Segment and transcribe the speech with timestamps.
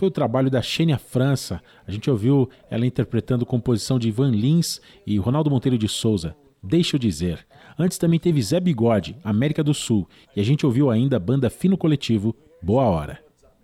[0.00, 1.60] foi o trabalho da Xênia França.
[1.86, 6.34] A gente ouviu ela interpretando composição de Ivan Lins e Ronaldo Monteiro de Souza.
[6.62, 7.46] Deixa eu dizer.
[7.78, 10.08] Antes também teve Zé Bigode, América do Sul.
[10.34, 13.18] E a gente ouviu ainda a banda Fino Coletivo, Boa Hora.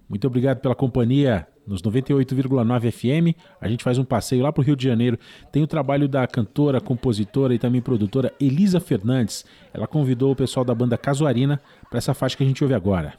[0.06, 3.34] Muito obrigado pela companhia nos 98,9 FM.
[3.58, 5.18] A gente faz um passeio lá para o Rio de Janeiro.
[5.50, 9.42] Tem o trabalho da cantora, compositora e também produtora Elisa Fernandes.
[9.72, 11.58] Ela convidou o pessoal da banda Casuarina
[11.88, 13.14] para essa faixa que a gente ouve agora.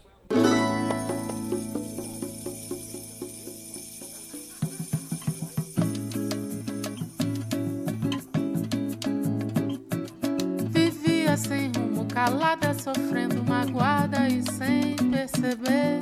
[12.27, 16.01] Calada, sofrendo, magoada e sem perceber.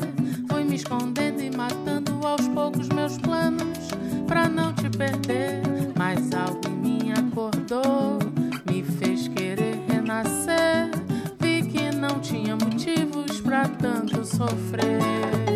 [0.50, 3.90] Fui me escondendo e matando aos poucos meus planos
[4.28, 5.62] pra não te perder.
[5.96, 8.18] Mas algo em mim acordou,
[8.68, 10.90] me fez querer renascer.
[11.40, 15.55] Vi que não tinha motivos pra tanto sofrer.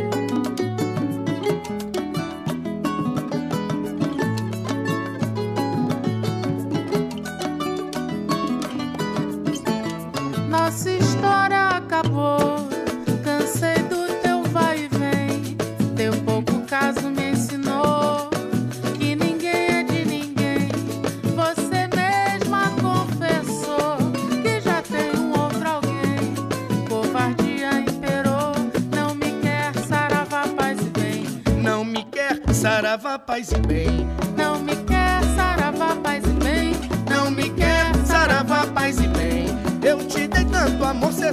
[10.70, 12.70] Nossa história acabou.
[13.24, 15.58] Cansei do teu vai e vem.
[15.96, 18.30] Teu pouco caso me ensinou
[19.00, 20.70] que ninguém é de ninguém.
[21.36, 23.98] Você mesma confessou
[24.44, 26.36] que já tem um outro alguém.
[26.88, 28.54] Covardia imperou.
[28.96, 31.26] Não me quer saravá, paz e bem.
[31.64, 34.08] Não me quer saravá, paz e bem.
[34.38, 34.89] Não me quer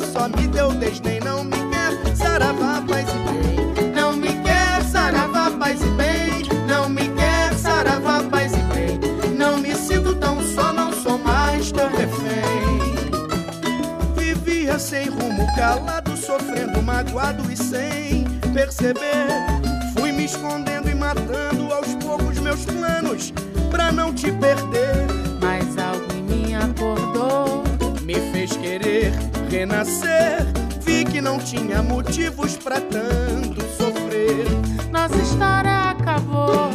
[0.01, 1.21] só me deu desdém.
[1.21, 3.93] Não me quer saravá, paz e bem.
[3.95, 6.67] Não me quer saravá, paz e bem.
[6.67, 9.01] Não me quer saravá, paz e bem.
[9.37, 13.07] Não me sinto tão só, não sou mais teu refém.
[14.17, 19.27] Vivia sem rumo, calado, sofrendo, magoado e sem perceber.
[19.99, 23.33] Fui me escondendo e matando aos poucos meus planos
[23.71, 25.07] pra não te perder.
[25.41, 27.65] Mas algo em mim acordou.
[28.03, 29.13] Me fez querer
[29.49, 30.47] renascer.
[30.81, 34.47] Vi que não tinha motivos pra tanto sofrer.
[34.91, 36.71] Nossa história acabou.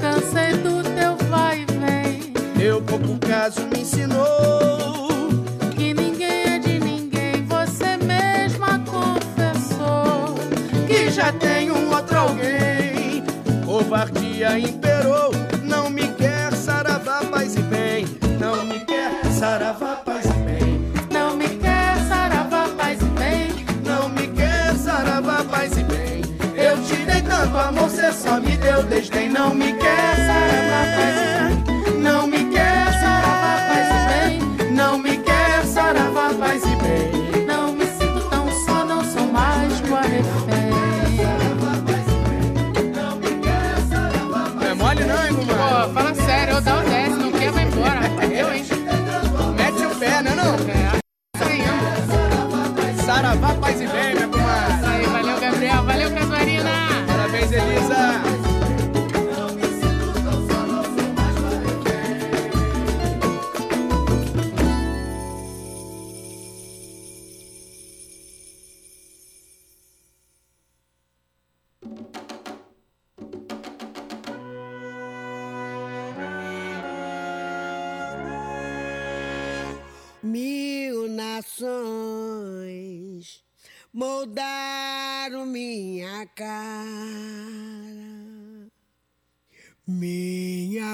[0.00, 2.32] Cansei do teu vai e vem.
[2.56, 5.28] Meu pouco caso me ensinou
[5.74, 7.44] Que ninguém é de ninguém.
[7.46, 10.34] Você mesma confessou.
[10.86, 13.22] que já tem um outro alguém.
[13.64, 15.29] Covardia imperou.
[28.90, 29.28] Desdém.
[29.30, 30.59] Não me quer saravá,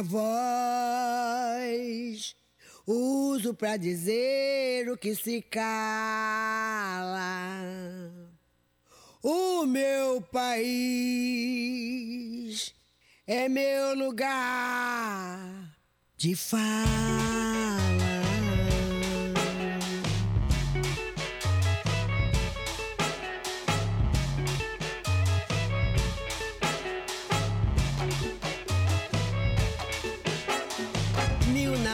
[0.03, 1.07] Voz
[2.87, 5.67] uso para dizer o que se cala.
[9.23, 11.17] O meu país
[13.27, 15.77] é meu lugar
[16.17, 17.86] de fala.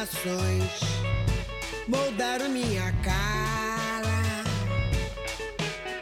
[0.03, 0.81] Gerações
[1.87, 4.45] moldaram minha cara,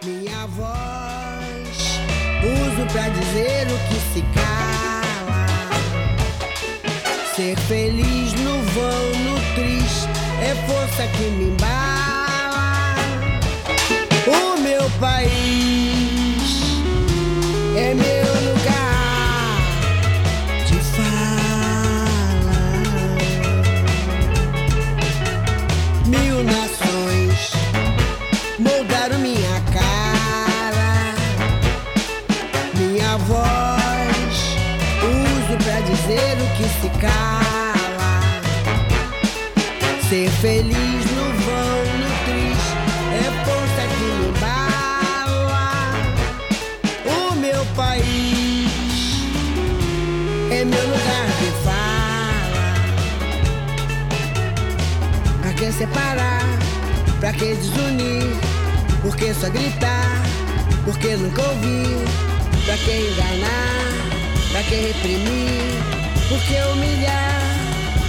[0.04, 2.00] minha voz.
[2.42, 5.46] Uso pra dizer o que se cala.
[7.34, 10.08] Ser feliz no vão, no triste,
[10.42, 11.99] é força que me embala.
[36.80, 38.20] Se cala.
[40.08, 42.74] Ser feliz no vão, no triste,
[43.12, 45.68] é força que me embala.
[47.04, 48.70] O meu país
[50.50, 52.66] é meu lugar de fala.
[55.42, 56.44] Pra que separar?
[57.20, 58.36] Pra que desunir?
[59.02, 60.22] Por que só gritar?
[60.84, 62.04] Por que nunca ouvir?
[62.64, 63.80] Pra que enganar?
[64.50, 65.89] Pra que reprimir?
[66.30, 67.42] Por que humilhar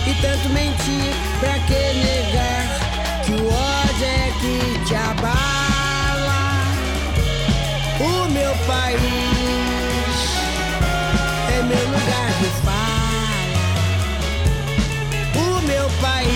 [0.06, 1.12] e tanto mentir?
[1.40, 2.68] Pra que negar
[3.26, 6.62] que o ódio é que te abala?
[8.00, 9.00] O meu país
[11.50, 13.42] é meu lugar de fala.
[15.36, 16.30] O meu país,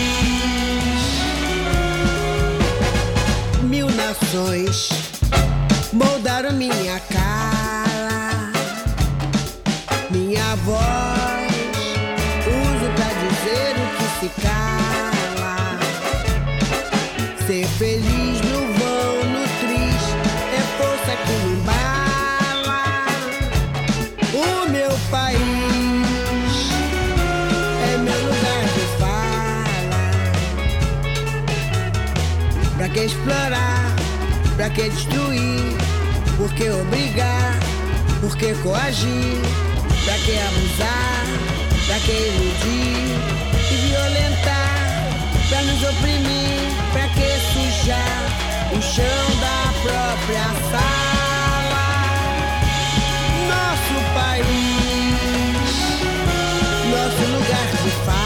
[3.62, 4.90] mil nações
[5.94, 8.52] moldaram minha cara,
[10.10, 11.15] minha voz
[14.42, 15.80] cala.
[17.46, 20.16] Ser feliz no vão, no triste,
[20.54, 22.84] é força que me embala.
[24.34, 26.58] O meu país
[27.84, 30.02] é meu lugar de fala.
[32.78, 33.96] Pra que explorar?
[34.56, 35.76] Pra que destruir?
[36.38, 37.60] Por que obrigar?
[38.22, 39.40] Por que coagir?
[40.04, 41.26] Pra que abusar?
[41.88, 43.45] Pra que iludir?
[45.76, 48.24] Nos oprimir, pra que sujar
[48.72, 51.88] o chão da própria sala.
[53.52, 54.46] Nosso país,
[56.92, 58.25] nosso lugar de fala.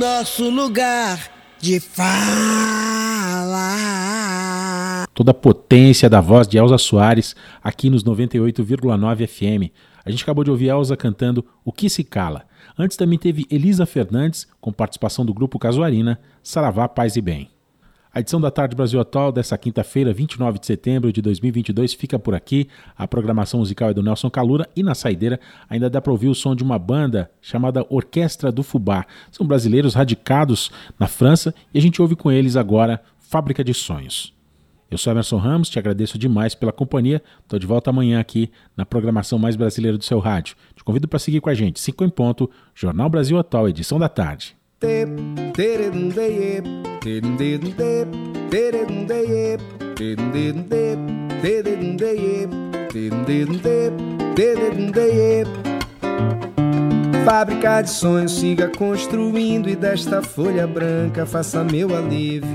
[0.00, 2.16] Nosso lugar de fala.
[5.12, 9.70] Toda a potência da voz de Elza Soares aqui nos 98,9 FM.
[10.02, 12.46] A gente acabou de ouvir Elza cantando O Que Se Cala.
[12.78, 17.50] Antes também teve Elisa Fernandes, com participação do grupo Casuarina, Saravá Paz e Bem.
[18.12, 22.34] A edição da Tarde Brasil Atual dessa quinta-feira, 29 de setembro de 2022, fica por
[22.34, 22.66] aqui.
[22.98, 25.38] A programação musical é do Nelson Calura e na saideira
[25.68, 29.06] ainda dá para ouvir o som de uma banda chamada Orquestra do Fubá.
[29.30, 34.34] São brasileiros radicados na França e a gente ouve com eles agora Fábrica de Sonhos.
[34.90, 37.22] Eu sou Emerson Ramos, te agradeço demais pela companhia.
[37.44, 40.56] Estou de volta amanhã aqui na programação mais brasileira do seu rádio.
[40.74, 44.08] Te convido para seguir com a gente, 5 em ponto, Jornal Brasil Atual, edição da
[44.08, 44.59] tarde.
[57.26, 62.48] Fábrica de sonhos, siga construindo e desta folha branca faça meu alívio.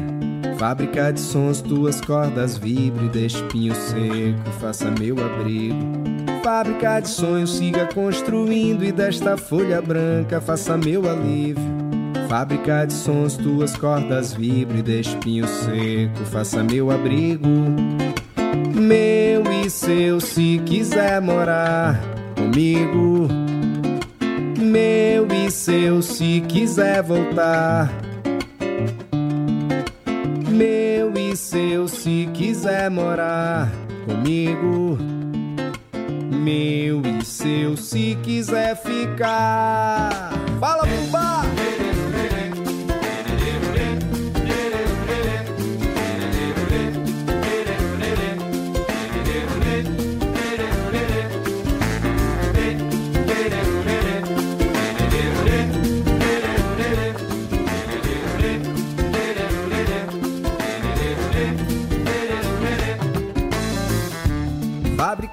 [0.58, 5.75] Fábrica de sons, tuas cordas vibre, de espinho seco, faça meu abrigo.
[6.44, 11.75] Fábrica de sonhos, siga construindo e desta folha branca faça meu alívio.
[12.27, 17.48] Fábrica de sons, tuas cordas vibre de espinho seco, faça meu abrigo.
[18.74, 22.00] Meu e seu, se quiser morar
[22.36, 23.27] comigo.
[24.60, 27.91] Meu e seu, se quiser voltar.
[30.50, 33.72] Meu e seu se quiser morar
[34.05, 34.98] comigo.
[36.32, 40.32] Meu e seu se quiser ficar.
[40.60, 41.34] Fala, Bubá!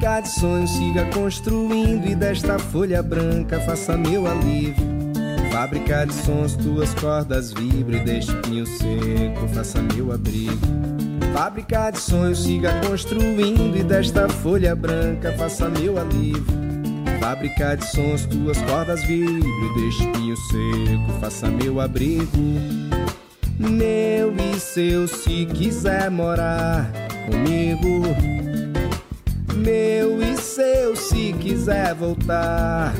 [0.02, 4.84] Fábrica de sonhos, siga construindo e desta folha branca faça meu alívio.
[5.52, 10.58] Fábrica de sons, tuas cordas vibre, deste pinho seco, faça meu abrigo.
[11.32, 16.44] Fábrica de sonhos, siga construindo e desta folha branca faça meu alívio.
[17.20, 22.26] Fábrica de sons, tuas cordas vibre, deste pinho seco, faça meu abrigo.
[23.56, 26.90] Meu e seu, se quiser morar
[27.30, 28.41] comigo
[29.62, 32.92] meu e seu se quiser voltar.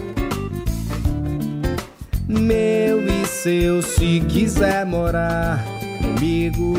[2.29, 5.59] Meu e seu se quiser morar
[6.01, 6.75] comigo.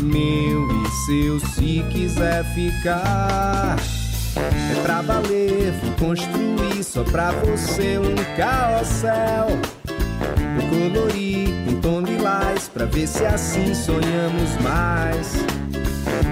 [0.00, 3.76] Meu e seu se quiser ficar.
[4.36, 9.48] É pra valer, vou construir só pra você um carrossel.
[10.56, 15.67] Eu colori em tom lilás pra ver se assim sonhamos mais.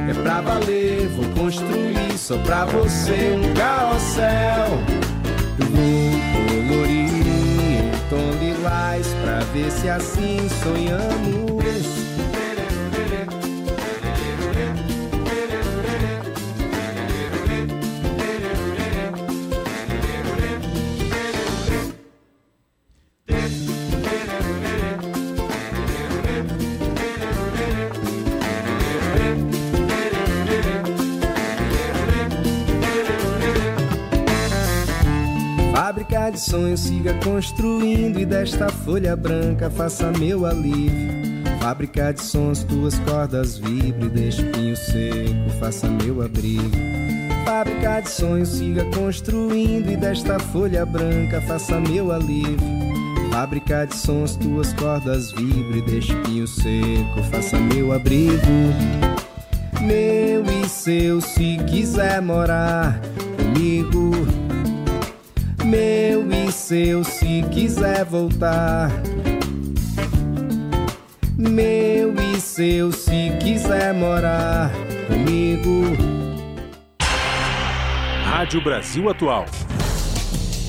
[0.09, 4.79] É pra valer, vou construir só pra você um carrossel.
[5.59, 11.66] Vou colorir em tom lilás pra ver se assim sonhamos.
[36.37, 41.11] De sonhos, siga construindo e desta folha branca faça meu alívio.
[41.59, 46.77] Fábrica de sons, tuas cordas vibre, deixe pinho seco, faça meu abrigo.
[47.47, 52.59] Fábrica de sonhos, siga construindo e desta folha branca faça meu alívio.
[53.33, 58.37] Fábrica de sons, tuas cordas vibre, deixe pinho seco, faça meu abrigo.
[59.81, 63.01] Meu e seu, se quiser morar
[66.67, 68.91] seu se quiser voltar.
[71.39, 74.73] Meu e seu se quiser morar
[75.07, 75.83] comigo.
[78.25, 79.45] Rádio Brasil Atual.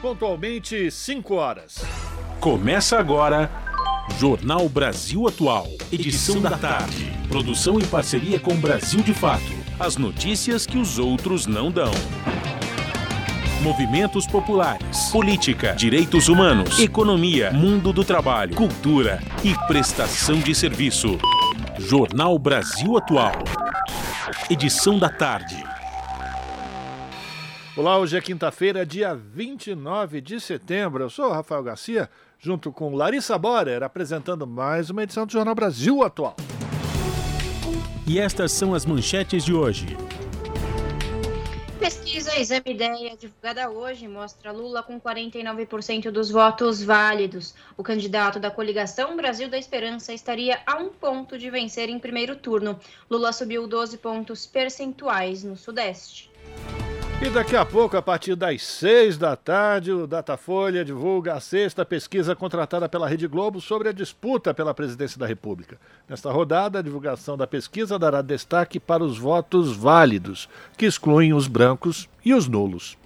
[0.00, 1.76] Pontualmente 5 horas.
[2.38, 3.50] Começa agora
[4.18, 7.10] Jornal Brasil Atual, edição da tarde.
[7.28, 9.64] Produção em parceria com Brasil de Fato.
[9.80, 11.90] As notícias que os outros não dão
[13.64, 21.18] movimentos populares, política, direitos humanos, economia, mundo do trabalho, cultura e prestação de serviço.
[21.78, 23.32] Jornal Brasil Atual.
[24.50, 25.64] Edição da tarde.
[27.74, 31.02] Olá, hoje é quinta-feira, dia 29 de setembro.
[31.02, 35.54] Eu sou o Rafael Garcia, junto com Larissa Borer, apresentando mais uma edição do Jornal
[35.54, 36.36] Brasil Atual.
[38.06, 39.96] E estas são as manchetes de hoje.
[41.78, 47.54] Pesquisa Exame Ideia, divulgada hoje, mostra Lula com 49% dos votos válidos.
[47.76, 52.36] O candidato da coligação Brasil da Esperança estaria a um ponto de vencer em primeiro
[52.36, 52.78] turno.
[53.10, 56.30] Lula subiu 12 pontos percentuais no Sudeste.
[57.22, 61.84] E daqui a pouco, a partir das seis da tarde, o Datafolha divulga a sexta
[61.84, 65.78] pesquisa contratada pela Rede Globo sobre a disputa pela presidência da República.
[66.08, 71.46] Nesta rodada, a divulgação da pesquisa dará destaque para os votos válidos, que excluem os
[71.46, 72.98] brancos e os nulos.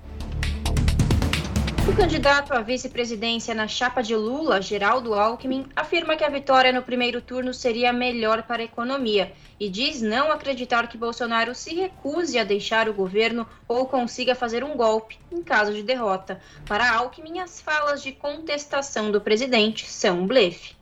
[1.87, 6.83] O candidato à vice-presidência na chapa de Lula, Geraldo Alckmin, afirma que a vitória no
[6.83, 12.39] primeiro turno seria melhor para a economia e diz não acreditar que Bolsonaro se recuse
[12.39, 16.41] a deixar o governo ou consiga fazer um golpe em caso de derrota.
[16.67, 20.77] Para Alckmin, as falas de contestação do presidente são um blefe.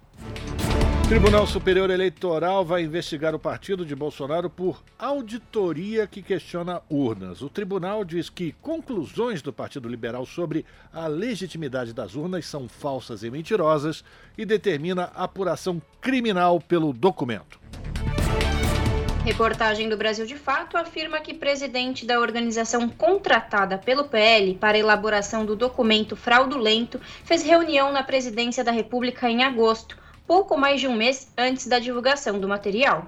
[1.08, 7.42] Tribunal Superior Eleitoral vai investigar o partido de Bolsonaro por auditoria que questiona urnas.
[7.42, 13.22] O tribunal diz que conclusões do Partido Liberal sobre a legitimidade das urnas são falsas
[13.22, 14.02] e mentirosas
[14.36, 17.60] e determina apuração criminal pelo documento.
[19.26, 25.44] Reportagem do Brasil de Fato afirma que presidente da organização contratada pelo PL para elaboração
[25.44, 30.94] do documento fraudulento fez reunião na presidência da República em agosto pouco mais de um
[30.94, 33.04] mês antes da divulgação do material.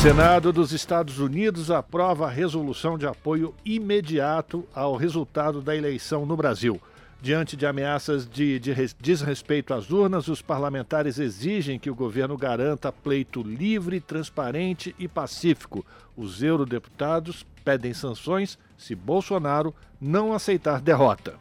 [0.00, 6.34] Senado dos Estados Unidos aprova a resolução de apoio imediato ao resultado da eleição no
[6.34, 6.80] Brasil.
[7.24, 12.92] Diante de ameaças de, de desrespeito às urnas, os parlamentares exigem que o governo garanta
[12.92, 15.86] pleito livre, transparente e pacífico.
[16.14, 21.36] Os eurodeputados pedem sanções se Bolsonaro não aceitar derrota.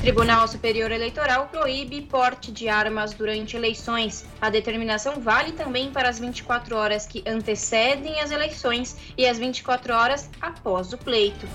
[0.00, 4.24] Tribunal Superior Eleitoral proíbe porte de armas durante eleições.
[4.40, 9.92] A determinação vale também para as 24 horas que antecedem as eleições e as 24
[9.92, 11.46] horas após o pleito.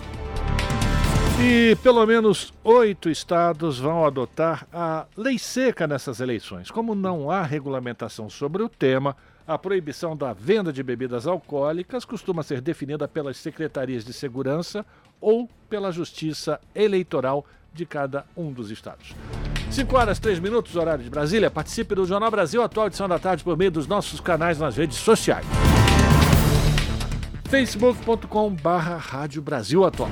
[1.43, 6.69] E pelo menos oito estados vão adotar a lei seca nessas eleições.
[6.69, 9.17] Como não há regulamentação sobre o tema,
[9.48, 14.86] a proibição da venda de bebidas alcoólicas costuma ser definida pelas secretarias de segurança
[15.19, 17.43] ou pela Justiça Eleitoral
[17.74, 19.15] de cada um dos estados.
[19.71, 21.49] 5 horas 3 minutos, horário de Brasília.
[21.49, 24.97] Participe do Jornal Brasil Atual, edição da tarde, por meio dos nossos canais nas redes
[24.97, 25.45] sociais.
[27.49, 30.12] facebook.com barra Rádio Brasil Atual.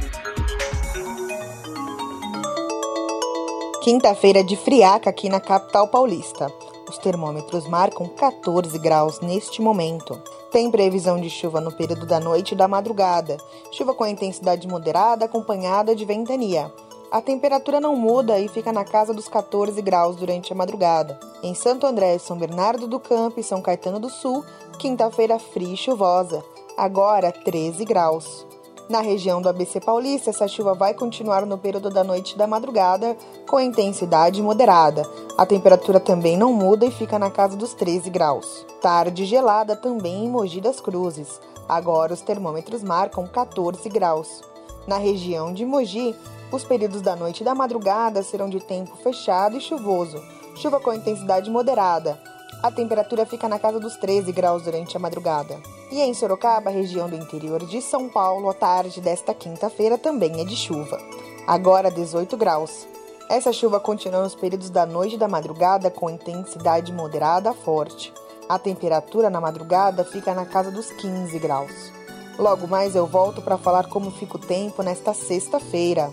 [3.81, 6.53] Quinta-feira de friaca aqui na capital paulista.
[6.87, 10.21] Os termômetros marcam 14 graus neste momento.
[10.51, 13.37] Tem previsão de chuva no período da noite e da madrugada.
[13.71, 16.71] Chuva com intensidade moderada acompanhada de ventania.
[17.11, 21.19] A temperatura não muda e fica na casa dos 14 graus durante a madrugada.
[21.41, 24.45] Em Santo André, São Bernardo do Campo e São Caetano do Sul,
[24.77, 26.45] quinta-feira fria e chuvosa,
[26.77, 28.45] agora 13 graus.
[28.91, 32.45] Na região do ABC Paulista, essa chuva vai continuar no período da noite e da
[32.45, 33.15] madrugada,
[33.49, 35.09] com intensidade moderada.
[35.37, 38.65] A temperatura também não muda e fica na casa dos 13 graus.
[38.81, 41.39] Tarde gelada também em Mogi das Cruzes.
[41.69, 44.41] Agora os termômetros marcam 14 graus.
[44.85, 46.13] Na região de Mogi,
[46.51, 50.21] os períodos da noite e da madrugada serão de tempo fechado e chuvoso,
[50.57, 52.19] chuva com intensidade moderada.
[52.63, 55.59] A temperatura fica na casa dos 13 graus durante a madrugada.
[55.91, 60.45] E em Sorocaba, região do interior de São Paulo, a tarde desta quinta-feira também é
[60.45, 61.01] de chuva.
[61.47, 62.87] Agora 18 graus.
[63.27, 68.13] Essa chuva continua nos períodos da noite e da madrugada com intensidade moderada a forte.
[68.47, 71.91] A temperatura na madrugada fica na casa dos 15 graus.
[72.37, 76.11] Logo mais eu volto para falar como fica o tempo nesta sexta-feira.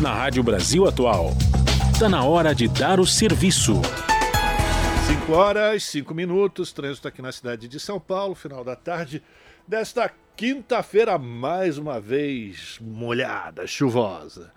[0.00, 1.30] Na Rádio Brasil Atual,
[2.02, 3.80] está na hora de dar o serviço.
[5.06, 9.22] 5 horas, 5 minutos, trânsito aqui na cidade de São Paulo, final da tarde
[9.68, 14.50] desta quinta-feira, mais uma vez molhada, chuvosa.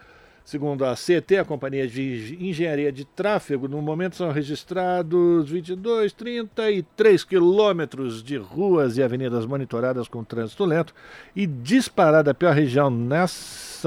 [0.44, 7.24] Segundo a CT, a Companhia de Engenharia de Tráfego, no momento são registrados 22, 33
[7.24, 10.96] quilômetros de ruas e avenidas monitoradas com trânsito lento
[11.36, 13.86] e disparada pela região nessa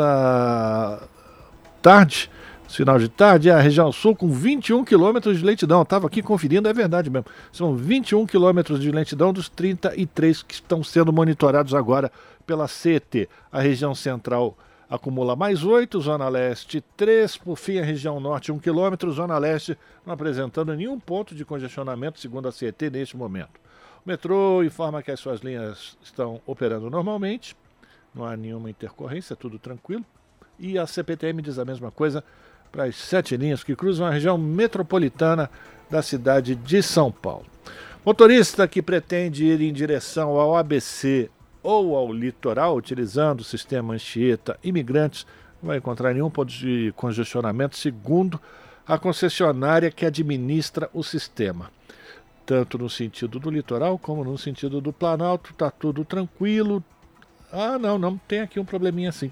[1.82, 2.30] tarde,
[2.76, 5.82] final de tarde, é a região sul com 21 quilômetros de lentidão.
[5.82, 7.26] Estava aqui conferindo, é verdade mesmo.
[7.50, 12.12] São 21 quilômetros de lentidão dos 33 que estão sendo monitorados agora
[12.46, 13.28] pela CT.
[13.50, 14.56] A região central
[14.88, 19.76] acumula mais 8, Zona Leste 3, por fim a região Norte 1 km, Zona Leste
[20.04, 23.60] não apresentando nenhum ponto de congestionamento, segundo a CET, neste momento.
[24.04, 27.54] O metrô informa que as suas linhas estão operando normalmente,
[28.14, 30.04] não há nenhuma intercorrência, tudo tranquilo.
[30.58, 32.24] E a CPTM diz a mesma coisa
[32.70, 35.50] para as sete linhas que cruzam a região metropolitana
[35.90, 37.46] da cidade de São Paulo.
[38.04, 41.30] Motorista que pretende ir em direção ao ABC
[41.62, 45.26] ou ao litoral, utilizando o sistema Anchieta Imigrantes,
[45.60, 48.40] não vai encontrar nenhum ponto de congestionamento, segundo
[48.86, 51.70] a concessionária que administra o sistema.
[52.46, 56.82] Tanto no sentido do litoral como no sentido do Planalto, está tudo tranquilo.
[57.52, 59.30] Ah, não, não tem aqui um probleminha assim.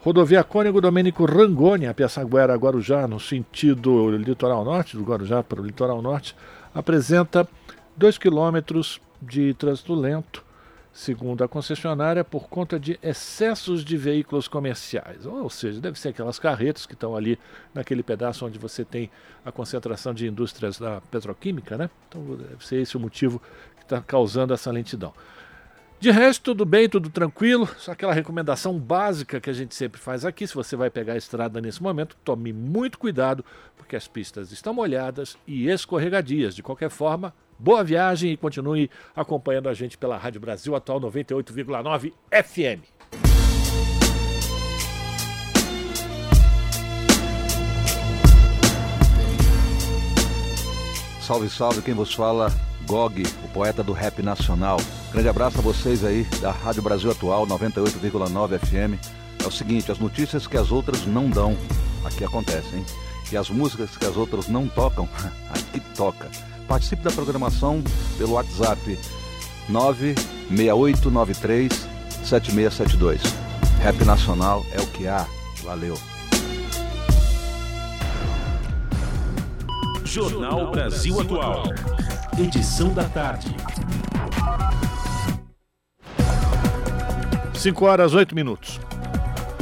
[0.00, 5.64] Rodovia Cônigo Domênico Rangoni, a Piaçaguera Guarujá, no sentido litoral norte, do Guarujá para o
[5.64, 6.36] litoral norte,
[6.72, 7.48] apresenta
[7.96, 10.44] 2 quilômetros de trânsito lento,
[10.92, 15.26] segundo a concessionária, por conta de excessos de veículos comerciais.
[15.26, 17.36] Ou seja, deve ser aquelas carretas que estão ali
[17.74, 19.10] naquele pedaço onde você tem
[19.44, 21.90] a concentração de indústrias da petroquímica, né?
[22.08, 23.42] Então deve ser esse o motivo
[23.76, 25.12] que está causando essa lentidão.
[26.00, 27.68] De resto, tudo bem, tudo tranquilo.
[27.76, 31.16] Só aquela recomendação básica que a gente sempre faz aqui: se você vai pegar a
[31.16, 33.44] estrada nesse momento, tome muito cuidado,
[33.76, 36.54] porque as pistas estão molhadas e escorregadias.
[36.54, 42.12] De qualquer forma, boa viagem e continue acompanhando a gente pela Rádio Brasil Atual 98,9
[42.30, 42.84] FM.
[51.20, 52.50] Salve, salve, quem vos fala
[52.88, 54.80] Gog, o poeta do rap nacional.
[55.12, 58.96] Grande abraço a vocês aí da Rádio Brasil Atual 98,9 FM.
[59.44, 61.54] É o seguinte, as notícias que as outras não dão,
[62.02, 62.82] aqui acontecem?
[63.30, 65.06] E as músicas que as outras não tocam,
[65.52, 66.30] aqui toca.
[66.66, 67.84] Participe da programação
[68.16, 68.98] pelo WhatsApp
[69.68, 71.86] 96893
[72.24, 73.20] 7672.
[73.80, 75.26] Rap Nacional é o que há.
[75.62, 75.98] Valeu.
[80.04, 81.64] Jornal Brasil Atual.
[82.40, 83.48] Edição da tarde.
[87.52, 88.78] 5 horas 8 minutos.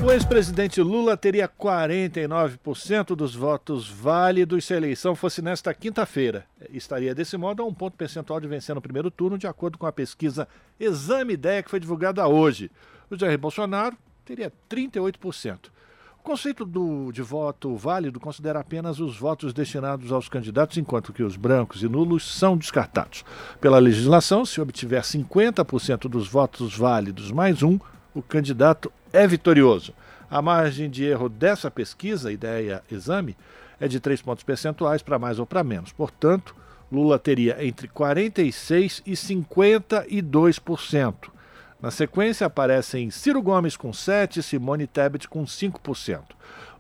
[0.05, 6.45] O ex-presidente Lula teria 49% dos votos válidos se a eleição fosse nesta quinta-feira.
[6.71, 9.87] Estaria desse modo a um ponto percentual de vencer no primeiro turno, de acordo com
[9.87, 10.47] a pesquisa
[10.79, 12.71] Exame Ideia que foi divulgada hoje.
[13.11, 15.71] O Jair Bolsonaro teria 38%
[16.27, 21.37] conceito do, de voto válido considera apenas os votos destinados aos candidatos, enquanto que os
[21.37, 23.25] brancos e nulos são descartados.
[23.61, 27.79] Pela legislação, se obtiver 50% dos votos válidos mais um,
[28.13, 29.95] o candidato é vitorioso.
[30.29, 33.37] A margem de erro dessa pesquisa, ideia exame,
[33.79, 35.93] é de 3 pontos percentuais para mais ou para menos.
[35.93, 36.57] Portanto,
[36.91, 41.36] Lula teria entre 46% e 52%.
[41.81, 46.21] Na sequência aparecem Ciro Gomes com 7% e Simone Tebet com 5%.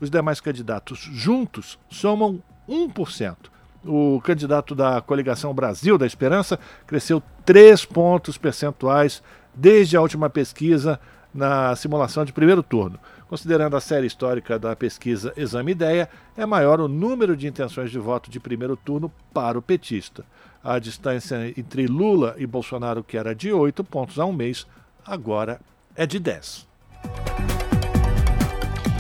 [0.00, 3.36] Os demais candidatos juntos somam 1%.
[3.84, 9.22] O candidato da coligação Brasil da Esperança cresceu 3 pontos percentuais
[9.54, 10.98] desde a última pesquisa
[11.32, 12.98] na simulação de primeiro turno.
[13.28, 17.98] Considerando a série histórica da pesquisa Exame Ideia, é maior o número de intenções de
[17.98, 20.24] voto de primeiro turno para o petista.
[20.64, 24.66] A distância entre Lula e Bolsonaro, que era de 8 pontos a um mês,
[25.06, 25.60] agora
[25.94, 26.66] é de 10.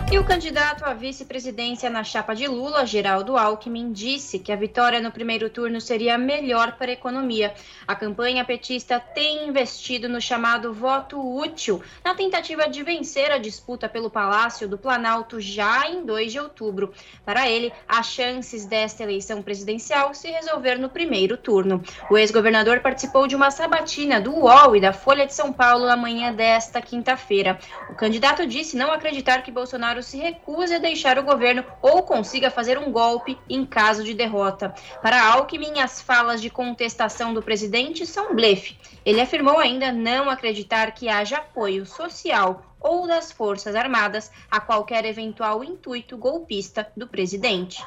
[0.08, 5.00] E o candidato à vice-presidência na chapa de Lula, Geraldo Alckmin, disse que a vitória
[5.00, 7.52] no primeiro turno seria melhor para a economia.
[7.88, 13.88] A campanha petista tem investido no chamado voto útil, na tentativa de vencer a disputa
[13.88, 16.94] pelo Palácio do Planalto já em 2 de outubro.
[17.24, 21.82] Para ele, as chances desta eleição presidencial se resolver no primeiro turno.
[22.08, 25.96] O ex-governador participou de uma sabatina do UOL e da Folha de São Paulo na
[25.96, 27.58] manhã desta quinta-feira.
[27.90, 32.02] O candidato disse não acreditar que Bolsonaro Bolsonaro se recuse a deixar o governo ou
[32.02, 34.74] consiga fazer um golpe em caso de derrota.
[35.00, 38.76] Para Alckmin, as falas de contestação do presidente são blefe.
[39.04, 45.04] Ele afirmou ainda não acreditar que haja apoio social ou das Forças Armadas a qualquer
[45.04, 47.82] eventual intuito golpista do presidente.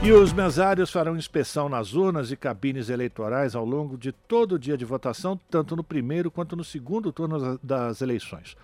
[0.00, 4.58] E os mesários farão inspeção nas urnas e cabines eleitorais ao longo de todo o
[4.58, 8.56] dia de votação, tanto no primeiro quanto no segundo turno das eleições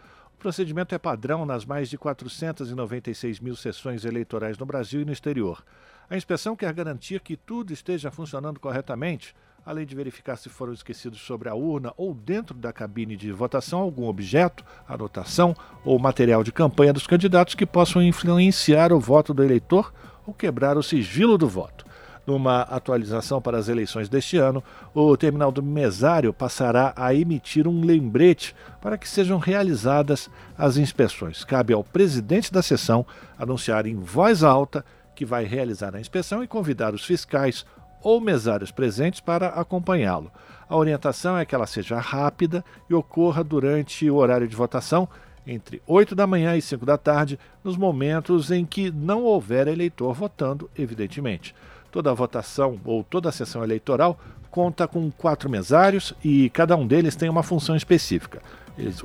[0.44, 5.64] procedimento é padrão nas mais de 496 mil sessões eleitorais no Brasil e no exterior.
[6.10, 11.22] A inspeção quer garantir que tudo esteja funcionando corretamente, além de verificar se foram esquecidos
[11.22, 16.52] sobre a urna ou dentro da cabine de votação algum objeto, anotação ou material de
[16.52, 19.94] campanha dos candidatos que possam influenciar o voto do eleitor
[20.26, 21.86] ou quebrar o sigilo do voto.
[22.26, 27.84] Numa atualização para as eleições deste ano, o terminal do mesário passará a emitir um
[27.84, 31.44] lembrete para que sejam realizadas as inspeções.
[31.44, 33.04] Cabe ao presidente da sessão
[33.38, 34.84] anunciar em voz alta
[35.14, 37.66] que vai realizar a inspeção e convidar os fiscais
[38.02, 40.30] ou mesários presentes para acompanhá-lo.
[40.68, 45.08] A orientação é que ela seja rápida e ocorra durante o horário de votação,
[45.46, 50.14] entre 8 da manhã e 5 da tarde, nos momentos em que não houver eleitor
[50.14, 51.54] votando, evidentemente.
[51.94, 54.18] Toda a votação ou toda a sessão eleitoral
[54.50, 58.42] conta com quatro mesários e cada um deles tem uma função específica,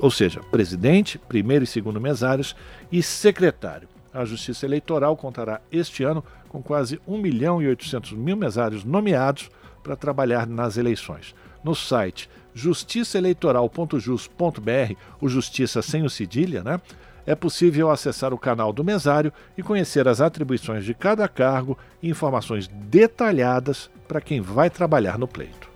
[0.00, 2.56] ou seja, presidente, primeiro e segundo mesários
[2.90, 3.86] e secretário.
[4.12, 9.52] A Justiça Eleitoral contará este ano com quase 1 milhão e 800 mil mesários nomeados
[9.84, 11.32] para trabalhar nas eleições.
[11.62, 16.80] No site justiçaeleitoral.jus.br, o Justiça sem o cedilha, né?
[17.26, 22.10] É possível acessar o canal do mesário e conhecer as atribuições de cada cargo e
[22.10, 25.69] informações detalhadas para quem vai trabalhar no pleito.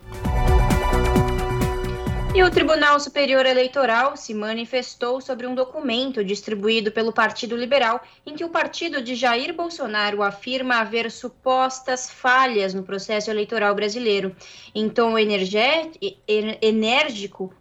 [2.35, 8.35] E o Tribunal Superior Eleitoral se manifestou sobre um documento distribuído pelo Partido Liberal em
[8.35, 14.35] que o partido de Jair Bolsonaro afirma haver supostas falhas no processo eleitoral brasileiro.
[14.75, 15.73] Em tom enérgico,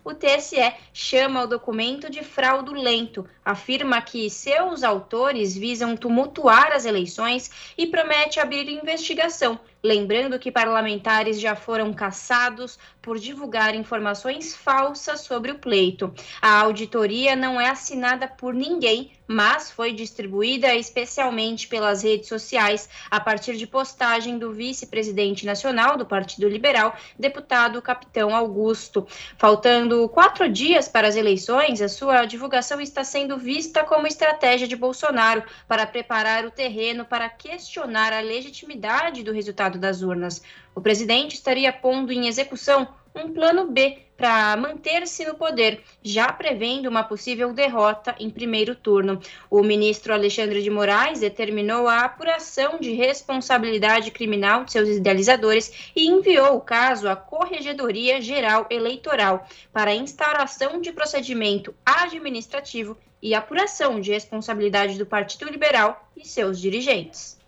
[0.02, 7.48] o TSE chama o documento de fraudulento, afirma que seus autores visam tumultuar as eleições
[7.78, 15.51] e promete abrir investigação Lembrando que parlamentares já foram caçados por divulgar informações falsas sobre
[15.51, 16.11] o pleito.
[16.40, 23.20] A auditoria não é assinada por ninguém, mas foi distribuída especialmente pelas redes sociais a
[23.20, 29.06] partir de postagem do vice-presidente nacional do Partido Liberal, deputado Capitão Augusto.
[29.38, 34.76] Faltando quatro dias para as eleições, a sua divulgação está sendo vista como estratégia de
[34.76, 40.42] Bolsonaro para preparar o terreno para questionar a legitimidade do resultado das urnas.
[40.74, 46.88] O presidente estaria pondo em execução um plano B para manter-se no poder, já prevendo
[46.88, 49.20] uma possível derrota em primeiro turno.
[49.50, 56.08] O ministro Alexandre de Moraes determinou a apuração de responsabilidade criminal de seus idealizadores e
[56.08, 64.12] enviou o caso à Corregedoria Geral Eleitoral para instauração de procedimento administrativo e apuração de
[64.12, 67.42] responsabilidade do Partido Liberal e seus dirigentes.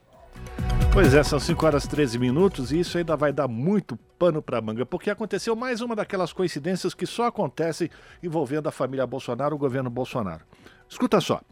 [0.96, 4.40] Pois é, são 5 horas e 13 minutos e isso ainda vai dar muito pano
[4.40, 7.90] para manga, porque aconteceu mais uma daquelas coincidências que só acontecem
[8.22, 10.42] envolvendo a família Bolsonaro, o governo Bolsonaro.
[10.88, 11.42] Escuta só.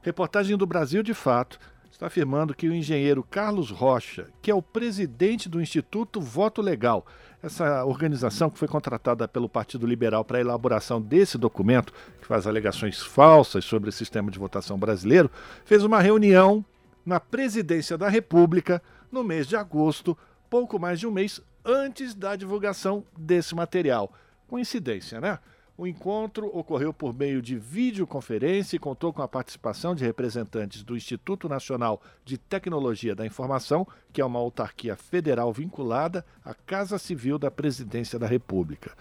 [0.00, 1.58] Reportagem do Brasil de Fato
[1.92, 7.04] está afirmando que o engenheiro Carlos Rocha, que é o presidente do Instituto Voto Legal,
[7.42, 12.46] essa organização que foi contratada pelo Partido Liberal para a elaboração desse documento, que faz
[12.46, 15.30] alegações falsas sobre o sistema de votação brasileiro,
[15.62, 16.64] fez uma reunião
[17.04, 18.82] na presidência da República
[19.14, 20.18] no mês de agosto,
[20.50, 24.12] pouco mais de um mês antes da divulgação desse material.
[24.48, 25.38] Coincidência, né?
[25.76, 30.96] O encontro ocorreu por meio de videoconferência e contou com a participação de representantes do
[30.96, 37.38] Instituto Nacional de Tecnologia da Informação, que é uma autarquia federal vinculada à Casa Civil
[37.38, 38.92] da Presidência da República.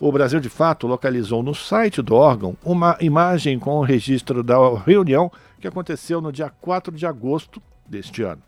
[0.00, 4.56] O Brasil, de fato, localizou no site do órgão uma imagem com o registro da
[4.78, 5.30] reunião
[5.60, 8.42] que aconteceu no dia 4 de agosto deste ano.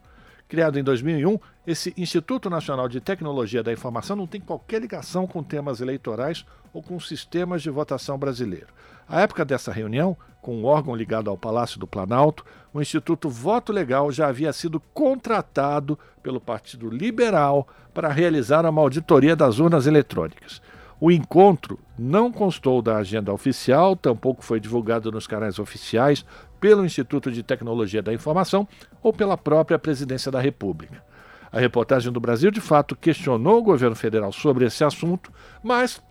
[0.54, 1.36] Criado em 2001,
[1.66, 6.80] esse Instituto Nacional de Tecnologia da Informação não tem qualquer ligação com temas eleitorais ou
[6.80, 8.68] com sistemas de votação brasileiro.
[9.08, 13.72] À época dessa reunião, com um órgão ligado ao Palácio do Planalto, o Instituto Voto
[13.72, 20.62] Legal já havia sido contratado pelo Partido Liberal para realizar uma auditoria das urnas eletrônicas.
[21.00, 26.24] O encontro não constou da agenda oficial, tampouco foi divulgado nos canais oficiais
[26.64, 28.66] pelo Instituto de Tecnologia da Informação
[29.02, 31.04] ou pela própria Presidência da República.
[31.52, 35.30] A reportagem do Brasil, de fato, questionou o governo federal sobre esse assunto,
[35.62, 36.02] mas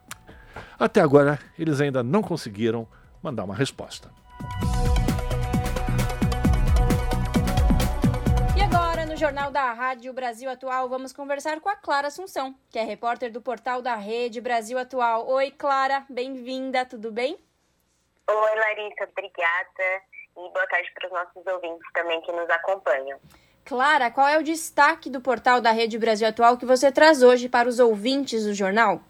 [0.77, 2.87] até agora eles ainda não conseguiram
[3.19, 4.11] mandar uma resposta.
[9.09, 13.31] no Jornal da Rádio Brasil Atual, vamos conversar com a Clara Assunção, que é repórter
[13.31, 15.27] do portal da Rede Brasil Atual.
[15.29, 17.37] Oi, Clara, bem-vinda, tudo bem?
[18.27, 20.12] Oi, Larissa, obrigada.
[20.35, 23.19] E boa tarde para os nossos ouvintes também que nos acompanham.
[23.65, 27.47] Clara, qual é o destaque do portal da Rede Brasil Atual que você traz hoje
[27.47, 29.01] para os ouvintes do jornal?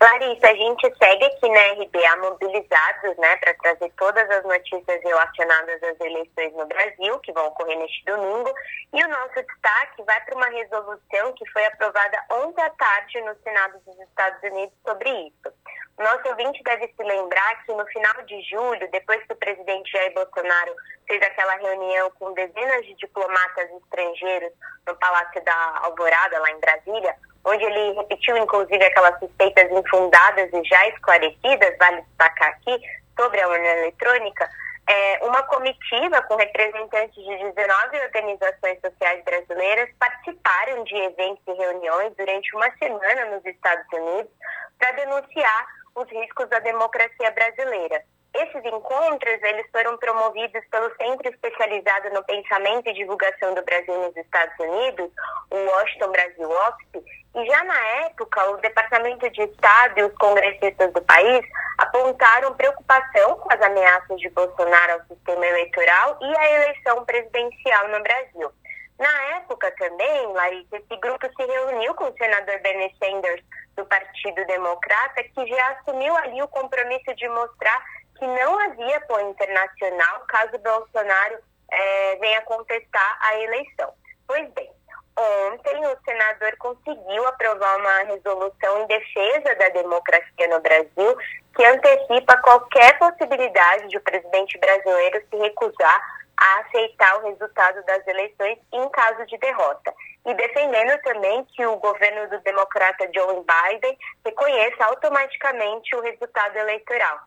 [0.00, 5.82] Larissa, a gente segue aqui na RBA mobilizados né, para trazer todas as notícias relacionadas
[5.82, 8.54] às eleições no Brasil, que vão ocorrer neste domingo.
[8.92, 13.34] E o nosso destaque vai para uma resolução que foi aprovada ontem à tarde no
[13.42, 15.52] Senado dos Estados Unidos sobre isso.
[15.98, 19.90] O nosso ouvinte deve se lembrar que no final de julho, depois que o presidente
[19.90, 20.76] Jair Bolsonaro
[21.08, 24.52] fez aquela reunião com dezenas de diplomatas estrangeiros
[24.86, 30.64] no Palácio da Alvorada, lá em Brasília, onde ele repetiu inclusive aquelas suspeitas infundadas e
[30.64, 32.80] já esclarecidas, vale destacar aqui,
[33.18, 34.48] sobre a urna eletrônica,
[34.88, 42.14] é, uma comitiva com representantes de 19 organizações sociais brasileiras participaram de eventos e reuniões
[42.16, 44.32] durante uma semana nos Estados Unidos
[44.78, 48.02] para denunciar os riscos da democracia brasileira.
[48.34, 54.16] Esses encontros eles foram promovidos pelo Centro Especializado no Pensamento e Divulgação do Brasil nos
[54.16, 55.10] Estados Unidos,
[55.50, 60.92] o Washington Brasil Office, e já na época o Departamento de Estado e os congressistas
[60.92, 61.44] do país
[61.78, 68.02] apontaram preocupação com as ameaças de Bolsonaro ao sistema eleitoral e à eleição presidencial no
[68.02, 68.52] Brasil.
[68.98, 73.44] Na época também, Larissa, esse grupo se reuniu com o senador Bernie Sanders
[73.76, 77.80] do Partido Democrata, que já assumiu ali o compromisso de mostrar
[78.18, 81.38] que não havia apoio internacional caso Bolsonaro
[81.70, 83.92] é, venha contestar a eleição.
[84.26, 84.70] Pois bem,
[85.16, 91.16] ontem o senador conseguiu aprovar uma resolução em defesa da democracia no Brasil
[91.54, 98.06] que antecipa qualquer possibilidade de o presidente brasileiro se recusar a aceitar o resultado das
[98.06, 99.92] eleições em caso de derrota.
[100.24, 107.18] E defendendo também que o governo do democrata Joe Biden reconheça automaticamente o resultado eleitoral.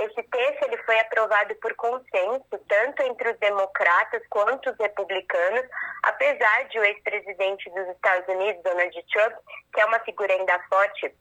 [0.00, 5.66] Esse texto ele foi aprovado por consenso, tanto entre os democratas quanto os republicanos,
[6.02, 9.34] apesar de o ex-presidente dos Estados Unidos, Donald Trump,
[9.74, 11.14] que é uma figura ainda forte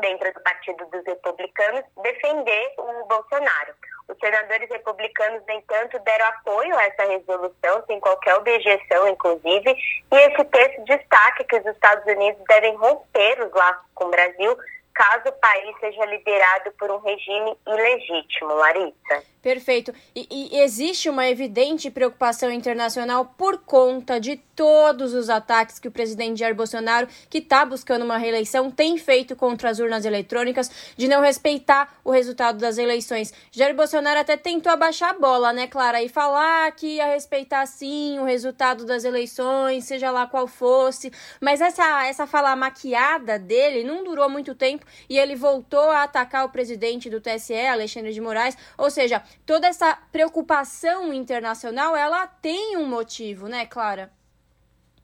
[0.00, 3.74] dentro do Partido dos Republicanos, defender o Bolsonaro.
[4.08, 9.76] Os senadores republicanos, no entanto, deram apoio a essa resolução, sem qualquer objeção, inclusive,
[10.12, 14.56] e esse texto destaca que os Estados Unidos devem romper os laços com o Brasil
[14.94, 19.33] caso o país seja liderado por um regime ilegítimo, Larissa.
[19.44, 19.92] Perfeito.
[20.16, 25.90] E, e, existe uma evidente preocupação internacional por conta de todos os ataques que o
[25.90, 31.06] presidente Jair Bolsonaro, que está buscando uma reeleição, tem feito contra as urnas eletrônicas, de
[31.06, 33.34] não respeitar o resultado das eleições.
[33.52, 38.18] Jair Bolsonaro até tentou abaixar a bola, né, Clara, e falar que ia respeitar sim
[38.18, 41.12] o resultado das eleições, seja lá qual fosse.
[41.38, 46.46] Mas essa, essa fala maquiada dele não durou muito tempo e ele voltou a atacar
[46.46, 48.56] o presidente do TSE, Alexandre de Moraes.
[48.78, 54.10] Ou seja, toda essa preocupação internacional, ela tem um motivo, né, Clara?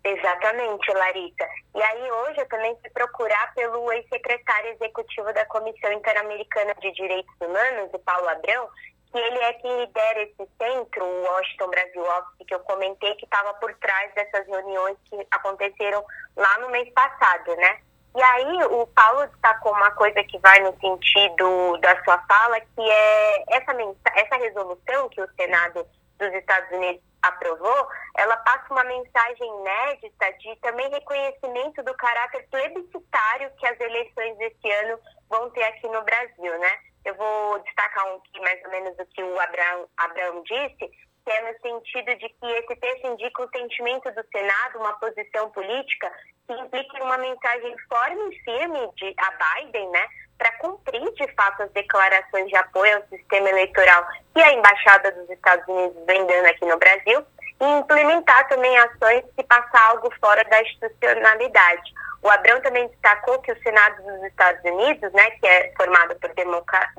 [0.02, 1.46] Exatamente, Larissa.
[1.74, 7.34] E aí hoje eu também fui procurar pelo ex-secretário executivo da Comissão Interamericana de Direitos
[7.38, 8.68] Humanos, o Paulo Abrão,
[9.12, 13.24] que ele é quem lidera esse centro, o Washington Brasil Office, que eu comentei que
[13.24, 16.02] estava por trás dessas reuniões que aconteceram
[16.36, 17.80] lá no mês passado, né?
[18.16, 22.80] E aí o Paulo destacou uma coisa que vai no sentido da sua fala, que
[22.80, 23.72] é essa,
[24.16, 25.86] essa resolução que o Senado
[26.18, 33.50] dos Estados Unidos aprovou, ela passa uma mensagem inédita de também reconhecimento do caráter plebiscitário
[33.58, 36.78] que as eleições desse ano vão ter aqui no Brasil, né?
[37.04, 40.90] Eu vou destacar um mais ou menos o que o Abraão, Abraão disse,
[41.30, 45.48] que é no sentido de que esse texto indica o sentimento do Senado, uma posição
[45.50, 46.10] política
[46.48, 51.62] que implique uma mensagem forte e firme de, a Biden, né, para cumprir de fato
[51.62, 56.46] as declarações de apoio ao sistema eleitoral que a Embaixada dos Estados Unidos vem dando
[56.46, 57.24] aqui no Brasil
[57.60, 61.92] e implementar também ações se passar algo fora da institucionalidade.
[62.22, 66.32] O Abrão também destacou que o Senado dos Estados Unidos, né, que é formado por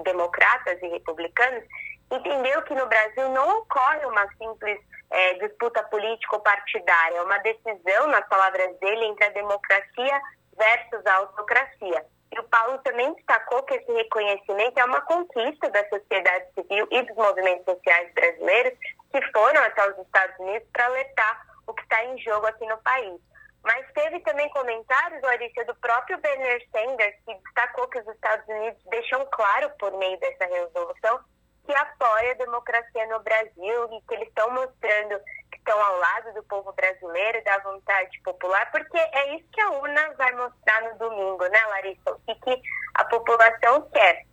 [0.03, 1.63] democratas e republicanos,
[2.11, 8.27] entendeu que no Brasil não ocorre uma simples é, disputa político-partidária, é uma decisão, nas
[8.27, 10.21] palavras dele, entre a democracia
[10.57, 12.05] versus a autocracia.
[12.33, 17.01] E o Paulo também destacou que esse reconhecimento é uma conquista da sociedade civil e
[17.01, 18.79] dos movimentos sociais brasileiros
[19.11, 22.77] que foram até os Estados Unidos para alertar o que está em jogo aqui no
[22.77, 23.19] país.
[23.63, 28.81] Mas teve também comentários, Larissa, do próprio Bernie Sanders, que destacou que os Estados Unidos
[28.89, 31.19] deixam claro, por meio dessa resolução,
[31.65, 35.19] que apoia a democracia no Brasil e que eles estão mostrando
[35.51, 39.69] que estão ao lado do povo brasileiro da vontade popular, porque é isso que a
[39.69, 42.11] urna vai mostrar no domingo, né, Larissa?
[42.11, 42.61] O que, que
[42.95, 44.25] a população quer.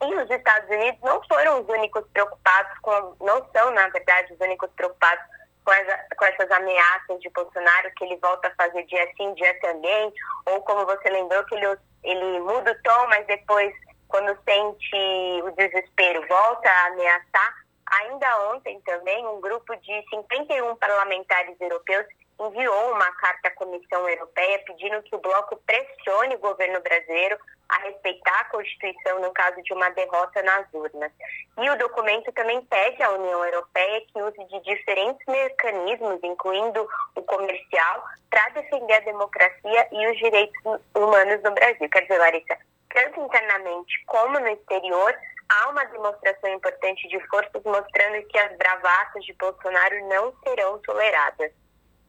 [0.00, 4.40] E os Estados Unidos não foram os únicos preocupados com, não são, na verdade, os
[4.40, 5.24] únicos preocupados
[5.64, 9.58] com, essa, com essas ameaças de Bolsonaro, que ele volta a fazer dia sim, dia
[9.60, 10.12] também,
[10.46, 13.74] ou como você lembrou, que ele, ele muda o tom, mas depois
[14.08, 17.54] quando sente o desespero, volta a ameaçar.
[17.90, 22.06] Ainda ontem também, um grupo de 51 parlamentares europeus
[22.40, 27.36] enviou uma carta à Comissão Europeia pedindo que o bloco pressione o governo brasileiro
[27.68, 31.12] a respeitar a Constituição no caso de uma derrota nas urnas.
[31.58, 37.22] E o documento também pede à União Europeia que use de diferentes mecanismos, incluindo o
[37.22, 40.62] comercial, para defender a democracia e os direitos
[40.94, 41.88] humanos no Brasil.
[41.90, 42.56] Quer dizer, Larissa,
[42.90, 45.14] tanto internamente como no exterior,
[45.48, 51.52] há uma demonstração importante de forças mostrando que as bravatas de Bolsonaro não serão toleradas.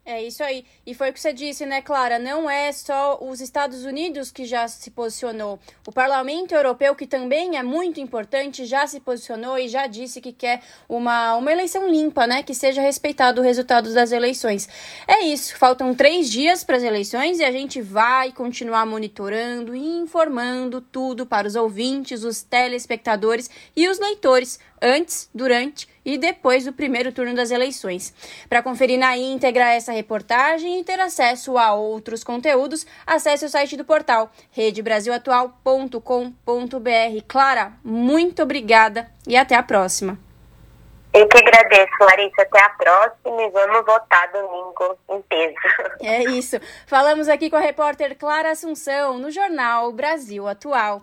[0.06, 0.66] É isso aí.
[0.88, 2.18] E foi o que você disse, né, Clara?
[2.18, 5.60] Não é só os Estados Unidos que já se posicionou.
[5.86, 10.34] O Parlamento Europeu, que também é muito importante, já se posicionou e já disse que
[10.34, 12.42] quer uma, uma eleição limpa, né?
[12.42, 14.68] Que seja respeitado o resultado das eleições.
[15.08, 15.56] É isso.
[15.58, 21.24] Faltam três dias para as eleições e a gente vai continuar monitorando e informando tudo
[21.24, 27.36] para os ouvintes, os telespectadores e os leitores antes, durante e depois do primeiro turno
[27.36, 28.14] das eleições.
[28.50, 33.78] Para conferir na íntegra essa reportagem e ter acesso a outros conteúdos, acesse o site
[33.78, 37.24] do portal redebrasilatual.com.br.
[37.28, 40.18] Clara, muito obrigada e até a próxima.
[41.14, 42.44] Eu que agradeço, Larissa.
[42.44, 45.56] Até a próxima e vamos votar domingo em peso.
[46.02, 46.58] É isso.
[46.86, 51.02] Falamos aqui com a repórter Clara Assunção no jornal Brasil Atual.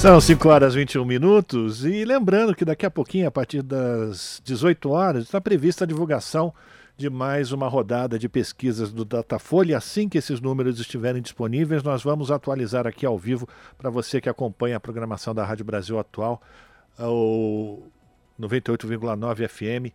[0.00, 4.40] São 5 horas e 21 minutos e lembrando que daqui a pouquinho, a partir das
[4.42, 6.54] 18 horas, está prevista a divulgação
[6.96, 9.76] de mais uma rodada de pesquisas do Datafolha.
[9.76, 13.46] Assim que esses números estiverem disponíveis, nós vamos atualizar aqui ao vivo
[13.76, 16.40] para você que acompanha a programação da Rádio Brasil Atual,
[16.98, 17.82] o
[18.40, 19.94] 98,9 FM,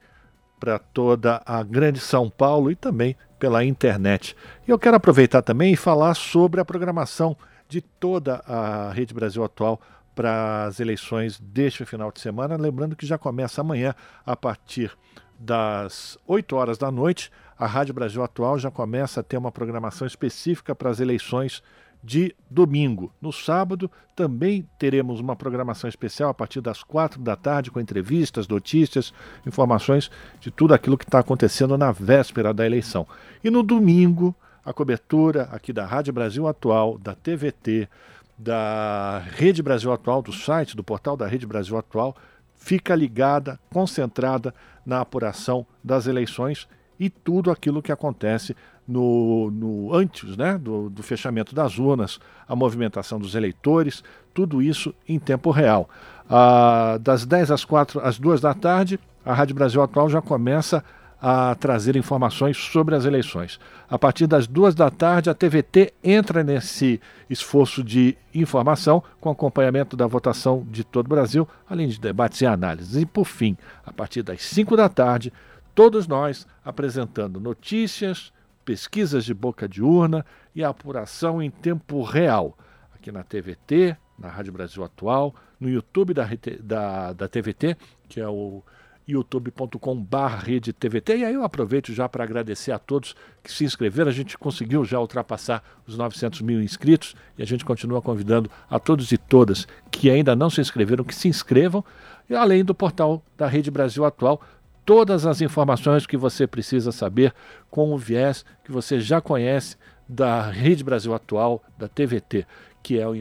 [0.59, 4.35] para toda a grande São Paulo e também pela internet.
[4.67, 7.35] E eu quero aproveitar também e falar sobre a programação
[7.67, 9.81] de toda a Rede Brasil Atual
[10.15, 12.55] para as eleições deste final de semana.
[12.55, 13.93] Lembrando que já começa amanhã,
[14.25, 14.91] a partir
[15.37, 20.07] das 8 horas da noite, a Rádio Brasil Atual já começa a ter uma programação
[20.07, 21.61] específica para as eleições
[22.03, 23.11] de domingo.
[23.19, 28.47] No sábado também teremos uma programação especial a partir das quatro da tarde com entrevistas,
[28.47, 29.13] notícias,
[29.45, 33.07] informações de tudo aquilo que está acontecendo na véspera da eleição.
[33.43, 37.89] E no domingo a cobertura aqui da Rádio Brasil Atual, da TVT,
[38.37, 42.15] da Rede Brasil Atual, do site, do portal da Rede Brasil Atual,
[42.55, 44.53] fica ligada, concentrada
[44.85, 46.67] na apuração das eleições
[46.99, 48.55] e tudo aquilo que acontece
[48.87, 54.93] no, no antes né, do, do, fechamento das urnas, a movimentação dos eleitores, tudo isso
[55.07, 55.89] em tempo real.
[56.29, 60.77] Ah, das 10 às 4 às 2 da tarde, a Rádio Brasil Atual já começa
[60.77, 60.83] a
[61.59, 63.59] trazer informações sobre as eleições.
[63.89, 69.97] A partir das duas da tarde, a TVT entra nesse esforço de informação com acompanhamento
[69.97, 73.01] da votação de todo o Brasil, além de debates e análises.
[73.01, 75.33] E, por fim, a partir das cinco da tarde,
[75.73, 78.31] todos nós apresentando notícias,
[78.63, 80.23] pesquisas de boca de urna
[80.53, 82.55] e a apuração em tempo real.
[82.93, 86.29] Aqui na TVT, na Rádio Brasil Atual, no YouTube da,
[86.61, 88.61] da, da TVT, que é o
[89.07, 90.49] youtube.com.br.
[91.07, 94.09] E aí eu aproveito já para agradecer a todos que se inscreveram.
[94.09, 98.79] A gente conseguiu já ultrapassar os 900 mil inscritos e a gente continua convidando a
[98.79, 101.83] todos e todas que ainda não se inscreveram que se inscrevam.
[102.29, 104.41] E além do portal da Rede Brasil Atual,
[104.85, 107.33] todas as informações que você precisa saber
[107.69, 109.77] com o viés que você já conhece
[110.07, 112.45] da Rede Brasil Atual, da TVT,
[112.83, 113.13] que é o,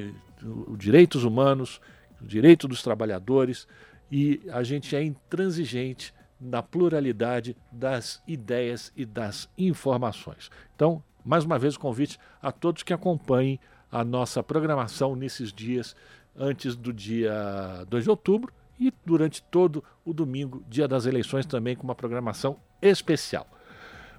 [0.68, 1.80] o direitos humanos,
[2.20, 3.66] o direito dos trabalhadores,
[4.11, 10.50] e a gente é intransigente na pluralidade das ideias e das informações.
[10.74, 13.59] Então, mais uma vez, o convite a todos que acompanhem
[13.90, 15.96] a nossa programação nesses dias
[16.36, 21.76] antes do dia 2 de outubro e durante todo o domingo, dia das eleições, também
[21.76, 23.46] com uma programação especial.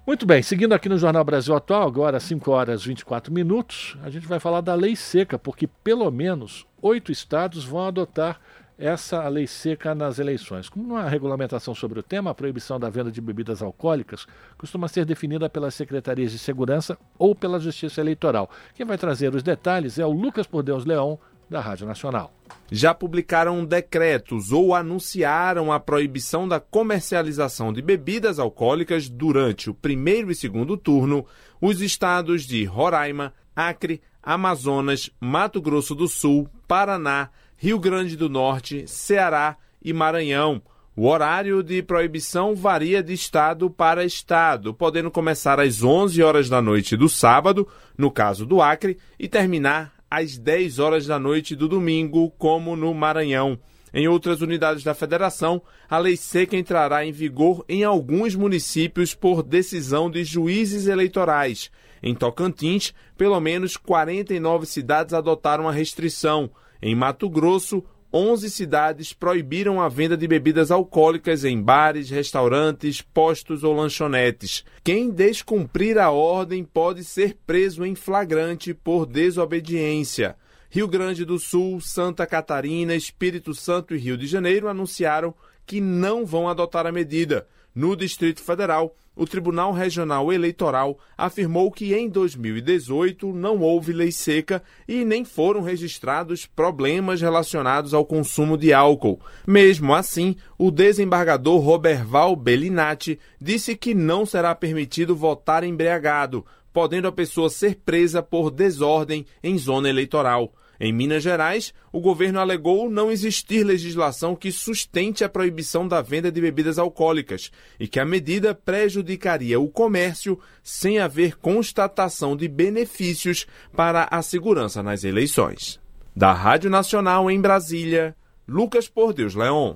[0.07, 4.09] Muito bem, seguindo aqui no Jornal Brasil Atual, agora 5 horas e 24 minutos, a
[4.09, 8.39] gente vai falar da lei seca, porque pelo menos oito estados vão adotar
[8.77, 10.69] essa lei seca nas eleições.
[10.69, 14.25] Como não há regulamentação sobre o tema, a proibição da venda de bebidas alcoólicas
[14.57, 18.49] costuma ser definida pelas secretarias de segurança ou pela Justiça Eleitoral.
[18.73, 21.19] Quem vai trazer os detalhes é o Lucas Por Deus Leão,
[21.49, 22.33] da Rádio Nacional.
[22.71, 30.31] Já publicaram decretos ou anunciaram a proibição da comercialização de bebidas alcoólicas durante o primeiro
[30.31, 31.25] e segundo turno
[31.61, 38.85] os estados de Roraima, Acre, Amazonas, Mato Grosso do Sul, Paraná, Rio Grande do Norte,
[38.85, 40.61] Ceará e Maranhão.
[40.95, 46.61] O horário de proibição varia de estado para estado, podendo começar às 11 horas da
[46.61, 51.67] noite do sábado, no caso do Acre, e terminar às 10 horas da noite do
[51.67, 53.57] domingo, como no Maranhão.
[53.93, 59.41] Em outras unidades da federação, a lei seca entrará em vigor em alguns municípios por
[59.41, 61.71] decisão de juízes eleitorais.
[62.03, 66.51] Em Tocantins, pelo menos 49 cidades adotaram a restrição.
[66.87, 67.83] Em Mato Grosso,
[68.13, 74.63] 11 cidades proibiram a venda de bebidas alcoólicas em bares, restaurantes, postos ou lanchonetes.
[74.83, 80.35] Quem descumprir a ordem pode ser preso em flagrante por desobediência.
[80.69, 85.33] Rio Grande do Sul, Santa Catarina, Espírito Santo e Rio de Janeiro anunciaram
[85.65, 87.47] que não vão adotar a medida.
[87.75, 94.63] No Distrito Federal, o Tribunal Regional Eleitoral afirmou que em 2018 não houve lei seca
[94.87, 99.19] e nem foram registrados problemas relacionados ao consumo de álcool.
[99.45, 107.11] Mesmo assim, o desembargador Roberval Bellinati disse que não será permitido votar embriagado, podendo a
[107.11, 110.53] pessoa ser presa por desordem em zona eleitoral.
[110.79, 116.31] Em Minas Gerais, o governo alegou não existir legislação que sustente a proibição da venda
[116.31, 123.47] de bebidas alcoólicas e que a medida prejudicaria o comércio sem haver constatação de benefícios
[123.75, 125.79] para a segurança nas eleições.
[126.15, 128.15] Da Rádio Nacional em Brasília,
[128.47, 129.75] Lucas Por Deus Leon.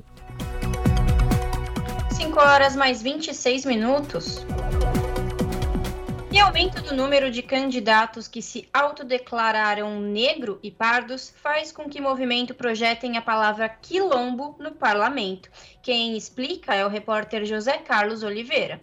[2.12, 4.46] 5 horas mais 26 minutos.
[6.32, 12.00] E aumento do número de candidatos que se autodeclararam negro e pardos faz com que
[12.00, 15.50] movimento projetem a palavra quilombo no parlamento.
[15.82, 18.80] Quem explica é o repórter José Carlos Oliveira.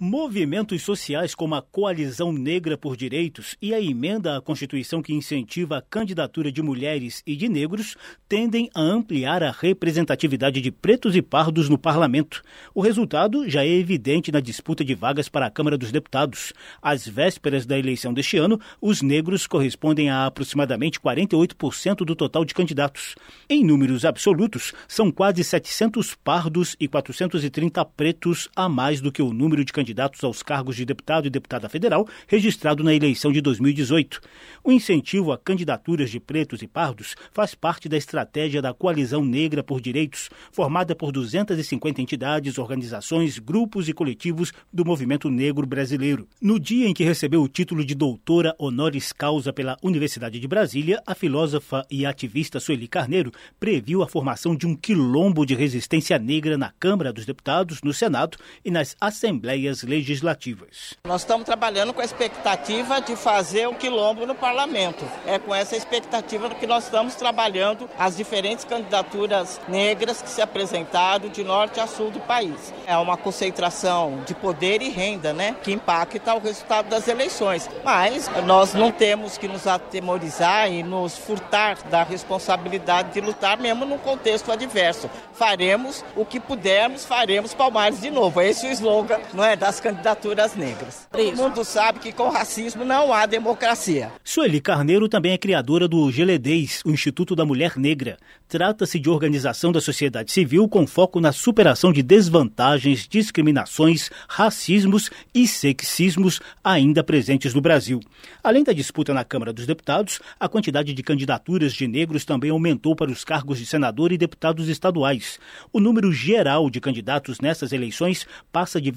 [0.00, 5.78] Movimentos sociais como a Coalizão Negra por Direitos e a emenda à Constituição que incentiva
[5.78, 7.96] a candidatura de mulheres e de negros
[8.28, 12.44] tendem a ampliar a representatividade de pretos e pardos no parlamento.
[12.72, 16.52] O resultado já é evidente na disputa de vagas para a Câmara dos Deputados.
[16.80, 22.54] Às vésperas da eleição deste ano, os negros correspondem a aproximadamente 48% do total de
[22.54, 23.16] candidatos.
[23.50, 29.32] Em números absolutos, são quase 700 pardos e 430 pretos a mais do que o
[29.32, 33.40] número de candidatos candidatos aos cargos de deputado e deputada federal registrado na eleição de
[33.40, 34.20] 2018.
[34.62, 39.62] O incentivo a candidaturas de pretos e pardos faz parte da estratégia da Coalizão Negra
[39.62, 46.28] por Direitos, formada por 250 entidades, organizações, grupos e coletivos do movimento negro brasileiro.
[46.40, 51.02] No dia em que recebeu o título de doutora honoris causa pela Universidade de Brasília,
[51.06, 56.58] a filósofa e ativista Sueli Carneiro previu a formação de um quilombo de resistência negra
[56.58, 60.94] na Câmara dos Deputados, no Senado e nas assembleias legislativas.
[61.06, 65.04] Nós estamos trabalhando com a expectativa de fazer um quilombo no parlamento.
[65.26, 71.28] É com essa expectativa que nós estamos trabalhando as diferentes candidaturas negras que se apresentaram
[71.28, 72.72] de norte a sul do país.
[72.86, 77.68] É uma concentração de poder e renda, né, que impacta o resultado das eleições.
[77.84, 83.84] Mas nós não temos que nos atemorizar e nos furtar da responsabilidade de lutar mesmo
[83.84, 85.10] num contexto adverso.
[85.32, 88.40] Faremos o que pudermos, faremos Palmares de novo.
[88.40, 91.06] Esse é o slogan, não é, das candidaturas negras.
[91.12, 94.10] Todo mundo sabe que com racismo não há democracia.
[94.24, 98.16] Sueli Carneiro também é criadora do Geledez, o Instituto da Mulher Negra.
[98.48, 105.46] Trata-se de organização da sociedade civil com foco na superação de desvantagens, discriminações, racismos e
[105.46, 108.00] sexismos ainda presentes no Brasil.
[108.42, 112.96] Além da disputa na Câmara dos Deputados, a quantidade de candidaturas de negros também aumentou
[112.96, 115.38] para os cargos de senador e deputados estaduais.
[115.70, 118.90] O número geral de candidatos nessas eleições passa de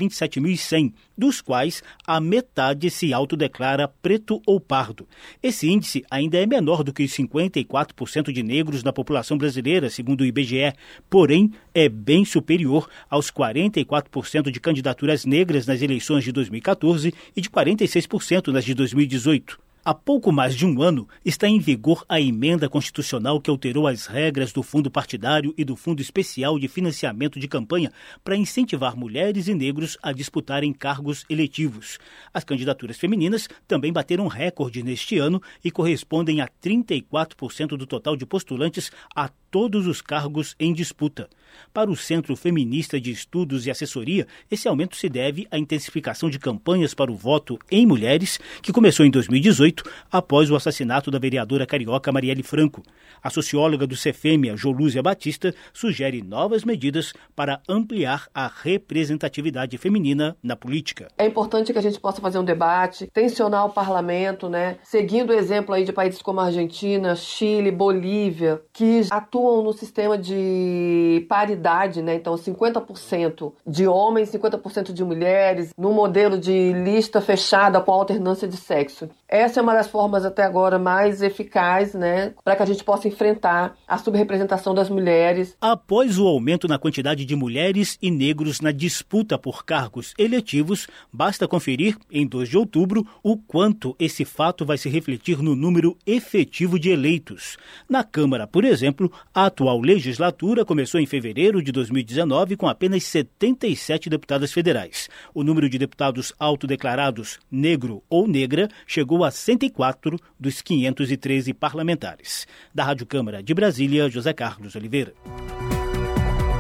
[0.62, 5.08] 27.100, dos quais a metade se autodeclara preto ou pardo.
[5.42, 10.22] Esse índice ainda é menor do que os 54% de negros na população brasileira, segundo
[10.22, 10.74] o IBGE,
[11.10, 17.50] porém é bem superior aos 44% de candidaturas negras nas eleições de 2014 e de
[17.50, 19.71] 46% nas de 2018.
[19.84, 24.06] Há pouco mais de um ano está em vigor a emenda constitucional que alterou as
[24.06, 27.92] regras do fundo partidário e do fundo especial de financiamento de campanha
[28.24, 31.98] para incentivar mulheres e negros a disputarem cargos eletivos.
[32.32, 38.24] As candidaturas femininas também bateram recorde neste ano e correspondem a 34% do total de
[38.24, 41.28] postulantes a todos os cargos em disputa.
[41.74, 46.40] Para o Centro Feminista de Estudos e Assessoria, esse aumento se deve à intensificação de
[46.40, 49.71] campanhas para o voto em mulheres, que começou em 2018,
[50.12, 52.82] após o assassinato da vereadora carioca Marielle Franco.
[53.24, 60.56] A socióloga do Cefêmia, Jolúzia Batista, sugere novas medidas para ampliar a representatividade feminina na
[60.56, 61.08] política.
[61.18, 64.78] É importante que a gente possa fazer um debate, tensionar o parlamento, né?
[64.84, 71.26] Seguindo o exemplo aí de países como Argentina, Chile, Bolívia, que atuam no sistema de
[71.30, 72.16] paridade, né?
[72.16, 78.58] Então, 50% de homens, 50% de mulheres, no modelo de lista fechada com alternância de
[78.58, 79.10] sexo.
[79.28, 83.08] Essa é uma das formas até agora mais eficazes, né, para que a gente possa
[83.08, 85.56] enfrentar a subrepresentação das mulheres.
[85.62, 91.48] Após o aumento na quantidade de mulheres e negros na disputa por cargos eletivos, basta
[91.48, 96.80] conferir, em 2 de outubro, o quanto esse fato vai se refletir no número efetivo
[96.80, 97.58] de eleitos.
[97.90, 104.10] Na Câmara, por exemplo, a atual legislatura começou em fevereiro de 2019 com apenas 77
[104.10, 105.10] deputadas federais.
[105.34, 112.48] O número de deputados autodeclarados negro ou negra chegou a 104 dos 513 parlamentares.
[112.74, 115.14] Da Rádio Câmara de Brasília, José Carlos Oliveira.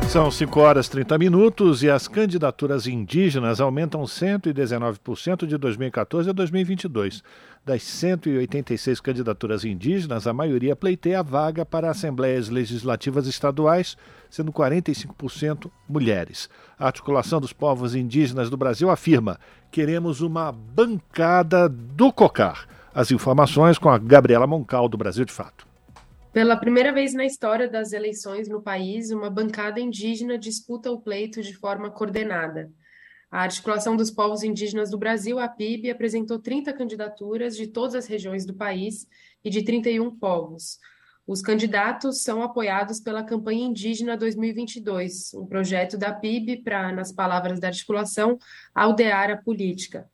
[0.10, 6.34] São 5 horas e 30 minutos e as candidaturas indígenas aumentam 119% de 2014 a
[6.34, 7.24] 2022.
[7.66, 13.96] Das 186 candidaturas indígenas, a maioria pleiteia a vaga para assembleias legislativas estaduais,
[14.30, 16.50] sendo 45% mulheres.
[16.78, 19.40] A Articulação dos Povos Indígenas do Brasil afirma:
[19.72, 22.68] queremos uma bancada do COCAR.
[22.94, 25.66] As informações com a Gabriela Moncal, do Brasil de Fato.
[26.34, 31.42] Pela primeira vez na história das eleições no país, uma bancada indígena disputa o pleito
[31.42, 32.70] de forma coordenada.
[33.32, 38.08] A Articulação dos Povos Indígenas do Brasil, a PIB, apresentou 30 candidaturas de todas as
[38.08, 39.08] regiões do país
[39.42, 40.78] e de 31 povos.
[41.26, 47.58] Os candidatos são apoiados pela Campanha Indígena 2022, um projeto da PIB para, nas palavras
[47.58, 48.38] da articulação,
[48.76, 50.10] aldear a política.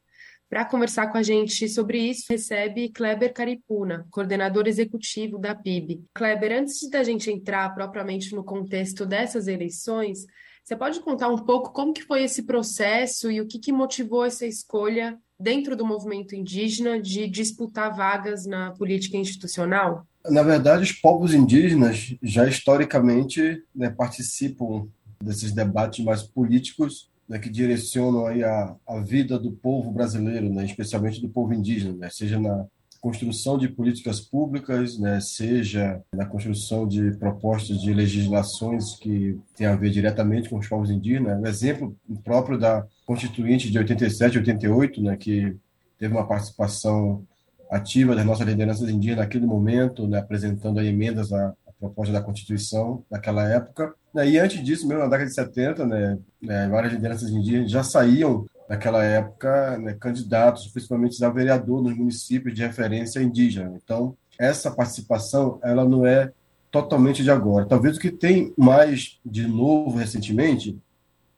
[0.50, 6.06] Para conversar com a gente sobre isso, recebe Kleber Caripuna, coordenador executivo da PIB.
[6.14, 10.26] Kleber, antes da gente entrar propriamente no contexto dessas eleições,
[10.64, 14.26] você pode contar um pouco como que foi esse processo e o que, que motivou
[14.26, 20.08] essa escolha dentro do movimento indígena de disputar vagas na política institucional?
[20.26, 24.88] Na verdade, os povos indígenas já historicamente né, participam
[25.22, 30.66] desses debates mais políticos né, que direcionam aí a, a vida do povo brasileiro, né,
[30.66, 32.66] especialmente do povo indígena, né, seja na
[33.00, 39.76] construção de políticas públicas, né, seja na construção de propostas de legislações que têm a
[39.76, 41.40] ver diretamente com os povos indígenas.
[41.40, 45.56] O exemplo próprio da Constituinte de 87 e 88, né, que
[45.98, 47.24] teve uma participação
[47.70, 53.04] ativa das nossas lideranças indígenas naquele momento, né, apresentando emendas à, à, proposta da Constituição
[53.10, 53.94] naquela época.
[54.26, 58.46] E antes disso, mesmo na década de 70, né, né, várias lideranças indígenas já saíam
[58.70, 63.80] naquela época né, candidatos, principalmente a vereador nos municípios de referência indígena.
[63.84, 66.32] Então, essa participação ela não é
[66.72, 67.66] totalmente de agora.
[67.66, 70.78] Talvez o que tem mais de novo recentemente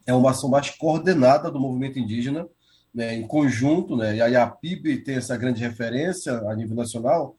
[0.05, 2.47] é uma ação mais coordenada do movimento indígena
[2.93, 7.35] né, em conjunto, né, e aí a PIB tem essa grande referência a nível nacional,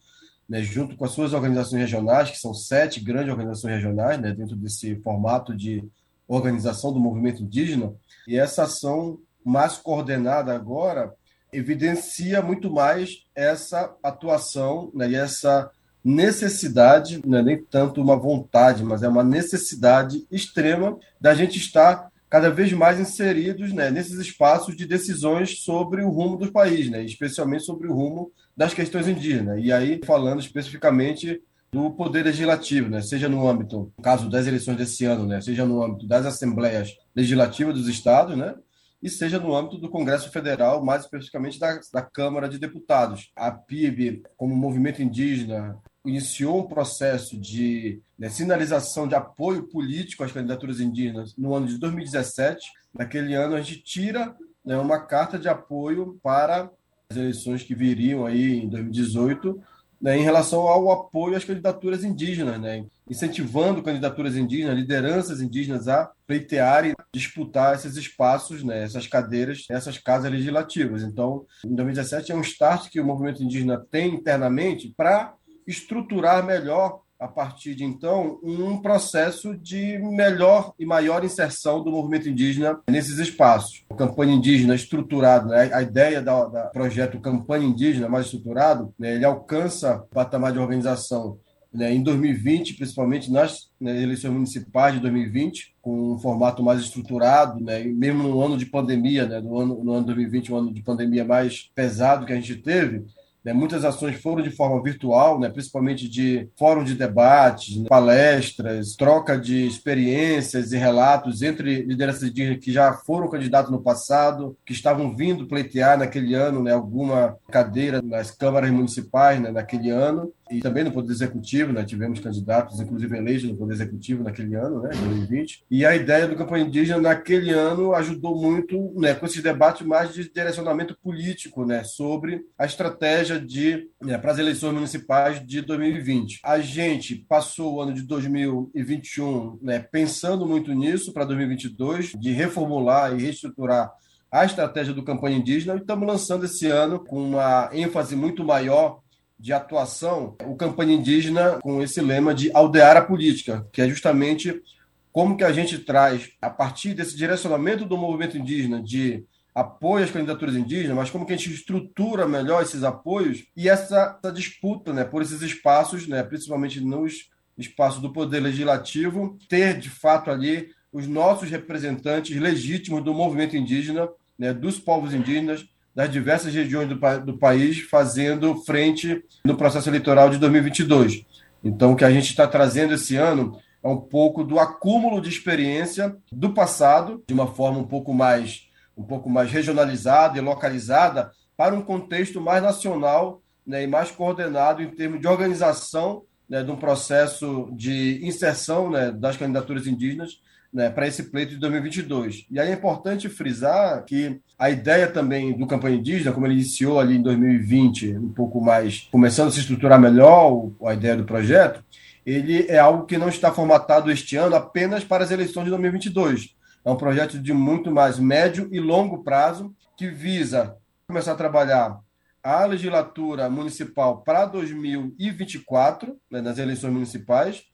[0.50, 4.56] né, junto com as suas organizações regionais, que são sete grandes organizações regionais, né, dentro
[4.56, 5.88] desse formato de
[6.26, 7.94] organização do movimento indígena,
[8.26, 11.14] e essa ação mais coordenada agora
[11.52, 15.70] evidencia muito mais essa atuação né, e essa
[16.04, 22.10] necessidade, não é nem tanto uma vontade, mas é uma necessidade extrema da gente estar
[22.28, 27.04] cada vez mais inseridos né, nesses espaços de decisões sobre o rumo do país, né,
[27.04, 29.60] especialmente sobre o rumo das questões indígenas.
[29.62, 31.42] E aí, falando especificamente
[31.72, 35.64] do poder legislativo, né, seja no âmbito, no caso das eleições desse ano, né, seja
[35.64, 38.54] no âmbito das assembleias legislativas dos estados, né,
[39.02, 43.30] e seja no âmbito do Congresso Federal, mais especificamente da, da Câmara de Deputados.
[43.34, 50.32] A PIB, como movimento indígena, iniciou um processo de né, sinalização de apoio político às
[50.32, 52.66] candidaturas indígenas no ano de 2017.
[52.92, 54.34] Naquele ano, a gente tira
[54.64, 56.70] né, uma carta de apoio para
[57.16, 59.60] eleições que viriam aí em 2018,
[60.00, 66.10] né, em relação ao apoio às candidaturas indígenas, né, incentivando candidaturas indígenas, lideranças indígenas a
[66.26, 71.02] pleitearem, disputar esses espaços, né, essas cadeiras, essas casas legislativas.
[71.02, 75.34] Então, em 2017 é um start que o movimento indígena tem internamente para
[75.66, 82.30] estruturar melhor a partir de então, um processo de melhor e maior inserção do movimento
[82.30, 83.84] indígena nesses espaços.
[83.90, 85.70] A campanha indígena estruturada, né?
[85.74, 89.16] a ideia do projeto Campanha Indígena mais estruturado, né?
[89.16, 91.38] ele alcança o patamar de organização
[91.70, 91.92] né?
[91.92, 97.82] em 2020, principalmente nas, nas eleições municipais de 2020, com um formato mais estruturado, né?
[97.82, 99.40] e mesmo no ano de pandemia, né?
[99.40, 103.04] no, ano, no ano 2020, um ano de pandemia mais pesado que a gente teve,
[103.44, 108.94] né, muitas ações foram de forma virtual, né, principalmente de fórum de debates, né, palestras,
[108.94, 115.16] troca de experiências e relatos entre lideranças que já foram candidatos no passado, que estavam
[115.16, 120.84] vindo pleitear naquele ano né, alguma cadeira nas câmaras municipais né, naquele ano e também
[120.84, 121.84] no Poder Executivo, né?
[121.84, 124.90] tivemos candidatos, inclusive eleitos no Poder Executivo naquele ano, né?
[124.90, 125.64] 2020.
[125.70, 130.12] E a ideia do campanha indígena naquele ano ajudou muito né, com esses debates mais
[130.12, 136.40] de direcionamento político né, sobre a estratégia de né, para as eleições municipais de 2020.
[136.44, 143.14] A gente passou o ano de 2021 né, pensando muito nisso para 2022, de reformular
[143.14, 143.92] e reestruturar
[144.30, 149.00] a estratégia do campanha indígena e estamos lançando esse ano com uma ênfase muito maior
[149.40, 154.62] de atuação o campanha indígena com esse lema de aldear a política, que é justamente
[155.10, 159.24] como que a gente traz, a partir desse direcionamento do movimento indígena de
[159.54, 164.18] apoio às candidaturas indígenas, mas como que a gente estrutura melhor esses apoios e essa,
[164.22, 169.90] essa disputa né, por esses espaços, né, principalmente nos espaços do poder legislativo, ter de
[169.90, 176.54] fato ali os nossos representantes legítimos do movimento indígena, né, dos povos indígenas, das diversas
[176.54, 181.24] regiões do, do país fazendo frente no processo eleitoral de 2022.
[181.62, 185.28] Então, o que a gente está trazendo esse ano é um pouco do acúmulo de
[185.28, 191.30] experiência do passado, de uma forma um pouco mais, um pouco mais regionalizada e localizada,
[191.56, 196.70] para um contexto mais nacional né, e mais coordenado em termos de organização né, de
[196.70, 200.40] um processo de inserção né, das candidaturas indígenas
[200.72, 202.46] né, para esse pleito de 2022.
[202.50, 207.00] E aí é importante frisar que a ideia também do campanha indígena, como ele iniciou
[207.00, 211.84] ali em 2020, um pouco mais começando a se estruturar melhor a ideia do projeto,
[212.24, 216.54] ele é algo que não está formatado este ano apenas para as eleições de 2022.
[216.84, 221.98] É um projeto de muito mais médio e longo prazo que visa começar a trabalhar
[222.42, 227.64] a legislatura municipal para 2024, né, nas eleições municipais,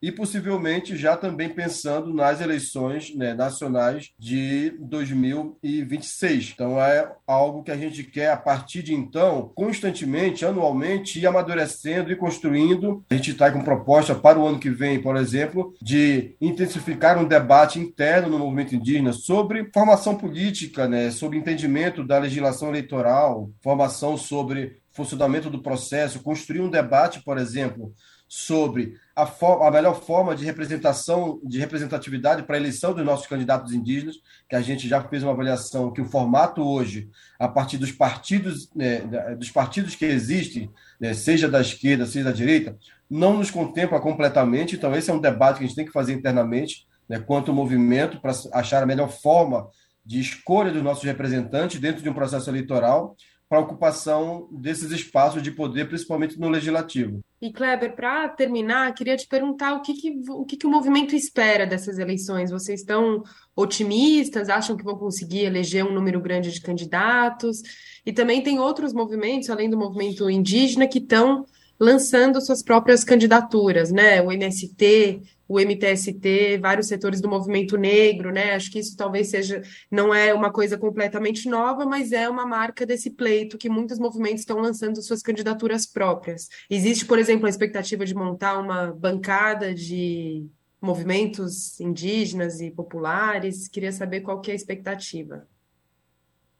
[0.00, 6.52] e possivelmente já também pensando nas eleições né, nacionais de 2026.
[6.54, 12.12] Então é algo que a gente quer a partir de então constantemente, anualmente, ir amadurecendo
[12.12, 13.04] e construindo.
[13.10, 17.26] A gente está com proposta para o ano que vem, por exemplo, de intensificar um
[17.26, 24.16] debate interno no movimento indígena sobre formação política, né, sobre entendimento da legislação eleitoral, formação
[24.16, 27.92] sobre funcionamento do processo, construir um debate, por exemplo,
[28.28, 33.72] sobre a, a, melhor forma de representação, de representatividade para a eleição dos nossos candidatos
[33.72, 34.16] indígenas,
[34.48, 37.08] que a gente já fez uma avaliação que o formato hoje,
[37.38, 39.00] a partir dos partidos, né,
[39.36, 40.70] dos partidos que existem,
[41.00, 42.76] né, seja da esquerda, seja da direita,
[43.08, 44.74] não nos contempla completamente.
[44.74, 47.56] Então, esse é um debate que a gente tem que fazer internamente, né, quanto ao
[47.56, 49.68] movimento, para achar a melhor forma
[50.04, 53.16] de escolha dos nossos representantes dentro de um processo eleitoral
[53.48, 57.20] para a ocupação desses espaços de poder, principalmente no legislativo.
[57.40, 61.14] E Kleber, para terminar, queria te perguntar o que, que o que, que o movimento
[61.14, 62.50] espera dessas eleições.
[62.50, 63.22] Vocês estão
[63.54, 64.48] otimistas?
[64.48, 67.62] Acham que vão conseguir eleger um número grande de candidatos?
[68.04, 71.44] E também tem outros movimentos, além do movimento indígena, que estão
[71.78, 74.20] lançando suas próprias candidaturas, né?
[74.22, 78.54] O MST o MTST, vários setores do movimento negro, né?
[78.54, 82.84] Acho que isso talvez seja, não é uma coisa completamente nova, mas é uma marca
[82.84, 86.48] desse pleito que muitos movimentos estão lançando suas candidaturas próprias.
[86.68, 90.46] Existe, por exemplo, a expectativa de montar uma bancada de
[90.80, 93.68] movimentos indígenas e populares.
[93.68, 95.46] Queria saber qual que é a expectativa.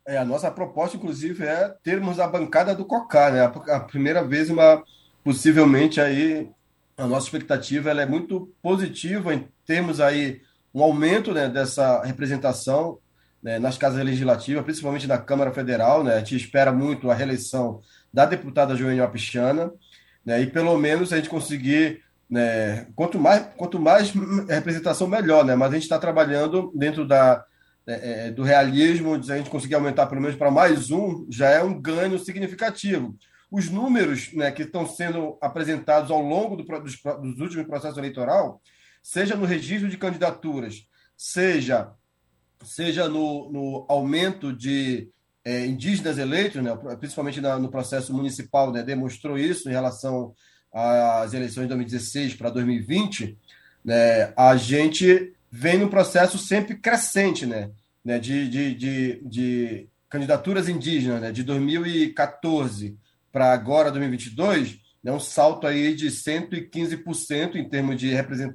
[0.06, 3.44] É, a nossa proposta, inclusive, é termos a bancada do COCA, né?
[3.44, 4.82] A primeira vez uma
[5.24, 6.48] possivelmente aí
[6.96, 10.40] a nossa expectativa ela é muito positiva em termos aí
[10.74, 12.98] um aumento né, dessa representação
[13.42, 16.02] né, nas casas legislativas, principalmente na Câmara Federal.
[16.02, 17.80] Né, a gente espera muito a reeleição
[18.12, 19.70] da deputada Joênia Apichana,
[20.24, 24.12] né, e pelo menos a gente conseguir, né, quanto, mais, quanto mais
[24.48, 27.44] representação, melhor, né, mas a gente está trabalhando dentro da,
[27.86, 31.62] é, é, do realismo, a gente conseguir aumentar pelo menos para mais um, já é
[31.62, 33.14] um ganho significativo
[33.50, 38.60] os números né, que estão sendo apresentados ao longo do, dos, dos últimos processos eleitoral,
[39.02, 40.86] seja no registro de candidaturas,
[41.16, 41.92] seja,
[42.64, 45.08] seja no, no aumento de
[45.44, 50.34] é, indígenas eleitos, né, principalmente na, no processo municipal, né, demonstrou isso em relação
[50.72, 53.38] às eleições de 2016 para 2020,
[53.84, 57.70] né, a gente vem num processo sempre crescente né,
[58.04, 62.98] né, de, de, de, de candidaturas indígenas, né, de 2014
[63.36, 68.12] para agora, 2022, né, um salto aí de 115% em termos de,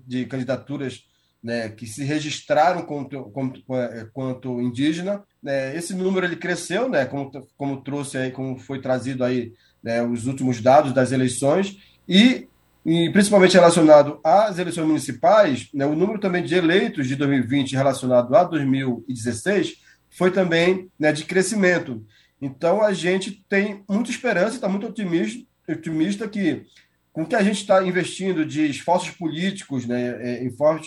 [0.08, 1.04] de candidaturas
[1.44, 5.22] né, que se registraram quanto, quanto, é, quanto indígena.
[5.42, 9.54] Né, esse número ele cresceu, né, como, como trouxe aí, como foi trazido aí
[9.84, 11.78] né, os últimos dados das eleições,
[12.10, 12.48] e,
[12.84, 18.36] e principalmente relacionado às eleições municipais, né, o número também de eleitos de 2020 relacionado
[18.36, 19.76] a 2016
[20.10, 22.04] foi também né, de crescimento.
[22.42, 26.66] Então a gente tem muita esperança, está muito otimista, otimista que
[27.14, 30.44] com que a gente está investindo de esforços políticos, né, é,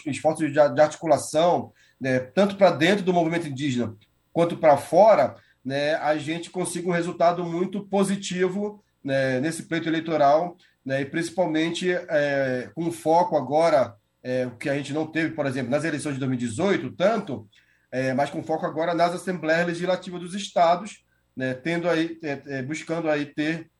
[0.06, 3.94] esforços de articulação, né, tanto para dentro do movimento indígena
[4.32, 10.56] quanto para fora, né, a gente consiga um resultado muito positivo né, nesse pleito eleitoral,
[10.84, 15.70] né, e principalmente é, com foco agora, é, que a gente não teve, por exemplo,
[15.70, 17.46] nas eleições de 2018, tanto,
[17.92, 21.04] é, mas com foco agora nas assembleias legislativas dos estados,
[21.36, 23.70] né, tendo aí, é, é, buscando aí ter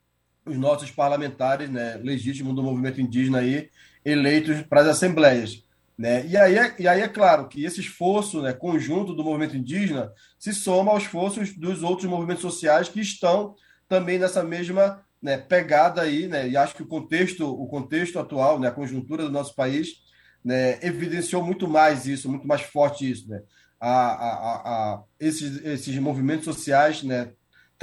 [0.44, 3.70] os nossos parlamentares né, legítimos do movimento indígena aí,
[4.04, 5.64] eleitos para as assembleias.
[5.96, 6.26] Né?
[6.26, 10.12] E, aí é, e aí é claro que esse esforço né, conjunto do movimento indígena
[10.38, 13.54] se soma aos esforços dos outros movimentos sociais que estão
[13.88, 18.60] também nessa mesma né, pegada aí, né, e acho que o contexto, o contexto atual,
[18.60, 20.02] né, a conjuntura do nosso país,
[20.44, 23.40] né, evidenciou muito mais isso, muito mais forte isso, né,
[23.80, 24.54] a, a,
[24.94, 27.32] a, esses, esses movimentos sociais, né,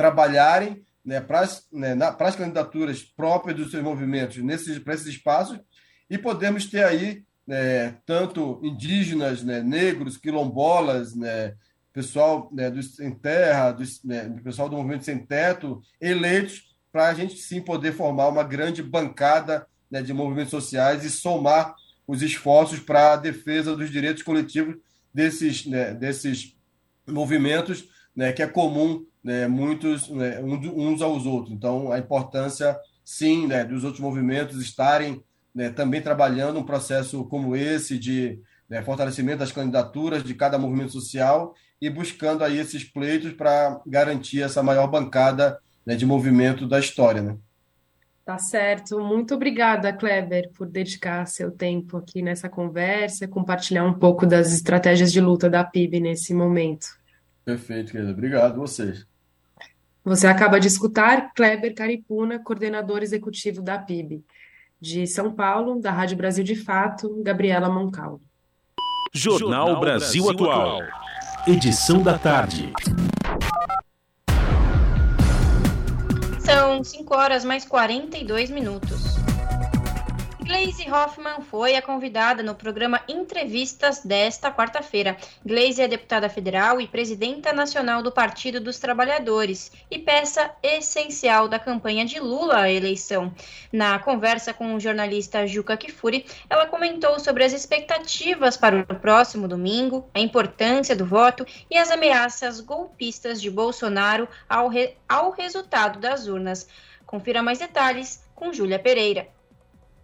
[0.01, 1.95] trabalharem né, para as né,
[2.35, 5.59] candidaturas próprias dos seus movimentos nesses, para esses espaços
[6.09, 11.53] e podemos ter aí né, tanto indígenas, né, negros, quilombolas, né,
[11.93, 17.13] pessoal né, do Sem Terra, do, né, pessoal do Movimento Sem Teto, eleitos para a
[17.13, 21.75] gente sim poder formar uma grande bancada né, de movimentos sociais e somar
[22.07, 24.77] os esforços para a defesa dos direitos coletivos
[25.13, 26.57] desses, né, desses
[27.07, 31.53] movimentos, né, que é comum né, muitos né, uns aos outros.
[31.53, 37.55] Então, a importância, sim, né, dos outros movimentos estarem né, também trabalhando um processo como
[37.55, 43.33] esse de né, fortalecimento das candidaturas de cada movimento social e buscando aí esses pleitos
[43.33, 47.21] para garantir essa maior bancada né, de movimento da história.
[47.21, 47.37] Né?
[48.23, 48.99] Tá certo.
[48.99, 55.11] Muito obrigada, Kleber, por dedicar seu tempo aqui nessa conversa, compartilhar um pouco das estratégias
[55.11, 56.87] de luta da PIB nesse momento.
[57.43, 58.11] Perfeito, querida.
[58.11, 59.10] Obrigado vocês.
[60.03, 64.23] Você acaba de escutar Kleber Caripuna, coordenador executivo da PIB.
[64.79, 68.19] De São Paulo, da Rádio Brasil de Fato, Gabriela Moncal.
[69.13, 70.79] Jornal Brasil Atual.
[71.45, 72.73] Edição da tarde.
[76.39, 79.20] São 5 horas mais 42 minutos.
[80.51, 85.15] Glaze Hoffman foi a convidada no programa Entrevistas desta quarta-feira.
[85.45, 91.57] Glaze é deputada federal e presidenta nacional do Partido dos Trabalhadores e peça essencial da
[91.57, 93.33] campanha de Lula à eleição.
[93.71, 99.47] Na conversa com o jornalista Juca Kifuri, ela comentou sobre as expectativas para o próximo
[99.47, 105.97] domingo, a importância do voto e as ameaças golpistas de Bolsonaro ao, re ao resultado
[105.97, 106.67] das urnas.
[107.05, 109.29] Confira mais detalhes com Júlia Pereira.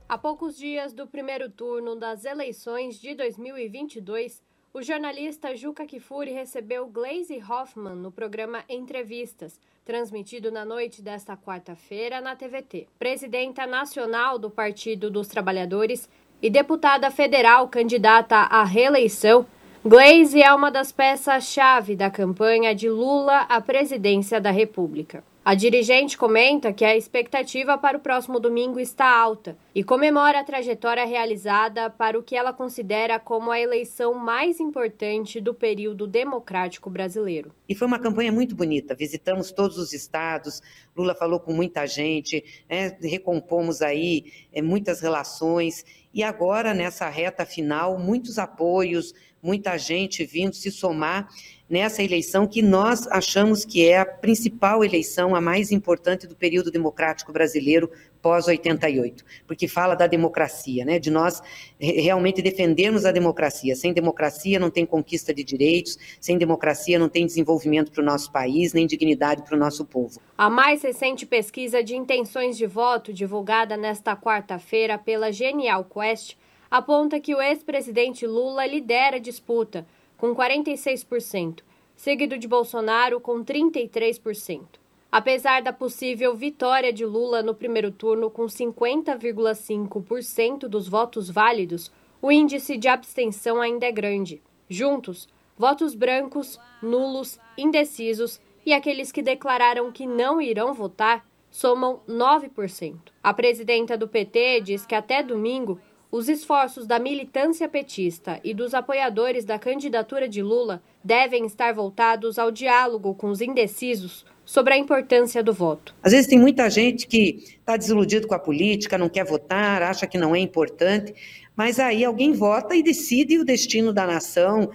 [0.09, 4.41] A poucos dias do primeiro turno das eleições de 2022,
[4.73, 12.21] o jornalista Juca Kifuri recebeu Glaze Hoffman no programa Entrevistas, transmitido na noite desta quarta-feira
[12.21, 12.87] na TVT.
[12.97, 16.07] Presidenta nacional do Partido dos Trabalhadores
[16.41, 19.45] e deputada federal candidata à reeleição,
[19.83, 25.21] Glaze é uma das peças-chave da campanha de Lula à presidência da República.
[25.47, 30.43] A dirigente comenta que a expectativa para o próximo domingo está alta e comemora a
[30.43, 36.89] trajetória realizada para o que ela considera como a eleição mais importante do período democrático
[36.89, 37.53] brasileiro.
[37.69, 38.93] E foi uma campanha muito bonita.
[38.93, 40.61] Visitamos todos os estados,
[40.93, 47.45] Lula falou com muita gente, né, recompomos aí é, muitas relações e agora nessa reta
[47.45, 51.29] final muitos apoios, muita gente vindo se somar
[51.69, 56.71] nessa eleição que nós achamos que é a principal eleição, a mais importante do período
[56.71, 57.91] democrático brasileiro
[58.21, 61.41] pós-88, porque fala da democracia, né, de nós
[61.79, 63.75] realmente defendermos a democracia.
[63.75, 68.31] Sem democracia não tem conquista de direitos, sem democracia não tem desenvolvimento para o nosso
[68.31, 70.19] país, nem dignidade para o nosso povo.
[70.37, 76.35] A mais recente pesquisa de intenções de voto, divulgada nesta quarta-feira pela Genial Quest,
[76.69, 79.85] aponta que o ex-presidente Lula lidera a disputa,
[80.17, 81.61] com 46%,
[81.95, 84.65] seguido de Bolsonaro com 33%.
[85.11, 91.91] Apesar da possível vitória de Lula no primeiro turno com 50,5% dos votos válidos,
[92.21, 94.41] o índice de abstenção ainda é grande.
[94.67, 102.97] Juntos, votos brancos, nulos, indecisos e aqueles que declararam que não irão votar somam 9%.
[103.23, 105.79] A presidenta do PT diz que até domingo
[106.11, 112.39] os esforços da militância petista e dos apoiadores da candidatura de Lula devem estar voltados
[112.39, 115.93] ao diálogo com os indecisos sobre a importância do voto.
[116.01, 120.07] Às vezes tem muita gente que está desiludido com a política, não quer votar, acha
[120.07, 121.13] que não é importante,
[121.53, 124.69] mas aí alguém vota e decide o destino da nação,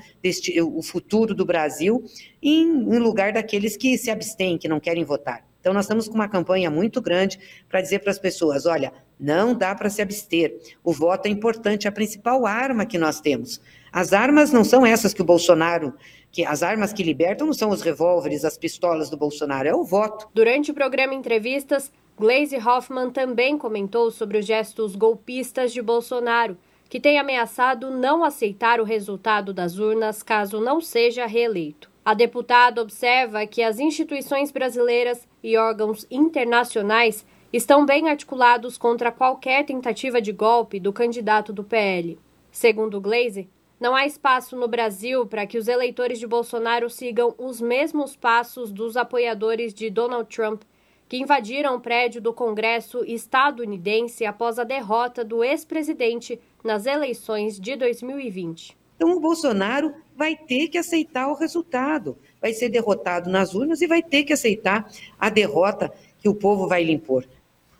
[0.62, 2.04] o futuro do Brasil,
[2.42, 5.42] em lugar daqueles que se abstêm, que não querem votar.
[5.62, 8.92] Então, nós estamos com uma campanha muito grande para dizer para as pessoas: olha,
[9.22, 10.58] não dá para se abster.
[10.82, 13.60] O voto é importante, é a principal arma que nós temos.
[13.92, 15.94] As armas não são essas que o Bolsonaro,
[16.32, 19.84] que as armas que libertam não são os revólveres, as pistolas do Bolsonaro, é o
[19.84, 20.28] voto.
[20.34, 26.56] Durante o programa Entrevistas, Glaze Hoffman também comentou sobre os gestos golpistas de Bolsonaro,
[26.88, 31.88] que tem ameaçado não aceitar o resultado das urnas caso não seja reeleito.
[32.04, 39.66] A deputada observa que as instituições brasileiras e órgãos internacionais estão bem articulados contra qualquer
[39.66, 42.18] tentativa de golpe do candidato do PL.
[42.50, 43.48] Segundo Glaze,
[43.78, 48.72] não há espaço no Brasil para que os eleitores de Bolsonaro sigam os mesmos passos
[48.72, 50.62] dos apoiadores de Donald Trump,
[51.08, 57.76] que invadiram o prédio do Congresso estadunidense após a derrota do ex-presidente nas eleições de
[57.76, 58.78] 2020.
[58.96, 63.86] Então, o Bolsonaro vai ter que aceitar o resultado, vai ser derrotado nas urnas e
[63.86, 64.88] vai ter que aceitar
[65.18, 67.26] a derrota que o povo vai lhe impor.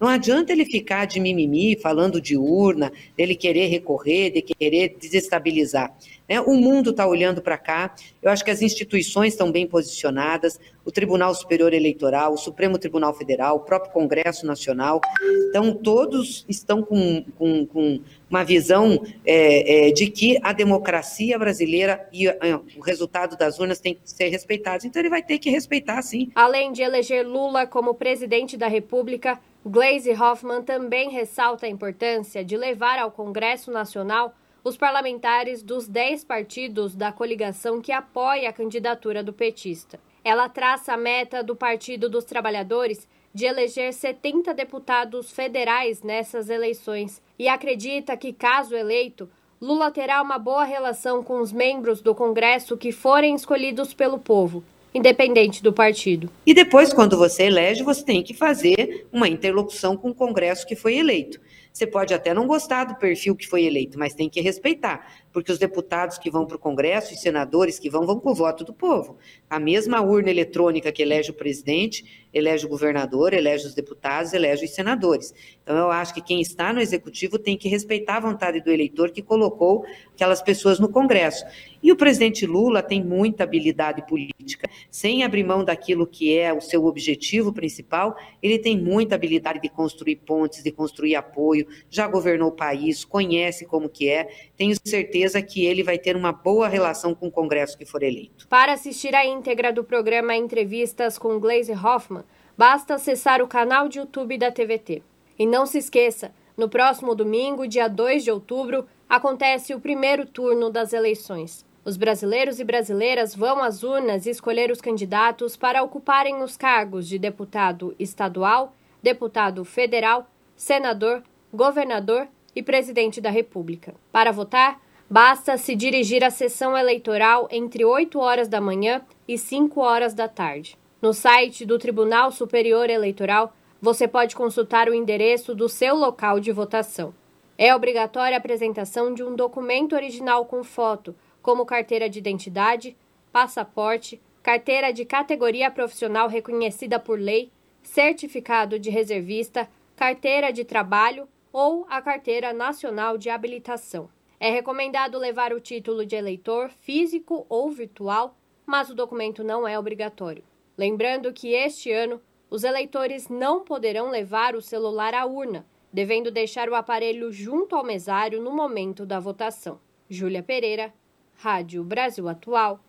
[0.03, 5.97] Não adianta ele ficar de mimimi, falando de urna, dele querer recorrer, de querer desestabilizar.
[6.29, 6.41] Né?
[6.41, 10.91] O mundo está olhando para cá, eu acho que as instituições estão bem posicionadas, o
[10.91, 15.01] Tribunal Superior Eleitoral, o Supremo Tribunal Federal, o próprio Congresso Nacional,
[15.49, 22.09] então todos estão com, com, com uma visão é, é, de que a democracia brasileira
[22.13, 22.37] e é,
[22.77, 24.85] o resultado das urnas tem que ser respeitados.
[24.85, 26.31] Então ele vai ter que respeitar, sim.
[26.35, 32.57] Além de eleger Lula como presidente da República, Glaze Hoffman também ressalta a importância de
[32.57, 34.35] levar ao Congresso Nacional
[34.65, 39.99] os parlamentares dos 10 partidos da coligação que apoia a candidatura do petista.
[40.25, 47.21] Ela traça a meta do Partido dos Trabalhadores de eleger 70 deputados federais nessas eleições
[47.39, 49.29] e acredita que, caso eleito,
[49.61, 54.63] Lula terá uma boa relação com os membros do Congresso que forem escolhidos pelo povo,
[54.95, 56.29] independente do partido.
[56.47, 60.77] E depois, quando você elege, você tem que fazer uma interlocução com o Congresso que
[60.77, 61.41] foi eleito.
[61.73, 65.51] Você pode até não gostar do perfil que foi eleito, mas tem que respeitar, porque
[65.51, 68.65] os deputados que vão para o Congresso e senadores que vão, vão com o voto
[68.65, 69.17] do povo.
[69.49, 74.65] A mesma urna eletrônica que elege o presidente, elege o governador, elege os deputados, elege
[74.65, 75.35] os senadores.
[75.63, 79.11] Então, eu acho que quem está no executivo tem que respeitar a vontade do eleitor
[79.11, 81.45] que colocou aquelas pessoas no Congresso.
[81.83, 84.69] E o presidente Lula tem muita habilidade política.
[84.91, 89.69] Sem abrir mão daquilo que é o seu objetivo principal, ele tem muita habilidade de
[89.69, 94.29] construir pontes, de construir apoio, já governou o país, conhece como que é.
[94.57, 98.49] Tenho certeza que ele vai ter uma boa relação com o Congresso que for eleito.
[98.49, 102.25] Para assistir a íntegra do programa Entrevistas com Glaze Hoffman,
[102.59, 105.03] basta acessar o canal de YouTube da TVT.
[105.39, 110.71] E não se esqueça, no próximo domingo, dia 2 de outubro, acontece o primeiro turno
[110.71, 111.65] das eleições.
[111.85, 117.19] Os brasileiros e brasileiras vão às urnas escolher os candidatos para ocuparem os cargos de
[117.19, 123.95] deputado estadual, deputado federal, senador, governador e presidente da República.
[124.13, 124.81] Para votar,
[125.13, 130.27] basta se dirigir à sessão eleitoral entre 8 horas da manhã e 5 horas da
[130.27, 130.79] tarde.
[131.03, 136.51] No site do Tribunal Superior Eleitoral, você pode consultar o endereço do seu local de
[136.51, 137.13] votação.
[137.59, 142.97] É obrigatória a apresentação de um documento original com foto como carteira de identidade,
[143.31, 147.51] passaporte, carteira de categoria profissional reconhecida por lei,
[147.83, 154.09] certificado de reservista, carteira de trabalho ou a carteira nacional de habilitação.
[154.43, 158.37] É recomendado levar o título de eleitor físico ou virtual,
[158.67, 160.43] mas o documento não é obrigatório.
[160.77, 162.21] Lembrando que este ano
[162.51, 167.85] os eleitores não poderão levar o celular à urna, devendo deixar o aparelho junto ao
[167.85, 169.79] mesário no momento da votação.
[170.11, 170.93] Júlia Pereira,
[171.37, 172.81] Rádio Brasil Atual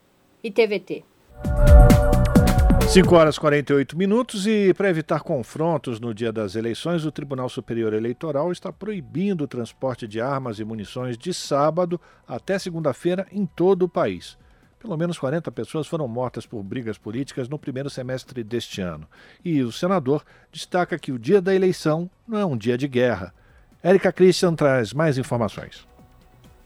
[0.43, 1.05] e TVT.
[2.89, 7.49] 5 horas e 48 minutos e para evitar confrontos no dia das eleições, o Tribunal
[7.49, 13.45] Superior Eleitoral está proibindo o transporte de armas e munições de sábado até segunda-feira em
[13.47, 14.37] todo o país.
[14.79, 19.07] Pelo menos 40 pessoas foram mortas por brigas políticas no primeiro semestre deste ano.
[19.43, 23.33] E o senador destaca que o dia da eleição não é um dia de guerra.
[23.81, 25.87] Érica Christian traz mais informações.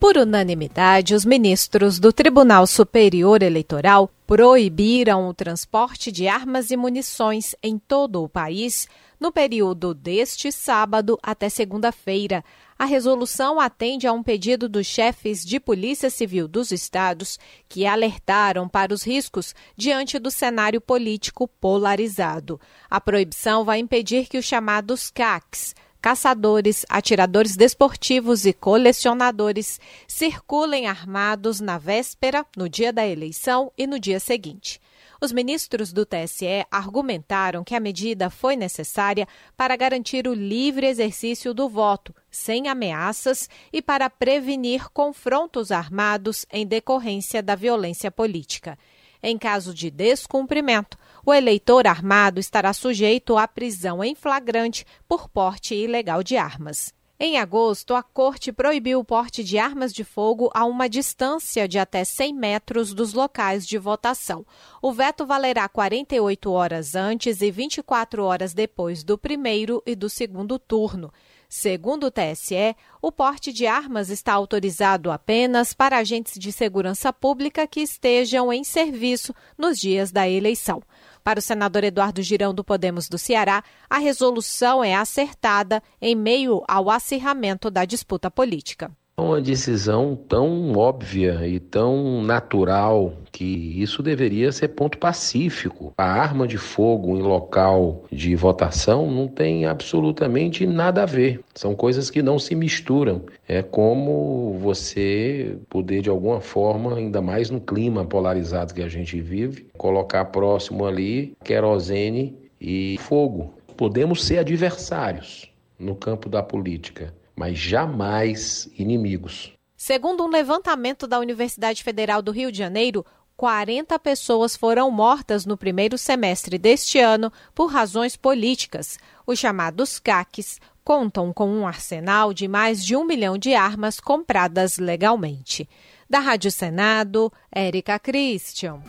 [0.00, 7.56] Por unanimidade, os ministros do Tribunal Superior Eleitoral proibiram o transporte de armas e munições
[7.60, 8.86] em todo o país
[9.18, 12.44] no período deste sábado até segunda-feira.
[12.78, 17.36] A resolução atende a um pedido dos chefes de Polícia Civil dos estados
[17.68, 22.60] que alertaram para os riscos diante do cenário político polarizado.
[22.88, 31.60] A proibição vai impedir que os chamados CACs caçadores, atiradores desportivos e colecionadores circulem armados
[31.60, 34.80] na véspera, no dia da eleição e no dia seguinte.
[35.20, 39.26] Os ministros do TSE argumentaram que a medida foi necessária
[39.56, 46.64] para garantir o livre exercício do voto, sem ameaças e para prevenir confrontos armados em
[46.64, 48.78] decorrência da violência política.
[49.22, 50.96] Em caso de descumprimento,
[51.26, 56.92] o eleitor armado estará sujeito à prisão em flagrante por porte ilegal de armas.
[57.20, 61.76] Em agosto, a Corte proibiu o porte de armas de fogo a uma distância de
[61.76, 64.46] até 100 metros dos locais de votação.
[64.80, 70.60] O veto valerá 48 horas antes e 24 horas depois do primeiro e do segundo
[70.60, 71.12] turno.
[71.48, 77.66] Segundo o TSE, o porte de armas está autorizado apenas para agentes de segurança pública
[77.66, 80.82] que estejam em serviço nos dias da eleição.
[81.24, 86.62] Para o senador Eduardo Girão do Podemos do Ceará, a resolução é acertada em meio
[86.68, 88.94] ao acirramento da disputa política.
[89.22, 95.92] Uma decisão tão óbvia e tão natural que isso deveria ser ponto pacífico.
[95.98, 101.40] A arma de fogo em local de votação não tem absolutamente nada a ver.
[101.54, 103.22] São coisas que não se misturam.
[103.46, 109.20] É como você poder, de alguma forma, ainda mais no clima polarizado que a gente
[109.20, 113.54] vive, colocar próximo ali querosene e fogo.
[113.76, 119.52] Podemos ser adversários no campo da política mas jamais inimigos.
[119.76, 125.56] Segundo um levantamento da Universidade Federal do Rio de Janeiro, 40 pessoas foram mortas no
[125.56, 128.98] primeiro semestre deste ano por razões políticas.
[129.24, 134.78] Os chamados CACs contam com um arsenal de mais de um milhão de armas compradas
[134.78, 135.68] legalmente.
[136.10, 138.80] Da Rádio Senado, Érica Christian.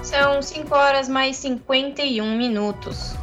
[0.00, 3.14] São 5 horas mais 51 minutos.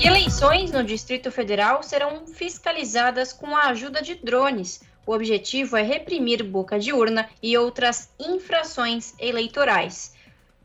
[0.00, 4.80] E eleições no Distrito Federal serão fiscalizadas com a ajuda de drones.
[5.06, 10.14] O objetivo é reprimir boca de urna e outras infrações eleitorais,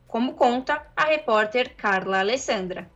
[0.08, 2.90] como conta a repórter Carla Alessandra.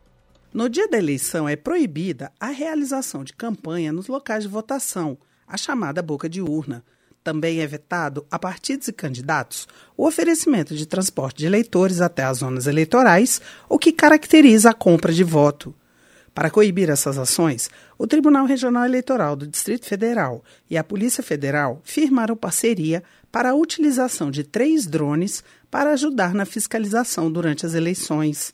[0.53, 5.57] No dia da eleição é proibida a realização de campanha nos locais de votação, a
[5.57, 6.85] chamada boca de urna.
[7.21, 9.67] Também é vetado a partidos e candidatos
[9.97, 15.11] o oferecimento de transporte de eleitores até as zonas eleitorais, o que caracteriza a compra
[15.11, 15.75] de voto.
[16.39, 21.81] Para coibir essas ações, o Tribunal Regional Eleitoral do Distrito Federal e a Polícia Federal
[21.83, 28.53] firmaram parceria para a utilização de três drones para ajudar na fiscalização durante as eleições.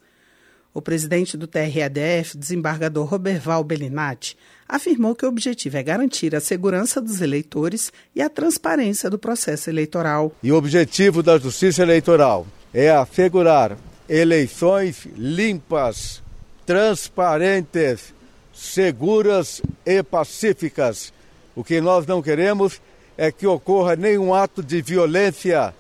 [0.74, 4.36] O presidente do TRADF, desembargador Roberval Bellinati,
[4.68, 9.70] afirmou que o objetivo é garantir a segurança dos eleitores e a transparência do processo
[9.70, 10.34] eleitoral.
[10.42, 13.78] E o objetivo da Justiça Eleitoral é assegurar
[14.10, 16.25] eleições limpas,
[16.66, 18.14] transparentes,
[18.54, 21.14] seguras e pacíficas.
[21.56, 22.82] O que nós não queremos
[23.18, 25.74] é que ocorra nenhum ato de violência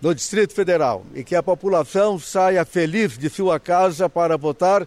[0.00, 4.86] no Distrito Federal e que a população saia feliz de sua casa para votar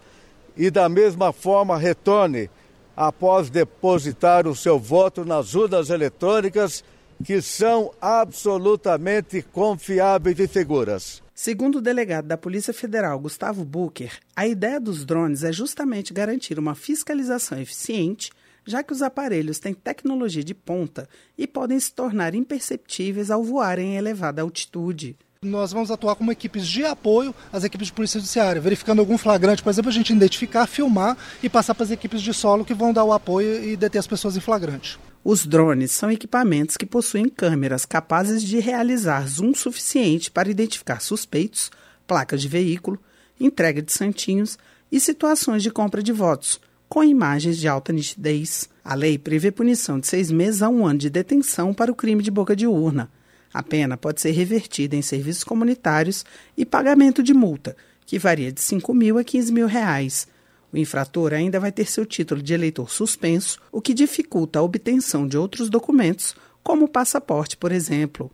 [0.56, 2.50] e, da mesma forma, retorne
[2.96, 6.84] após depositar o seu voto nas urnas eletrônicas,
[7.24, 11.21] que são absolutamente confiáveis e seguras.
[11.44, 16.60] Segundo o delegado da Polícia Federal, Gustavo Bucher, a ideia dos drones é justamente garantir
[16.60, 18.30] uma fiscalização eficiente,
[18.64, 23.94] já que os aparelhos têm tecnologia de ponta e podem se tornar imperceptíveis ao voarem
[23.94, 25.18] em elevada altitude.
[25.42, 29.64] Nós vamos atuar como equipes de apoio às equipes de polícia judiciária, verificando algum flagrante,
[29.64, 32.94] por exemplo, a gente identificar, filmar e passar para as equipes de solo que vão
[32.94, 35.00] dar o apoio e deter as pessoas em flagrante.
[35.24, 41.70] Os drones são equipamentos que possuem câmeras capazes de realizar zoom suficiente para identificar suspeitos,
[42.08, 43.00] placas de veículo,
[43.40, 44.58] entrega de santinhos
[44.92, 46.60] e situações de compra de votos,
[46.90, 48.68] com imagens de alta nitidez.
[48.84, 52.24] A lei prevê punição de seis meses a um ano de detenção para o crime
[52.24, 53.10] de boca de urna.
[53.54, 56.26] A pena pode ser revertida em serviços comunitários
[56.58, 60.28] e pagamento de multa, que varia de 5 mil a 15 mil reais,
[60.74, 65.28] o infrator ainda vai ter seu título de eleitor suspenso, o que dificulta a obtenção
[65.28, 68.32] de outros documentos, como o passaporte, por exemplo.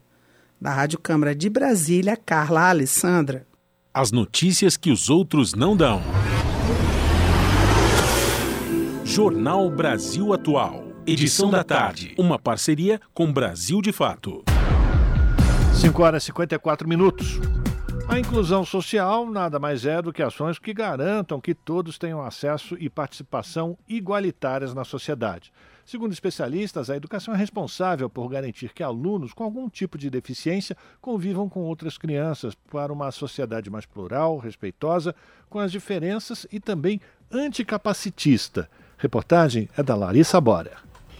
[0.59, 3.47] Da Rádio Câmara de Brasília, Carla Alessandra.
[3.93, 6.01] As notícias que os outros não dão.
[9.03, 10.85] Jornal Brasil Atual.
[11.05, 12.13] Edição da tarde.
[12.17, 14.43] Uma parceria com Brasil de Fato.
[15.73, 17.39] 5 horas e 54 minutos.
[18.09, 22.77] A inclusão social nada mais é do que ações que garantam que todos tenham acesso
[22.79, 25.51] e participação igualitárias na sociedade.
[25.85, 30.75] Segundo especialistas, a educação é responsável por garantir que alunos com algum tipo de deficiência
[31.01, 35.13] convivam com outras crianças para uma sociedade mais plural, respeitosa,
[35.49, 37.01] com as diferenças e também
[37.31, 38.69] anticapacitista.
[38.97, 40.77] Reportagem é da Larissa Bora.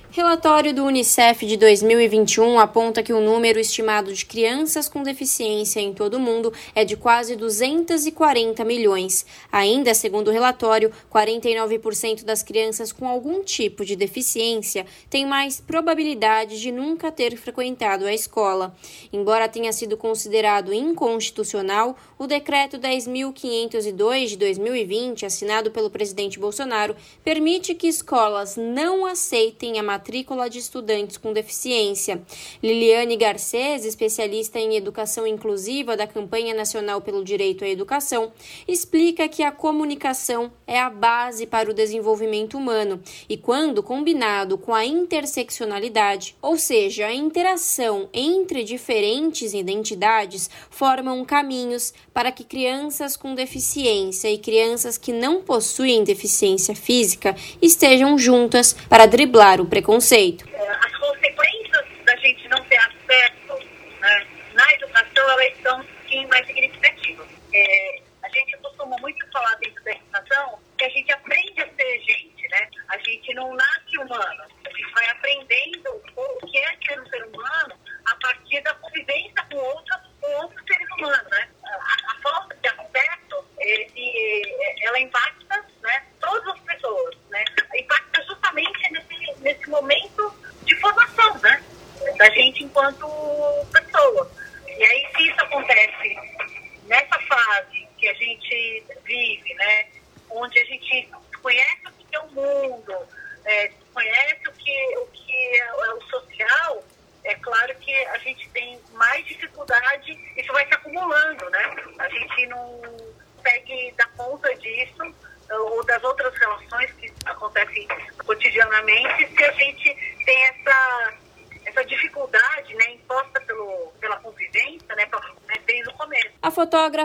[0.10, 5.94] Relatório do Unicef de 2021 aponta que o número estimado de crianças com deficiência em
[5.94, 9.26] todo o mundo é de quase 240 milhões.
[9.52, 16.60] Ainda segundo o relatório, 49% das crianças com algum tipo de deficiência têm mais probabilidade
[16.60, 18.74] de nunca ter frequentado a escola.
[19.12, 27.76] Embora tenha sido considerado inconstitucional, o decreto 10.502 de 2020, assinado pelo presidente Bolsonaro, permite
[27.76, 32.22] que escolas não aceitem a matrícula de estudantes com deficiência.
[32.62, 38.32] Liliane Garcês, especialista em educação inclusiva da Campanha Nacional pelo Direito à Educação,
[38.68, 44.74] explica que a comunicação é a base para o desenvolvimento humano e, quando combinado com
[44.76, 53.34] a interseccionalidade, ou seja, a interação entre diferentes identidades, formam caminhos para que crianças com
[53.34, 60.46] deficiência e crianças que não possuem deficiência física estejam juntas para driblar o preconceito preconceito.
[60.54, 63.58] É, as consequências da gente não ter acesso
[64.02, 67.28] né, na educação, elas são sim mais significativas.
[67.54, 72.00] É, a gente costuma muito falar dentro da educação que a gente aprende a ser
[72.02, 72.70] gente, né?
[72.90, 74.44] A gente não nasce humano.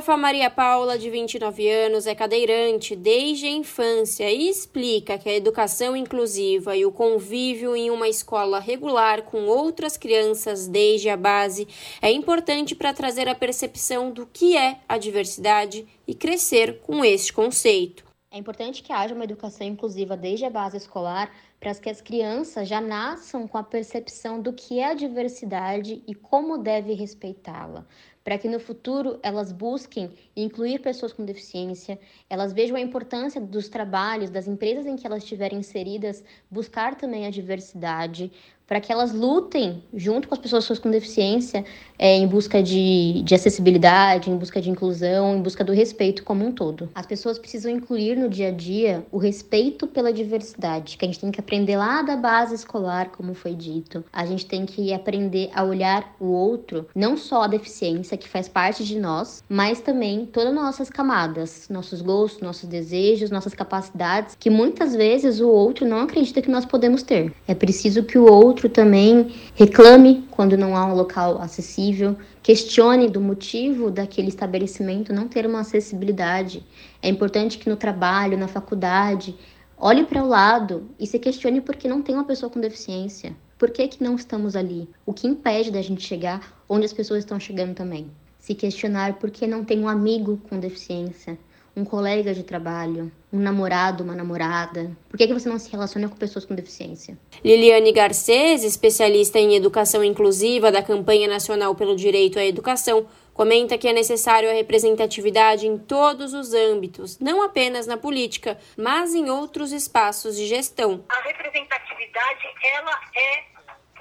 [0.03, 5.35] Fotógrafa Maria Paula, de 29 anos, é cadeirante desde a infância e explica que a
[5.35, 11.69] educação inclusiva e o convívio em uma escola regular com outras crianças desde a base
[12.01, 17.33] é importante para trazer a percepção do que é a diversidade e crescer com este
[17.33, 18.05] conceito.
[18.31, 21.31] É importante que haja uma educação inclusiva desde a base escolar
[21.63, 26.13] para que as crianças já nasçam com a percepção do que é a diversidade e
[26.13, 27.87] como deve respeitá-la,
[28.25, 33.69] para que no futuro elas busquem incluir pessoas com deficiência, elas vejam a importância dos
[33.69, 38.33] trabalhos, das empresas em que elas estiverem inseridas, buscar também a diversidade,
[38.73, 41.63] para que elas lutem junto com as pessoas com deficiência
[41.99, 46.47] é, em busca de, de acessibilidade, em busca de inclusão, em busca do respeito como
[46.47, 46.89] um todo.
[46.95, 51.21] As pessoas precisam incluir no dia a dia o respeito pela diversidade, que a gente
[51.21, 54.03] tem que aprender lá da base escolar, como foi dito.
[54.13, 58.49] A gente tem que aprender a olhar o outro, não só a deficiência que faz
[58.49, 64.37] parte de nós, mas também todas as nossas camadas, nossos gostos, nossos desejos, nossas capacidades,
[64.39, 67.33] que muitas vezes o outro não acredita que nós podemos ter.
[67.47, 73.21] É preciso que o outro também reclame quando não há um local acessível, questione do
[73.21, 76.65] motivo daquele estabelecimento não ter uma acessibilidade.
[77.01, 79.37] É importante que no trabalho, na faculdade,
[79.85, 83.35] olhe para o lado e se questione por que não tem uma pessoa com deficiência.
[83.59, 84.89] Por que, que não estamos ali?
[85.05, 88.09] O que impede da gente chegar onde as pessoas estão chegando também?
[88.39, 91.37] Se questionar por que não tem um amigo com deficiência
[91.77, 94.95] um colega de trabalho, um namorado, uma namorada?
[95.09, 97.17] Por que, que você não se relaciona com pessoas com deficiência?
[97.43, 103.07] Liliane Garcês, especialista em educação inclusiva da Campanha Nacional pelo Direito à Educação,
[103.43, 109.17] comenta que é necessário a representatividade em todos os âmbitos, não apenas na política, mas
[109.17, 111.05] em outros espaços de gestão.
[111.09, 113.45] A representatividade, ela é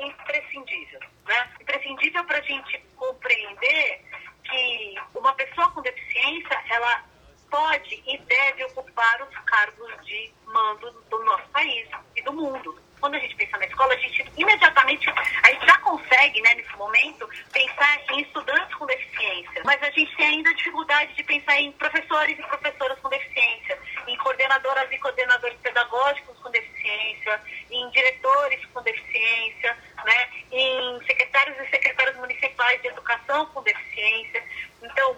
[0.05, 1.49] imprescindível, né?
[1.59, 4.05] Imprescindível para a gente compreender
[4.43, 7.03] que uma pessoa com deficiência, ela
[7.49, 12.79] pode e deve ocupar os cargos de mando do nosso país e do mundo.
[13.01, 16.75] Quando a gente pensa na escola, a gente imediatamente, a gente já consegue, né, nesse
[16.77, 19.63] momento, pensar em estudantes com deficiência.
[19.65, 24.15] Mas a gente tem ainda dificuldade de pensar em professores e professoras com deficiência, em
[24.17, 27.41] coordenadoras e coordenadores pedagógicos com deficiência,
[27.71, 34.43] em diretores com deficiência, né, em secretários e secretárias municipais de educação com deficiência.
[34.83, 35.17] Então,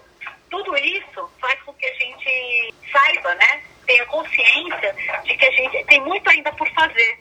[0.49, 5.84] tudo isso faz com que a gente saiba, né, tenha consciência de que a gente
[5.85, 7.19] tem muito ainda por fazer,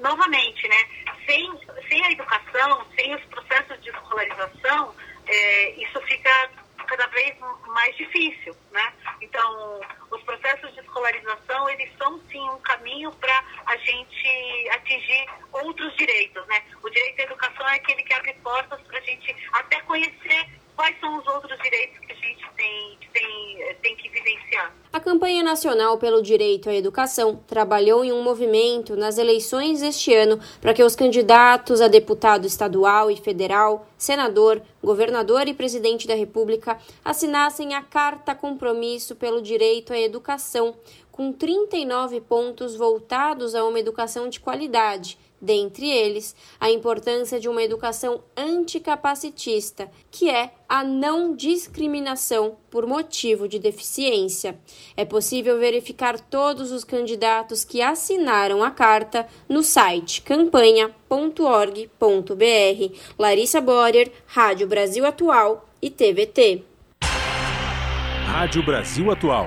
[0.00, 0.84] novamente, né,
[1.26, 1.50] sem,
[1.88, 4.94] sem a educação, sem os processos de escolarização,
[5.26, 6.50] é, isso fica
[6.86, 7.36] cada vez
[7.68, 8.92] mais difícil, né?
[9.20, 15.94] Então, os processos de escolarização, eles são sim um caminho para a gente atingir outros
[15.96, 16.60] direitos, né?
[16.82, 20.98] O direito à educação é aquele que abre portas para a gente até conhecer quais
[20.98, 24.72] são os outros direitos que a gente tem, tem, tem que vivenciar.
[24.92, 30.40] A campanha nacional pelo direito à educação trabalhou em um movimento nas eleições deste ano
[30.58, 36.78] para que os candidatos a deputado estadual e federal, senador, governador e presidente da República
[37.04, 40.74] assinassem a Carta Compromisso pelo Direito à Educação,
[41.12, 47.62] com 39 pontos voltados a uma educação de qualidade dentre eles a importância de uma
[47.62, 54.58] educação anticapacitista, que é a não discriminação por motivo de deficiência.
[54.96, 62.96] É possível verificar todos os candidatos que assinaram a carta no site campanha.org.br.
[63.18, 66.64] Larissa Borer, Rádio Brasil Atual e TVT.
[68.26, 69.46] Rádio Brasil Atual.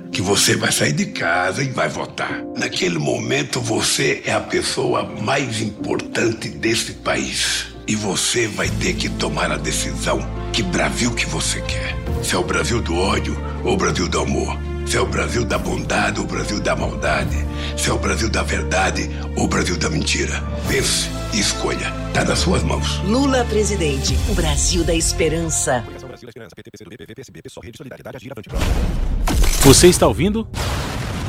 [0.11, 2.43] que você vai sair de casa e vai votar.
[2.57, 7.67] Naquele momento você é a pessoa mais importante desse país.
[7.87, 10.19] E você vai ter que tomar a decisão
[10.53, 11.95] que Brasil que você quer.
[12.21, 14.57] Se é o Brasil do ódio ou o Brasil do amor.
[14.85, 17.37] Se é o Brasil da bondade ou o Brasil da maldade.
[17.77, 20.43] Se é o Brasil da verdade ou o Brasil da mentira.
[20.67, 21.93] Pense e escolha.
[22.09, 22.99] Está nas suas mãos.
[23.05, 24.17] Lula presidente.
[24.29, 25.83] O Brasil da esperança.
[29.63, 30.47] Você está ouvindo?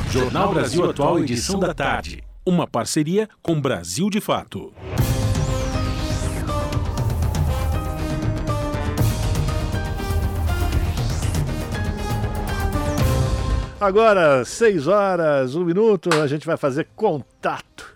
[0.09, 2.23] Jornal Brasil Atual, edição da tarde.
[2.45, 4.73] Uma parceria com Brasil de Fato.
[13.79, 17.93] Agora, 6 horas, 1 minuto, a gente vai fazer contato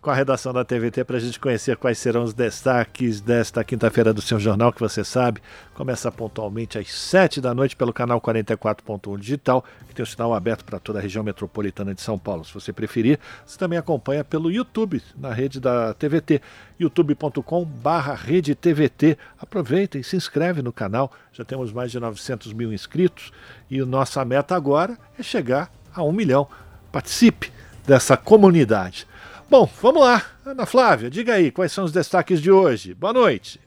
[0.00, 4.14] com a redação da TVT para a gente conhecer quais serão os destaques desta quinta-feira
[4.14, 5.42] do seu jornal, que você sabe,
[5.74, 10.64] começa pontualmente às 7 da noite pelo canal 44.1 Digital, que tem o sinal aberto
[10.64, 12.46] para toda a região metropolitana de São Paulo.
[12.46, 16.40] Se você preferir, você também acompanha pelo YouTube, na rede da TVT,
[16.78, 19.18] youtube.com/barra rede TVT.
[19.38, 23.32] Aproveita e se inscreve no canal, já temos mais de 900 mil inscritos
[23.70, 26.48] e nossa meta agora é chegar a um milhão.
[26.90, 27.52] Participe
[27.86, 29.09] dessa comunidade.
[29.50, 30.24] Bom, vamos lá.
[30.46, 32.94] Ana Flávia, diga aí quais são os destaques de hoje.
[32.94, 33.60] Boa noite.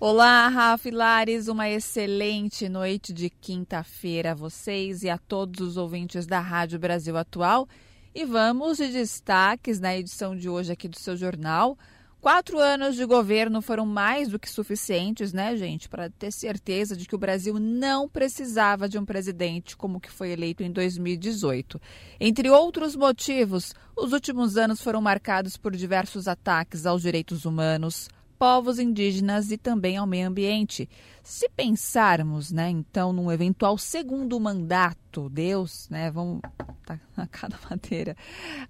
[0.00, 6.26] Olá, Rafa Lares, uma excelente noite de quinta-feira a vocês e a todos os ouvintes
[6.26, 7.68] da Rádio Brasil Atual.
[8.14, 11.76] E vamos de destaques na edição de hoje aqui do seu jornal.
[12.20, 17.08] Quatro anos de governo foram mais do que suficientes, né, gente, para ter certeza de
[17.08, 21.80] que o Brasil não precisava de um presidente como que foi eleito em 2018.
[22.20, 28.10] Entre outros motivos, os últimos anos foram marcados por diversos ataques aos direitos humanos,
[28.40, 30.88] povos indígenas e também ao meio ambiente.
[31.22, 36.40] Se pensarmos, né, então, num eventual segundo mandato, Deus, né, vamos
[36.86, 38.16] tá na cada madeira,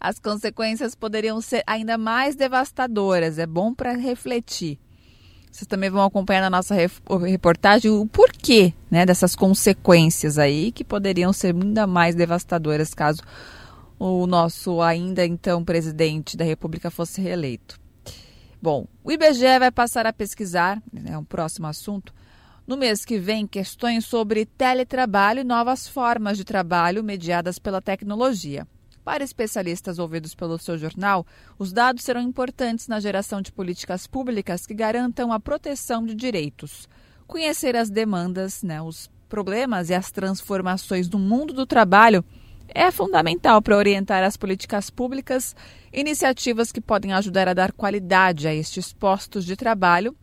[0.00, 3.38] as consequências poderiam ser ainda mais devastadoras.
[3.38, 4.76] É bom para refletir.
[5.52, 11.32] Vocês também vão acompanhar na nossa reportagem o porquê né, dessas consequências aí que poderiam
[11.32, 13.22] ser ainda mais devastadoras caso
[14.00, 17.79] o nosso ainda então presidente da República fosse reeleito.
[18.62, 22.12] Bom, o IBGE vai passar a pesquisar, é um próximo assunto,
[22.66, 28.68] no mês que vem, questões sobre teletrabalho e novas formas de trabalho mediadas pela tecnologia.
[29.02, 31.26] Para especialistas ouvidos pelo seu jornal,
[31.58, 36.86] os dados serão importantes na geração de políticas públicas que garantam a proteção de direitos.
[37.26, 42.22] Conhecer as demandas, né, os problemas e as transformações do mundo do trabalho
[42.68, 45.56] é fundamental para orientar as políticas públicas,
[45.92, 50.16] iniciativas que podem ajudar a dar qualidade a estes postos de trabalho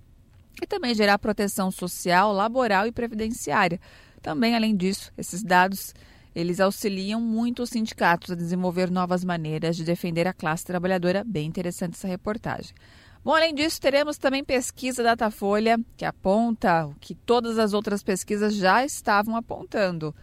[0.61, 3.79] e também gerar proteção social, laboral e previdenciária.
[4.21, 5.93] Também, além disso, esses dados
[6.33, 11.23] eles auxiliam muito os sindicatos a desenvolver novas maneiras de defender a classe trabalhadora.
[11.23, 12.75] Bem interessante essa reportagem.
[13.23, 18.55] Bom, além disso, teremos também pesquisa Datafolha, que aponta o que todas as outras pesquisas
[18.55, 20.15] já estavam apontando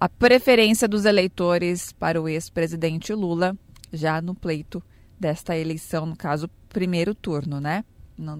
[0.00, 3.56] a preferência dos eleitores para o ex-presidente Lula
[3.96, 4.82] já no pleito
[5.18, 7.84] desta eleição, no caso, primeiro turno, né?
[8.16, 8.38] Não,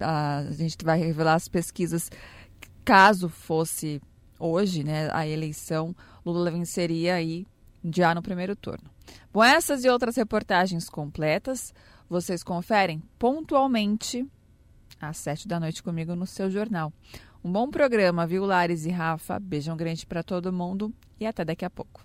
[0.00, 2.10] a, a gente vai revelar as pesquisas.
[2.84, 4.00] Caso fosse
[4.38, 7.46] hoje, né, a eleição, Lula venceria aí
[7.84, 8.90] já no primeiro turno.
[9.32, 11.72] Bom, essas e outras reportagens completas
[12.08, 14.26] vocês conferem pontualmente
[15.00, 16.92] às sete da noite comigo no seu jornal.
[17.42, 19.38] Um bom programa, viu, Lares e Rafa?
[19.38, 22.04] Beijão grande para todo mundo e até daqui a pouco.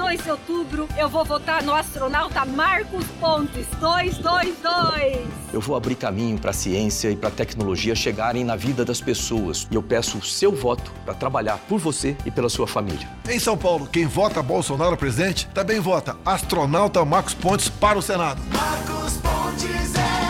[0.00, 5.28] 2 de outubro, eu vou votar no astronauta Marcos Pontes 222.
[5.52, 8.98] Eu vou abrir caminho para a ciência e para a tecnologia chegarem na vida das
[8.98, 9.68] pessoas.
[9.70, 13.06] E eu peço o seu voto para trabalhar por você e pela sua família.
[13.28, 18.40] Em São Paulo, quem vota Bolsonaro presidente também vota astronauta Marcos Pontes para o Senado.
[18.50, 20.29] Marcos Pontes é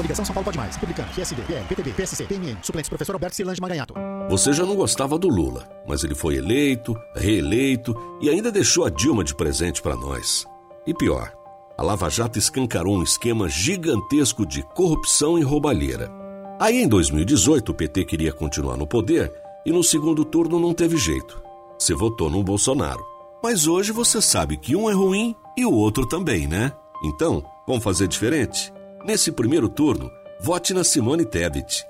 [0.00, 0.74] Coligação São Paulo Pode Mais.
[0.76, 2.56] Republicano, PSD, PL, PTB, PSC, PMN.
[2.62, 3.94] Suplentes, professor Alberto Silange Maganhato.
[4.30, 8.90] Você já não gostava do Lula, mas ele foi eleito, reeleito e ainda deixou a
[8.90, 10.46] Dilma de presente para nós.
[10.86, 11.32] E pior,
[11.76, 16.10] a Lava Jato escancarou um esquema gigantesco de corrupção e roubalheira.
[16.58, 19.30] Aí em 2018 o PT queria continuar no poder
[19.66, 21.42] e no segundo turno não teve jeito.
[21.78, 23.04] Você votou no Bolsonaro.
[23.42, 26.72] Mas hoje você sabe que um é ruim E o outro também, né?
[27.02, 28.72] Então, vamos fazer diferente?
[29.02, 31.89] Nesse primeiro turno, vote na Simone Tebet.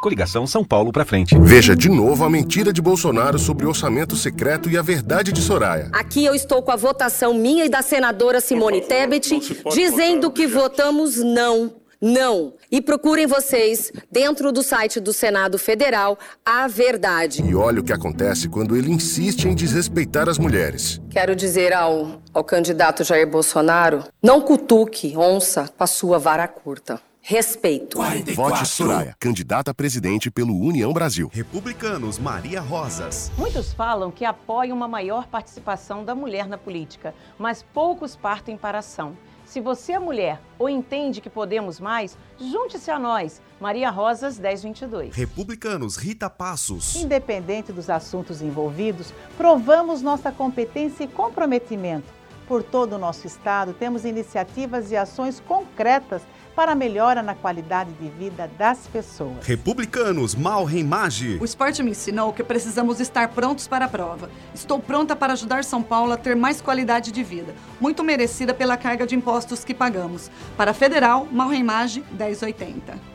[0.00, 1.36] Coligação São Paulo para frente.
[1.36, 5.40] Veja de novo a mentira de Bolsonaro sobre o orçamento secreto e a verdade de
[5.40, 5.90] Soraya.
[5.92, 9.40] Aqui eu estou com a votação minha e da senadora Simone Tebet
[9.74, 11.74] dizendo que votamos não.
[12.00, 12.54] Não.
[12.70, 17.42] E procurem vocês, dentro do site do Senado Federal, a verdade.
[17.44, 21.00] E olha o que acontece quando ele insiste em desrespeitar as mulheres.
[21.10, 27.00] Quero dizer ao, ao candidato Jair Bolsonaro: não cutuque onça com a sua vara curta.
[27.24, 28.00] Respeito.
[28.34, 31.30] Vote Soraya, candidata a presidente pelo União Brasil.
[31.32, 33.30] Republicanos Maria Rosas.
[33.38, 38.78] Muitos falam que apoiam uma maior participação da mulher na política, mas poucos partem para
[38.78, 39.16] a ação.
[39.46, 43.40] Se você é mulher ou entende que podemos mais, junte-se a nós.
[43.60, 45.14] Maria Rosas 1022.
[45.14, 46.96] Republicanos Rita Passos.
[46.96, 52.08] Independente dos assuntos envolvidos, provamos nossa competência e comprometimento.
[52.48, 56.20] Por todo o nosso estado, temos iniciativas e ações concretas
[56.54, 59.46] para a melhora na qualidade de vida das pessoas.
[59.46, 61.38] Republicanos Malrem Mage.
[61.40, 64.30] O esporte me ensinou que precisamos estar prontos para a prova.
[64.54, 68.76] Estou pronta para ajudar São Paulo a ter mais qualidade de vida, muito merecida pela
[68.76, 70.30] carga de impostos que pagamos.
[70.56, 73.11] Para a Federal, Malrem Mage 1080.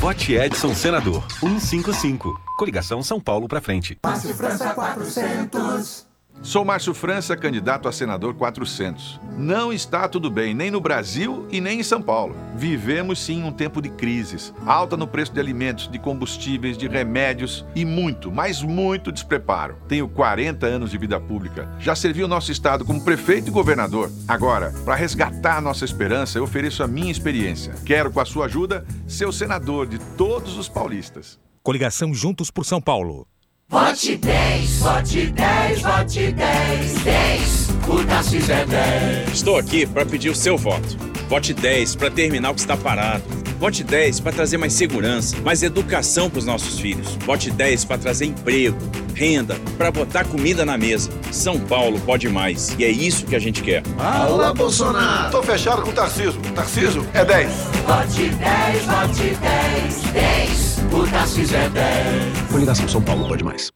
[0.00, 2.40] Vote Edson Senador 155.
[2.56, 3.98] Coligação São Paulo para frente.
[4.02, 6.09] Márcio França 400.
[6.42, 9.20] Sou Márcio França, candidato a senador 400.
[9.36, 12.34] Não está tudo bem, nem no Brasil e nem em São Paulo.
[12.56, 14.54] Vivemos sim um tempo de crises.
[14.64, 19.76] Alta no preço de alimentos, de combustíveis, de remédios e muito, mas muito despreparo.
[19.86, 21.68] Tenho 40 anos de vida pública.
[21.78, 24.10] Já servi o nosso estado como prefeito e governador.
[24.26, 27.74] Agora, para resgatar nossa esperança, eu ofereço a minha experiência.
[27.84, 31.38] Quero, com a sua ajuda, ser o senador de todos os paulistas.
[31.62, 33.26] Coligação Juntos por São Paulo.
[33.70, 37.68] Vote 10, vote 10, vote 10, 10.
[37.88, 39.32] O Tarcísio é 10.
[39.32, 40.98] Estou aqui para pedir o seu voto.
[41.28, 43.22] Vote 10 para terminar o que está parado.
[43.60, 47.14] Vote 10 para trazer mais segurança, mais educação para os nossos filhos.
[47.26, 48.78] Vote 10 para trazer emprego,
[49.14, 51.10] renda, para botar comida na mesa.
[51.30, 52.74] São Paulo pode mais.
[52.78, 53.82] E é isso que a gente quer.
[53.98, 55.30] Fala, Bolsonaro!
[55.30, 56.40] Tô fechado com o Tarciso.
[56.54, 57.52] Tarciso é 10.
[57.86, 60.78] Vote 10, vote 10, 10.
[60.94, 62.50] O Tarcísio é 10.
[62.50, 63.70] Coligação São Paulo pode mais.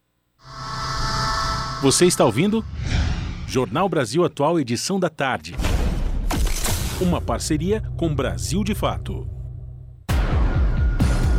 [1.83, 2.65] Você está ouvindo?
[3.47, 5.55] Jornal Brasil Atual, edição da tarde.
[6.99, 9.34] Uma parceria com Brasil de Fato.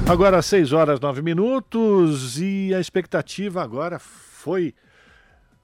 [0.08, 4.76] Agora, 6 horas 9 minutos e a expectativa agora foi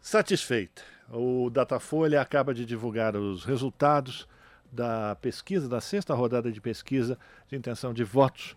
[0.01, 0.81] satisfeita.
[1.13, 4.27] O Datafolha acaba de divulgar os resultados
[4.71, 8.55] da pesquisa, da sexta rodada de pesquisa de intenção de votos.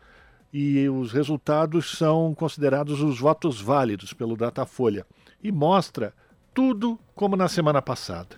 [0.50, 5.04] E os resultados são considerados os votos válidos pelo Datafolha.
[5.42, 6.14] E mostra
[6.54, 8.36] tudo como na semana passada.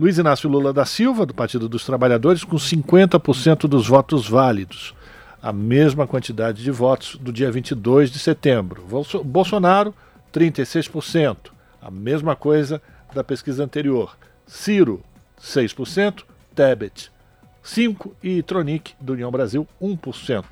[0.00, 4.94] Luiz Inácio Lula da Silva, do Partido dos Trabalhadores, com 50% dos votos válidos
[5.42, 8.84] a mesma quantidade de votos do dia 22 de setembro.
[9.24, 9.94] Bolsonaro,
[10.32, 11.36] 36%,
[11.80, 12.80] a mesma coisa
[13.14, 14.16] da pesquisa anterior.
[14.46, 15.02] Ciro,
[15.40, 17.10] 6%, Tebet,
[17.64, 20.44] 5% e Tronic, do União Brasil, 1%.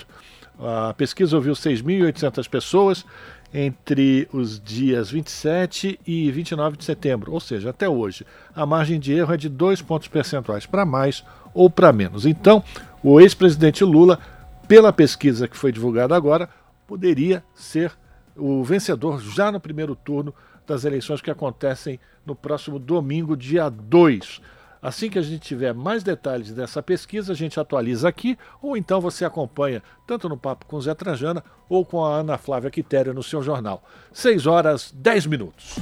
[0.59, 3.05] A pesquisa ouviu 6.800 pessoas
[3.53, 8.27] entre os dias 27 e 29 de setembro, ou seja, até hoje.
[8.55, 12.27] A margem de erro é de 2 pontos percentuais para mais ou para menos.
[12.27, 12.63] Então,
[13.03, 14.19] o ex-presidente Lula
[14.67, 16.49] pela pesquisa que foi divulgada agora,
[16.87, 17.93] poderia ser
[18.37, 20.35] o vencedor já no primeiro turno
[20.67, 24.41] das eleições que acontecem no próximo domingo, dia 2.
[24.83, 29.01] Assim que a gente tiver mais detalhes dessa pesquisa, a gente atualiza aqui, ou então
[29.01, 33.23] você acompanha tanto no Papo com Zé Trajana ou com a Ana Flávia Quitéria no
[33.23, 33.83] seu jornal.
[34.13, 35.77] 6 horas 10 minutos.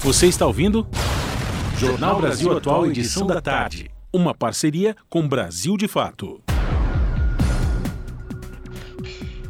[0.00, 0.86] Você está ouvindo?
[1.78, 3.90] Jornal Brasil Atual, edição da tarde.
[4.12, 6.42] Uma parceria com Brasil de Fato.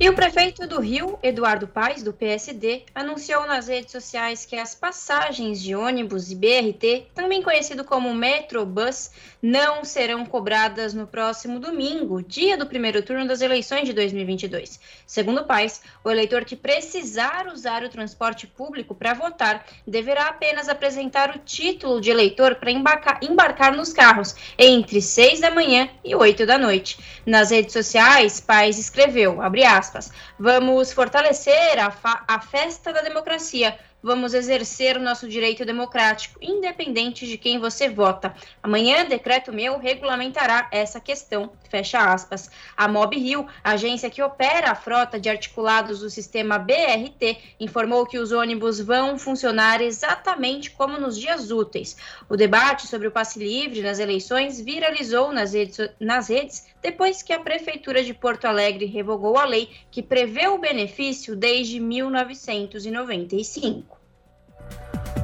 [0.02, 4.74] E o prefeito do Rio, Eduardo Paes, do PSD, anunciou nas redes sociais que as
[4.74, 12.20] passagens de ônibus e BRT, também conhecido como Metrobus, não serão cobradas no próximo domingo,
[12.20, 14.80] dia do primeiro turno das eleições de 2022.
[15.06, 21.30] Segundo Paes, o eleitor que precisar usar o transporte público para votar deverá apenas apresentar
[21.30, 26.44] o título de eleitor para embarcar, embarcar nos carros entre 6 da manhã e 8
[26.44, 26.98] da noite.
[27.24, 30.10] Nas redes sociais, Paes escreveu, abre aspas, aspas.
[30.38, 31.92] Vamos fortalecer a,
[32.26, 33.78] a festa da democracia.
[34.04, 38.34] Vamos exercer o nosso direito democrático, independente de quem você vota.
[38.60, 41.52] Amanhã, decreto meu regulamentará essa questão.
[41.70, 42.50] Fecha aspas.
[42.76, 48.18] A Mob Rio, agência que opera a frota de articulados do sistema BRT, informou que
[48.18, 51.96] os ônibus vão funcionar exatamente como nos dias úteis.
[52.28, 57.32] O debate sobre o passe livre nas eleições viralizou nas redes, nas redes depois que
[57.32, 64.02] a Prefeitura de Porto Alegre revogou a lei que prevê o benefício desde 1995.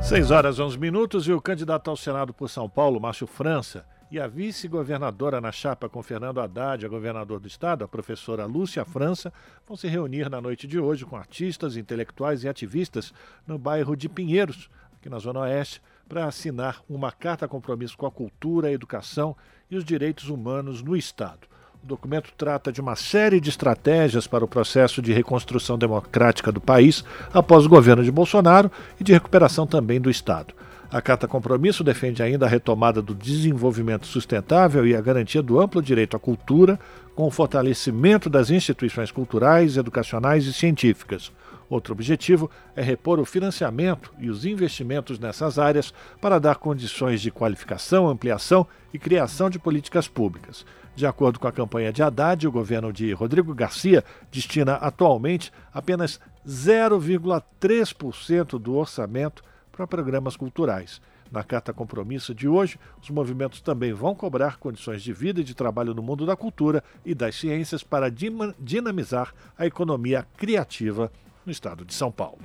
[0.03, 4.19] 6 horas 11 minutos e o candidato ao Senado por São Paulo, Márcio França, e
[4.19, 9.33] a vice-governadora na chapa com Fernando Haddad, a governador do estado, a professora Lúcia França,
[9.67, 13.13] vão se reunir na noite de hoje com artistas, intelectuais e ativistas
[13.47, 18.11] no bairro de Pinheiros, aqui na Zona Oeste, para assinar uma carta compromisso com a
[18.11, 19.37] cultura, a educação
[19.71, 21.47] e os direitos humanos no estado.
[21.83, 26.61] O documento trata de uma série de estratégias para o processo de reconstrução democrática do
[26.61, 28.71] país após o governo de Bolsonaro
[29.01, 30.55] e de recuperação também do Estado.
[30.91, 35.83] A Carta Compromisso defende ainda a retomada do desenvolvimento sustentável e a garantia do amplo
[35.83, 36.81] direito à cultura,
[37.15, 41.31] com o fortalecimento das instituições culturais, educacionais e científicas.
[41.69, 47.31] Outro objetivo é repor o financiamento e os investimentos nessas áreas para dar condições de
[47.31, 50.65] qualificação, ampliação e criação de políticas públicas.
[50.97, 56.19] De acordo com a campanha de Haddad, o governo de Rodrigo Garcia destina atualmente apenas
[56.47, 61.03] 0,3% do orçamento para programas culturais.
[61.31, 65.55] Na Carta Compromisso de hoje, os movimentos também vão cobrar condições de vida e de
[65.55, 68.11] trabalho no mundo da cultura e das ciências para
[68.59, 71.13] dinamizar a economia criativa
[71.49, 72.39] no estado de São Paulo.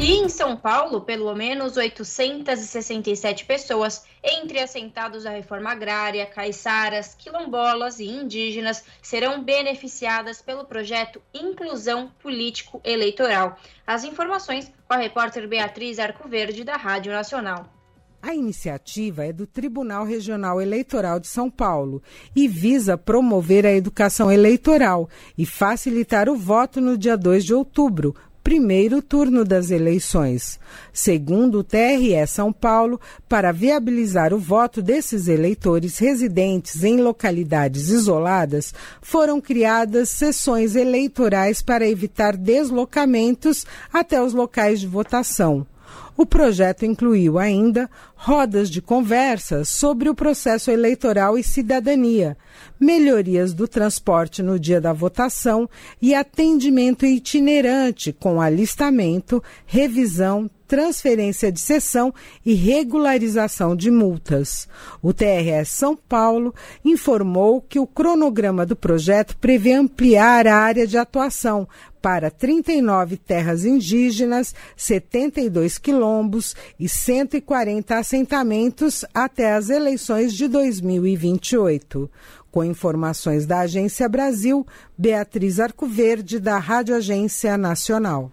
[0.00, 8.00] E em São Paulo, pelo menos 867 pessoas, entre assentados da reforma agrária, caiçaras, quilombolas
[8.00, 13.56] e indígenas, serão beneficiadas pelo projeto Inclusão Político Eleitoral.
[13.86, 17.81] As informações com a repórter Beatriz Arcoverde, da Rádio Nacional.
[18.24, 22.00] A iniciativa é do Tribunal Regional Eleitoral de São Paulo
[22.36, 28.14] e visa promover a educação eleitoral e facilitar o voto no dia 2 de outubro,
[28.44, 30.60] primeiro turno das eleições.
[30.92, 38.72] Segundo o TRE São Paulo, para viabilizar o voto desses eleitores residentes em localidades isoladas,
[39.00, 45.66] foram criadas sessões eleitorais para evitar deslocamentos até os locais de votação.
[46.22, 52.36] O projeto incluiu ainda rodas de conversas sobre o processo eleitoral e cidadania,
[52.78, 55.68] melhorias do transporte no dia da votação
[56.00, 62.14] e atendimento itinerante com alistamento, revisão, transferência de sessão
[62.46, 64.66] e regularização de multas.
[65.02, 66.54] O TRS São Paulo
[66.84, 71.68] informou que o cronograma do projeto prevê ampliar a área de atuação
[72.02, 82.10] para 39 terras indígenas, 72 quilombos e 140 assentamentos até as eleições de 2028.
[82.50, 84.66] Com informações da Agência Brasil,
[84.98, 88.30] Beatriz Arcoverde, da Rádio Agência Nacional.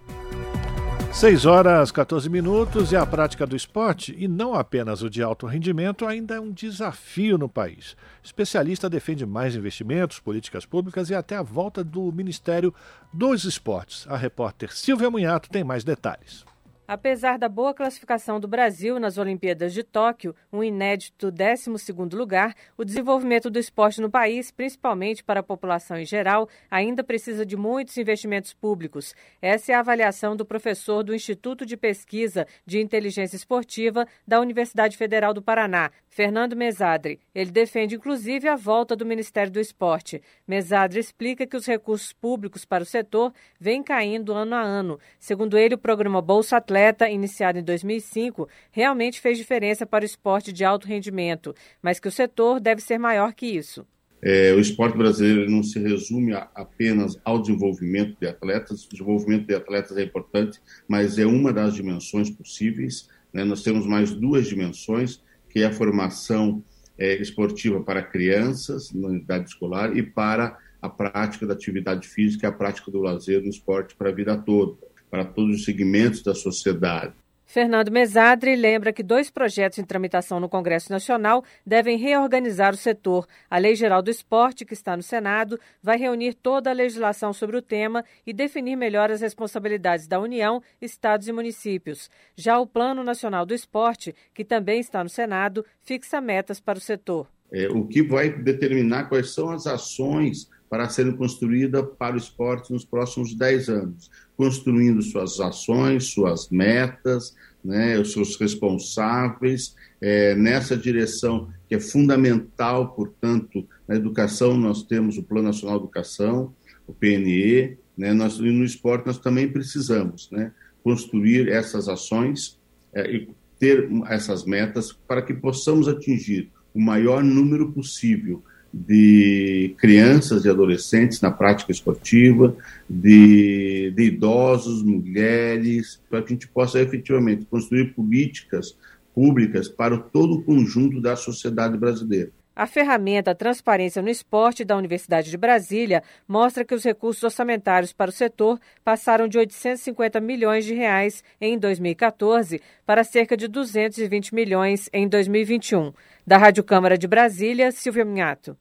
[1.12, 5.46] 6 horas 14 minutos e a prática do esporte, e não apenas o de alto
[5.46, 7.98] rendimento, ainda é um desafio no país.
[8.24, 12.74] Especialista defende mais investimentos, políticas públicas e até a volta do Ministério
[13.12, 14.06] dos Esportes.
[14.08, 16.46] A repórter Silvia Munhato tem mais detalhes.
[16.92, 22.84] Apesar da boa classificação do Brasil nas Olimpíadas de Tóquio, um inédito 12º lugar, o
[22.84, 27.96] desenvolvimento do esporte no país, principalmente para a população em geral, ainda precisa de muitos
[27.96, 29.14] investimentos públicos.
[29.40, 34.98] Essa é a avaliação do professor do Instituto de Pesquisa de Inteligência Esportiva da Universidade
[34.98, 37.18] Federal do Paraná, Fernando Mesadre.
[37.34, 40.22] Ele defende inclusive a volta do Ministério do Esporte.
[40.46, 45.00] Mesadre explica que os recursos públicos para o setor vêm caindo ano a ano.
[45.18, 50.52] Segundo ele, o programa Bolsa Atleta, iniciado em 2005, realmente fez diferença para o esporte
[50.52, 53.88] de alto rendimento, mas que o setor deve ser maior que isso.
[54.22, 58.84] É, o esporte brasileiro não se resume a, apenas ao desenvolvimento de atletas.
[58.84, 63.08] O desenvolvimento de atletas é importante, mas é uma das dimensões possíveis.
[63.32, 63.46] Né?
[63.46, 66.64] Nós temos mais duas dimensões que é a formação
[66.98, 72.52] é, esportiva para crianças na idade escolar e para a prática da atividade física a
[72.52, 74.78] prática do lazer no esporte para a vida toda,
[75.10, 77.14] para todos os segmentos da sociedade.
[77.50, 83.26] Fernando Mesadri lembra que dois projetos em tramitação no Congresso Nacional devem reorganizar o setor.
[83.50, 87.58] A Lei Geral do Esporte, que está no Senado, vai reunir toda a legislação sobre
[87.58, 92.08] o tema e definir melhor as responsabilidades da União, estados e municípios.
[92.36, 96.82] Já o Plano Nacional do Esporte, que também está no Senado, fixa metas para o
[96.82, 97.26] setor.
[97.52, 102.72] É, o que vai determinar quais são as ações para serem construídas para o esporte
[102.72, 110.78] nos próximos 10 anos, construindo suas ações, suas metas, né, os seus responsáveis, é, nessa
[110.78, 116.54] direção que é fundamental, portanto, na educação nós temos o Plano Nacional de Educação,
[116.88, 122.58] o PNE, né, nós, e no esporte nós também precisamos né, construir essas ações
[122.94, 123.30] é, e
[123.60, 128.42] ter essas metas para que possamos atingir o maior número possível
[128.74, 132.56] de crianças e adolescentes na prática esportiva,
[132.90, 138.78] de, de idosos, mulheres, para que a gente possa efetivamente construir políticas
[139.14, 142.32] públicas para todo o conjunto da sociedade brasileira.
[142.60, 148.10] A ferramenta Transparência no Esporte da Universidade de Brasília mostra que os recursos orçamentários para
[148.10, 154.90] o setor passaram de 850 milhões de reais em 2014 para cerca de 220 milhões
[154.92, 155.94] em 2021.
[156.28, 158.58] Da Rádio Câmara de Brasília, Silvia Minhato.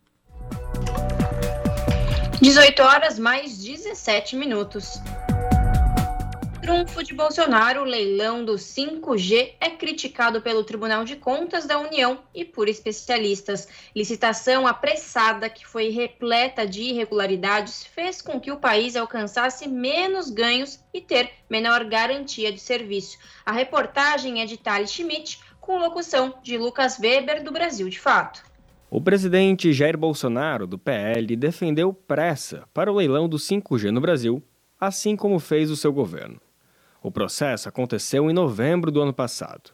[2.41, 5.03] 18 horas mais 17 minutos
[6.69, 12.19] trunfo de Bolsonaro, o leilão do 5G é criticado pelo Tribunal de Contas da União
[12.35, 13.67] e por especialistas.
[13.97, 20.79] Licitação apressada, que foi repleta de irregularidades, fez com que o país alcançasse menos ganhos
[20.93, 23.17] e ter menor garantia de serviço.
[23.47, 28.45] A reportagem é de Thales Schmidt, com locução de Lucas Weber, do Brasil de Fato.
[28.91, 34.43] O presidente Jair Bolsonaro, do PL, defendeu pressa para o leilão do 5G no Brasil,
[34.79, 36.39] assim como fez o seu governo.
[37.03, 39.71] O processo aconteceu em novembro do ano passado.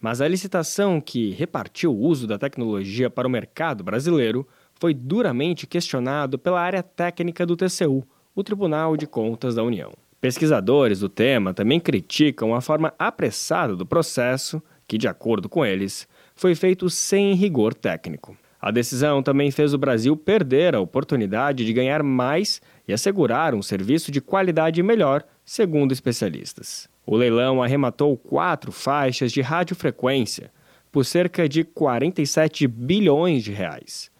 [0.00, 5.66] Mas a licitação que repartiu o uso da tecnologia para o mercado brasileiro foi duramente
[5.66, 9.92] questionado pela área técnica do TCU, o Tribunal de Contas da União.
[10.20, 16.08] Pesquisadores do tema também criticam a forma apressada do processo, que, de acordo com eles,
[16.34, 18.36] foi feito sem rigor técnico.
[18.60, 23.62] A decisão também fez o Brasil perder a oportunidade de ganhar mais e assegurar um
[23.62, 26.88] serviço de qualidade melhor segundo especialistas.
[27.06, 30.50] O leilão arrematou quatro faixas de radiofrequência
[30.90, 34.10] por cerca de 47 bilhões de reais.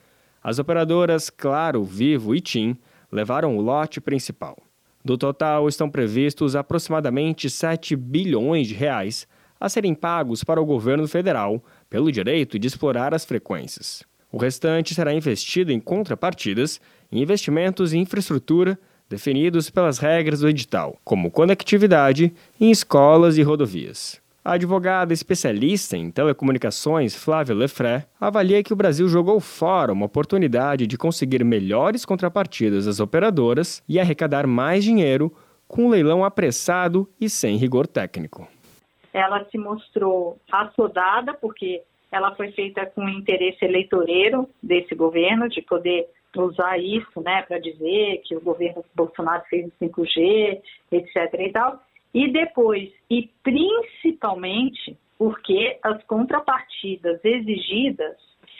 [0.43, 2.77] As operadoras Claro, Vivo e TIM
[3.11, 4.57] levaram o lote principal.
[5.05, 9.27] Do total, estão previstos aproximadamente 7 bilhões de reais
[9.61, 14.03] a serem pagos para o governo federal pelo direito de explorar as frequências.
[14.33, 16.81] O restante será investido em contrapartidas
[17.23, 18.79] investimentos em infraestrutura
[19.09, 24.23] definidos pelas regras do edital, como conectividade em escolas e rodovias.
[24.45, 30.87] A advogada especialista em telecomunicações, Flávia Lefray, avalia que o Brasil jogou fora uma oportunidade
[30.87, 35.33] de conseguir melhores contrapartidas às operadoras e arrecadar mais dinheiro
[35.67, 38.47] com um leilão apressado e sem rigor técnico.
[39.15, 41.83] Ela se mostrou assodada porque
[42.13, 46.07] ela foi feita com interesse eleitoreiro desse governo de poder
[46.43, 50.61] usar isso, né, para dizer que o governo Bolsonaro fez o 5G,
[50.93, 51.17] etc.
[51.39, 51.83] e tal.
[52.13, 58.17] E depois, e principalmente, porque as contrapartidas exigidas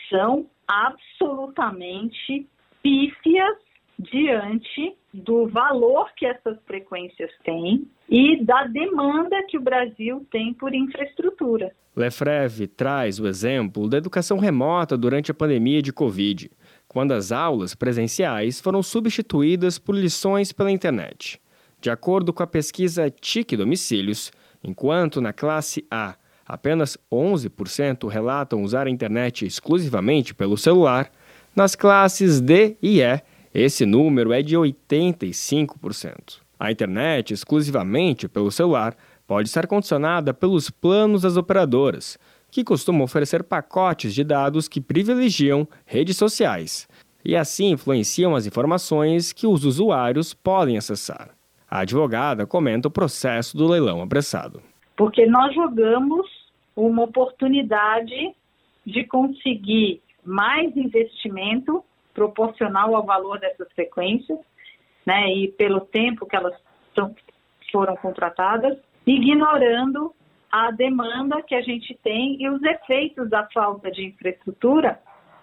[0.09, 2.47] são absolutamente
[2.81, 3.57] pífias
[3.97, 10.73] diante do valor que essas frequências têm e da demanda que o Brasil tem por
[10.73, 11.71] infraestrutura.
[11.95, 16.51] Lefreve traz o exemplo da educação remota durante a pandemia de Covid
[16.95, 21.41] quando as aulas presenciais foram substituídas por lições pela internet.
[21.81, 24.31] De acordo com a pesquisa TIC Domicílios,
[24.63, 26.15] enquanto na classe A
[26.45, 31.11] apenas 11% relatam usar a internet exclusivamente pelo celular,
[31.53, 33.21] nas classes D e E,
[33.53, 36.37] esse número é de 85%.
[36.57, 38.95] A internet exclusivamente pelo celular
[39.27, 42.17] pode ser condicionada pelos planos das operadoras,
[42.55, 46.87] que costumam oferecer pacotes de dados que privilegiam redes sociais
[47.25, 51.31] e assim influenciam as informações que os usuários podem acessar.
[51.69, 54.61] A advogada comenta o processo do leilão apressado.
[54.95, 56.25] Porque nós jogamos
[56.73, 58.33] uma oportunidade
[58.85, 61.83] de conseguir mais investimento
[62.13, 64.39] proporcional ao valor dessas frequências,
[65.05, 66.53] né, e pelo tempo que elas
[67.69, 70.14] foram contratadas, ignorando
[70.55, 74.97] a demanda que a gente tem e os efeitos da falta de infraestrutura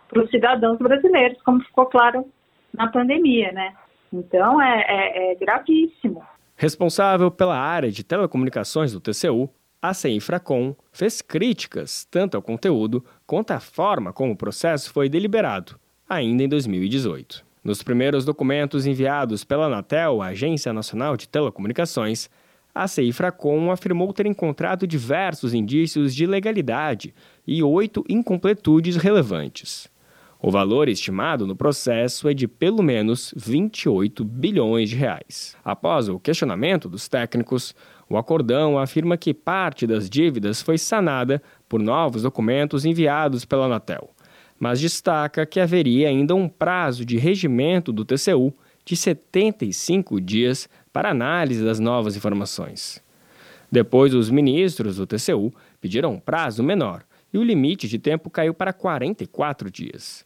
[0.08, 2.26] para os cidadãos brasileiros, como ficou claro
[2.72, 3.74] na pandemia, né?
[4.10, 6.22] Então é, é, é gravíssimo.
[6.56, 9.50] Responsável pela área de telecomunicações do TCU,
[9.82, 15.78] a CEIFRACOM fez críticas tanto ao conteúdo quanto à forma como o processo foi deliberado,
[16.08, 17.44] ainda em 2018.
[17.62, 22.30] Nos primeiros documentos enviados pela Anatel, a Agência Nacional de Telecomunicações,
[22.74, 27.14] a CEIFRACOM afirmou ter encontrado diversos indícios de legalidade
[27.46, 29.90] e oito incompletudes relevantes.
[30.40, 35.56] O valor estimado no processo é de pelo menos 28 bilhões de reais.
[35.64, 37.76] Após o questionamento dos técnicos,
[38.08, 44.10] o acordão afirma que parte das dívidas foi sanada por novos documentos enviados pela Anatel,
[44.58, 48.52] mas destaca que haveria ainda um prazo de regimento do TCU
[48.84, 53.02] de 75 dias para análise das novas informações.
[53.70, 58.52] Depois, os ministros do TCU pediram um prazo menor e o limite de tempo caiu
[58.52, 60.24] para 44 dias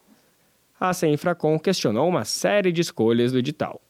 [0.79, 3.81] a Senfracom questionou uma série de escolhas do edital.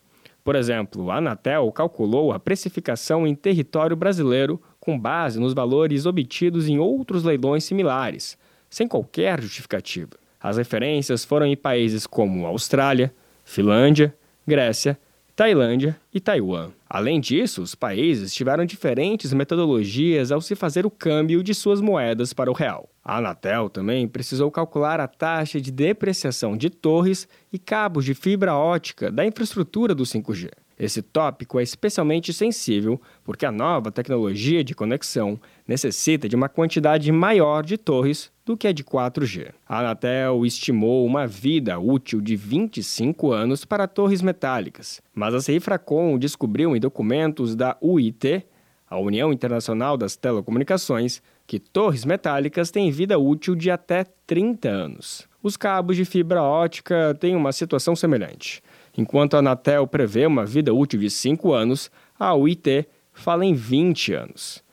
[0.43, 6.69] Por exemplo, a Anatel calculou a precificação em território brasileiro com base nos valores obtidos
[6.69, 8.37] em outros leilões similares,
[8.69, 10.11] sem qualquer justificativa.
[10.39, 13.13] As referências foram em países como Austrália,
[13.43, 14.15] Finlândia,
[14.47, 14.97] Grécia
[15.37, 16.71] Tailândia e Taiwan.
[16.89, 22.33] Além disso, os países tiveram diferentes metodologias ao se fazer o câmbio de suas moedas
[22.33, 22.89] para o real.
[23.05, 28.55] A Anatel também precisou calcular a taxa de depreciação de torres e cabos de fibra
[28.55, 30.49] ótica da infraestrutura do 5G.
[30.79, 37.11] Esse tópico é especialmente sensível porque a nova tecnologia de conexão necessita de uma quantidade
[37.11, 39.51] maior de torres do que a de 4G.
[39.67, 46.17] A Anatel estimou uma vida útil de 25 anos para torres metálicas, mas a Cifracom
[46.17, 48.45] descobriu em documentos da UIT,
[48.89, 55.27] a União Internacional das Telecomunicações, que torres metálicas têm vida útil de até 30 anos.
[55.43, 58.63] Os cabos de fibra ótica têm uma situação semelhante.
[58.97, 64.13] Enquanto a Anatel prevê uma vida útil de 5 anos, a UIT fala em 20
[64.13, 64.63] anos.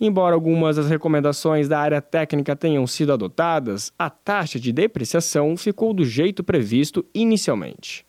[0.00, 5.94] Embora algumas das recomendações da área técnica tenham sido adotadas, a taxa de depreciação ficou
[5.94, 8.04] do jeito previsto inicialmente.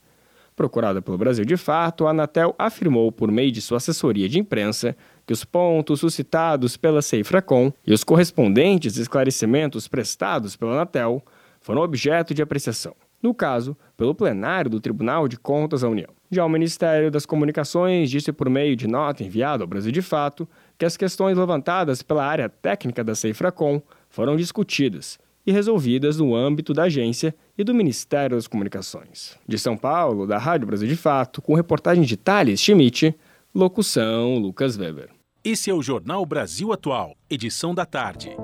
[0.55, 4.95] Procurada pelo Brasil de Fato, a Anatel afirmou por meio de sua assessoria de imprensa
[5.27, 11.21] que os pontos suscitados pela Ceifracom e os correspondentes esclarecimentos prestados pela Anatel
[11.59, 12.95] foram objeto de apreciação
[13.25, 16.09] no caso, pelo plenário do Tribunal de Contas da União.
[16.29, 20.47] Já o Ministério das Comunicações disse por meio de nota enviada ao Brasil de Fato
[20.77, 26.73] que as questões levantadas pela área técnica da Ceifracom foram discutidas e resolvidas no âmbito
[26.73, 29.37] da agência e do Ministério das Comunicações.
[29.47, 33.15] De São Paulo, da Rádio Brasil de Fato, com reportagem de Thales Schmidt,
[33.53, 35.09] locução Lucas Weber.
[35.43, 38.35] Esse é o Jornal Brasil Atual, edição da tarde.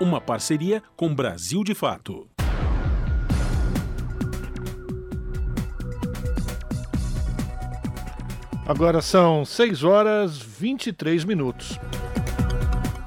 [0.00, 2.28] Uma parceria com Brasil de Fato.
[8.68, 11.78] Agora são 6 horas 23 minutos.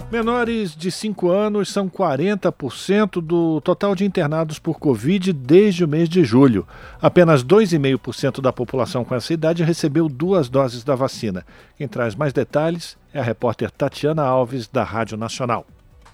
[0.10, 6.07] Menores de 5 anos são 40% do total de internados por Covid desde o mês
[6.07, 6.65] de julho.
[7.02, 11.45] Apenas 2,5% da população com essa idade recebeu duas doses da vacina.
[11.77, 15.68] Quem traz mais detalhes é a repórter Tatiana Alves, da Rádio Nacional.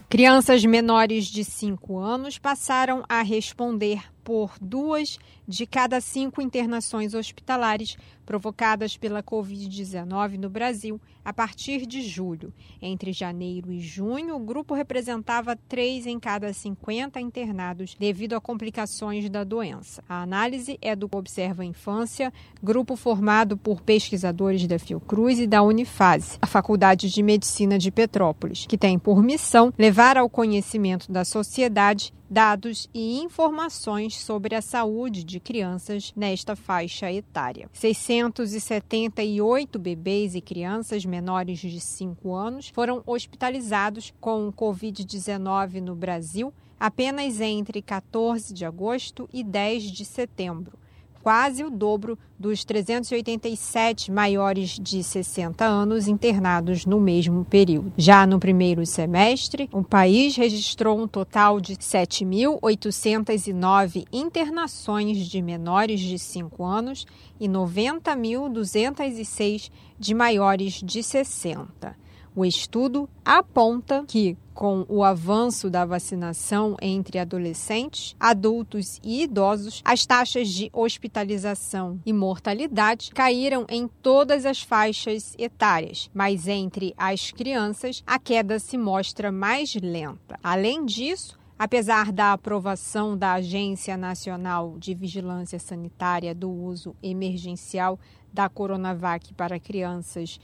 [0.09, 7.95] Crianças menores de 5 anos passaram a responder por duas de cada cinco internações hospitalares
[8.25, 12.51] provocadas pela Covid-19 no Brasil a partir de julho.
[12.81, 19.29] Entre janeiro e junho, o grupo representava 3 em cada 50 internados devido a complicações
[19.29, 20.03] da doença.
[20.09, 26.39] A análise é do Observa Infância, grupo formado por pesquisadores da Fiocruz e da Unifase,
[26.41, 32.11] a Faculdade de Medicina de Petrópolis, que tem por missão levar ao conhecimento da sociedade
[32.29, 37.69] dados e informações sobre a saúde de crianças nesta faixa etária.
[37.73, 47.39] 678 bebês e crianças menores de 5 anos foram hospitalizados com Covid-19 no Brasil apenas
[47.39, 50.77] entre 14 de agosto e 10 de setembro
[51.25, 57.91] quase o dobro dos 387 maiores de 60 anos internados no mesmo período.
[57.97, 66.19] Já no primeiro semestre, o país registrou um total de 7.809 internações de menores de
[66.19, 67.07] 5 anos
[67.39, 71.97] e 90.206 de maiores de 60.
[72.35, 80.05] O estudo aponta que, com o avanço da vacinação entre adolescentes, adultos e idosos, as
[80.05, 88.01] taxas de hospitalização e mortalidade caíram em todas as faixas etárias, mas entre as crianças
[88.07, 90.39] a queda se mostra mais lenta.
[90.41, 97.97] Além disso, Apesar da aprovação da Agência Nacional de Vigilância Sanitária do uso emergencial
[98.33, 100.37] da Coronavac para crianças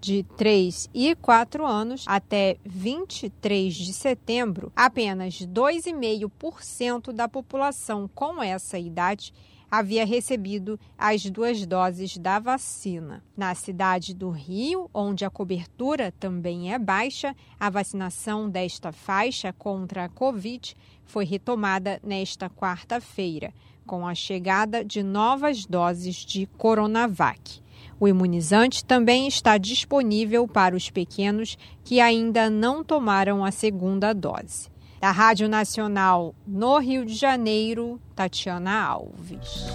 [0.00, 8.78] de 3 e 4 anos até 23 de setembro, apenas 2,5% da população com essa
[8.78, 9.32] idade
[9.70, 13.22] havia recebido as duas doses da vacina.
[13.36, 20.04] Na cidade do Rio, onde a cobertura também é baixa, a vacinação desta faixa contra
[20.04, 23.52] a Covid foi retomada nesta quarta-feira,
[23.86, 27.62] com a chegada de novas doses de Coronavac.
[28.00, 34.68] O imunizante também está disponível para os pequenos que ainda não tomaram a segunda dose.
[35.00, 39.66] Da Rádio Nacional no Rio de Janeiro, Tatiana Alves.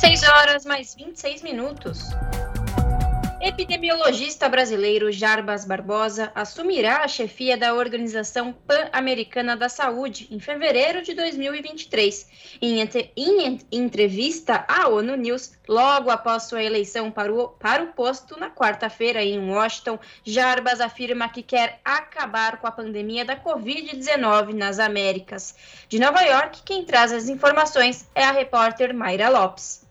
[0.00, 2.10] 6 horas mais 26 minutos.
[3.46, 11.14] Epidemiologista brasileiro Jarbas Barbosa assumirá a chefia da Organização Pan-Americana da Saúde em fevereiro de
[11.14, 12.28] 2023.
[12.60, 12.80] Em,
[13.16, 18.50] em, entrevista à ONU News, logo após sua eleição para o, para o posto na
[18.50, 25.54] quarta-feira em Washington, Jarbas afirma que quer acabar com a pandemia da Covid-19 nas Américas.
[25.88, 29.85] De Nova York, quem traz as informações é a repórter Mayra Lopes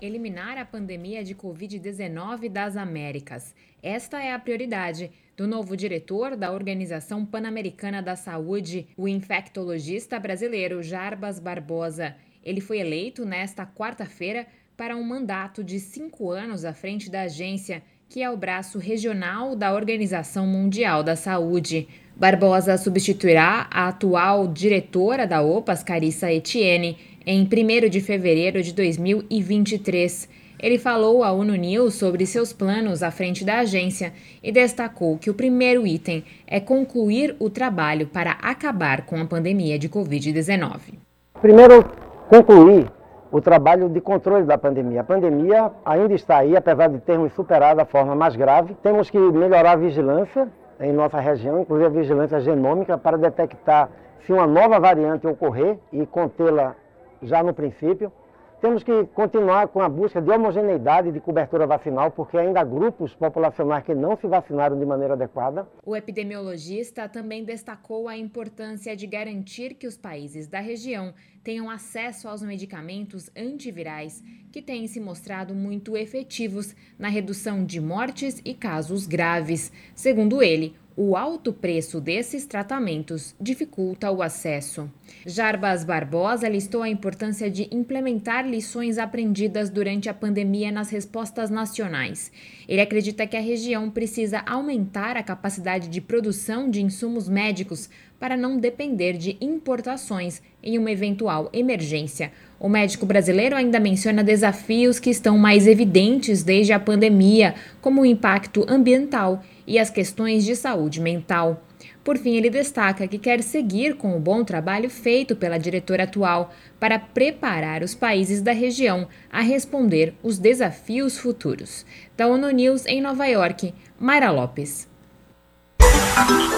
[0.00, 3.54] eliminar a pandemia de Covid-19 das Américas.
[3.82, 10.82] Esta é a prioridade do novo diretor da Organização Pan-Americana da Saúde, o infectologista brasileiro
[10.82, 12.14] Jarbas Barbosa.
[12.42, 14.46] Ele foi eleito nesta quarta-feira
[14.76, 19.56] para um mandato de cinco anos à frente da agência, que é o braço regional
[19.56, 21.88] da Organização Mundial da Saúde.
[22.14, 26.96] Barbosa substituirá a atual diretora da OPAS, Carissa Etienne,
[27.26, 30.28] em 1 de fevereiro de 2023.
[30.60, 34.12] Ele falou à ONU News sobre seus planos à frente da agência
[34.42, 39.76] e destacou que o primeiro item é concluir o trabalho para acabar com a pandemia
[39.76, 40.94] de Covid-19.
[41.42, 41.84] Primeiro,
[42.28, 42.90] concluir
[43.32, 45.00] o trabalho de controle da pandemia.
[45.00, 48.74] A pandemia ainda está aí, apesar de termos superado a forma mais grave.
[48.82, 50.48] Temos que melhorar a vigilância
[50.80, 53.90] em nossa região, inclusive a vigilância genômica, para detectar
[54.24, 56.74] se uma nova variante ocorrer e contê-la
[57.22, 58.12] já no princípio.
[58.58, 63.14] Temos que continuar com a busca de homogeneidade de cobertura vacinal, porque ainda há grupos
[63.14, 65.68] populacionais que não se vacinaram de maneira adequada.
[65.84, 71.12] O epidemiologista também destacou a importância de garantir que os países da região
[71.44, 78.40] tenham acesso aos medicamentos antivirais, que têm se mostrado muito efetivos na redução de mortes
[78.42, 79.70] e casos graves.
[79.94, 84.90] Segundo ele, o alto preço desses tratamentos dificulta o acesso.
[85.26, 92.32] Jarbas Barbosa listou a importância de implementar lições aprendidas durante a pandemia nas respostas nacionais.
[92.66, 98.34] Ele acredita que a região precisa aumentar a capacidade de produção de insumos médicos para
[98.34, 102.32] não depender de importações em uma eventual emergência.
[102.58, 108.06] O médico brasileiro ainda menciona desafios que estão mais evidentes desde a pandemia, como o
[108.06, 111.62] impacto ambiental e as questões de saúde mental.
[112.04, 116.52] Por fim, ele destaca que quer seguir com o bom trabalho feito pela diretora atual
[116.78, 121.84] para preparar os países da região a responder os desafios futuros.
[122.16, 124.88] Da ONU News em Nova York, Mayra Lopes.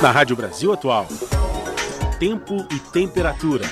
[0.02, 1.06] Na Rádio Brasil Atual,
[2.20, 3.64] tempo e temperatura.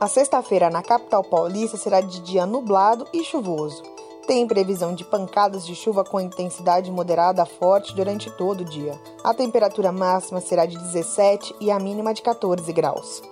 [0.00, 3.97] A sexta-feira na capital paulista será de dia nublado e chuvoso.
[4.28, 9.00] Tem previsão de pancadas de chuva com intensidade moderada a forte durante todo o dia.
[9.24, 13.22] A temperatura máxima será de 17 e a mínima de 14 graus.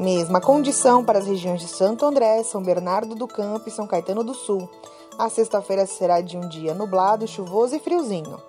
[0.00, 4.24] Mesma condição para as regiões de Santo André, São Bernardo do Campo e São Caetano
[4.24, 4.66] do Sul.
[5.18, 8.40] A sexta-feira será de um dia nublado, chuvoso e friozinho.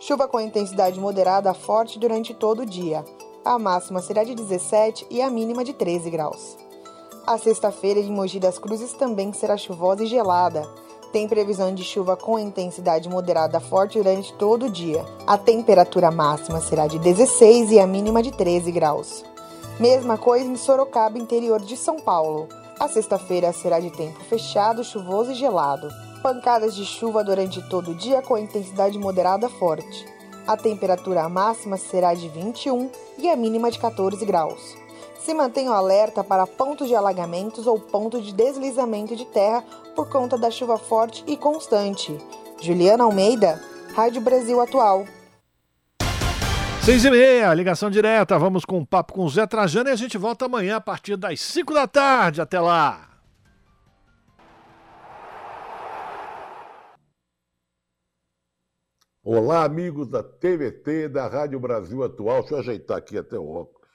[0.00, 3.04] Chuva com intensidade moderada a forte durante todo o dia.
[3.44, 6.56] A máxima será de 17 e a mínima de 13 graus.
[7.26, 10.66] A sexta-feira em Mogi das Cruzes também será chuvosa e gelada.
[11.12, 15.04] Tem previsão de chuva com intensidade moderada forte durante todo o dia.
[15.26, 19.24] A temperatura máxima será de 16 e a mínima de 13 graus.
[19.80, 22.46] Mesma coisa em Sorocaba, interior de São Paulo.
[22.78, 25.88] A sexta-feira será de tempo fechado, chuvoso e gelado.
[26.22, 30.06] Pancadas de chuva durante todo o dia com intensidade moderada forte.
[30.46, 32.88] A temperatura máxima será de 21
[33.18, 34.76] e a mínima de 14 graus.
[35.18, 39.62] Se mantenha alerta para pontos de alagamentos ou pontos de deslizamento de terra
[40.00, 42.16] por conta da chuva forte e constante.
[42.58, 43.60] Juliana Almeida,
[43.94, 45.04] Rádio Brasil Atual.
[46.82, 48.38] Seis e meia, ligação direta.
[48.38, 51.18] Vamos com um papo com o Zé Trajano e a gente volta amanhã a partir
[51.18, 52.40] das cinco da tarde.
[52.40, 53.10] Até lá.
[59.22, 62.40] Olá, amigos da TVT, da Rádio Brasil Atual.
[62.40, 63.86] Deixa eu ajeitar aqui até o óculos.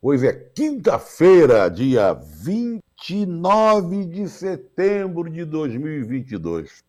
[0.00, 2.14] Hoje é quinta-feira, dia
[3.02, 6.84] 29 de setembro de 2022.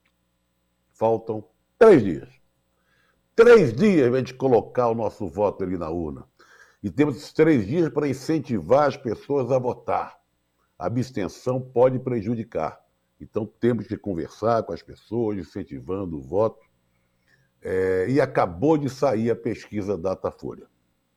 [0.93, 1.43] Faltam
[1.79, 2.29] três dias.
[3.33, 6.25] Três dias para a gente colocar o nosso voto ali na urna.
[6.83, 10.19] E temos três dias para incentivar as pessoas a votar.
[10.77, 12.83] A abstenção pode prejudicar.
[13.19, 16.59] Então temos que conversar com as pessoas, incentivando o voto
[17.61, 20.67] é, e acabou de sair a pesquisa Datafolha.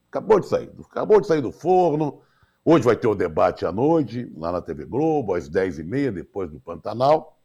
[0.08, 2.22] Acabou de sair, acabou de sair do forno.
[2.66, 6.58] Hoje vai ter o debate à noite, lá na TV Globo, às 10h30, depois do
[6.58, 7.38] Pantanal.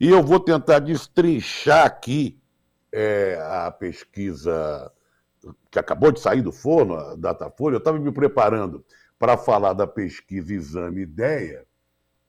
[0.00, 2.40] E eu vou tentar destrinchar aqui
[2.90, 4.90] é, a pesquisa
[5.70, 7.74] que acabou de sair do forno, a Datafolha.
[7.74, 8.82] Eu estava me preparando
[9.18, 11.66] para falar da pesquisa Exame Ideia,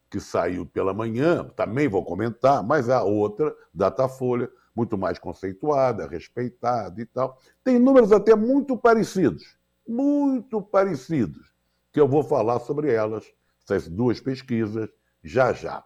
[0.09, 7.01] que saiu pela manhã, também vou comentar, mas a outra, Datafolha, muito mais conceituada, respeitada
[7.01, 7.39] e tal.
[7.63, 11.56] Tem números até muito parecidos, muito parecidos,
[11.97, 13.25] que eu vou falar sobre elas,
[13.63, 14.87] essas duas pesquisas,
[15.23, 15.83] já já.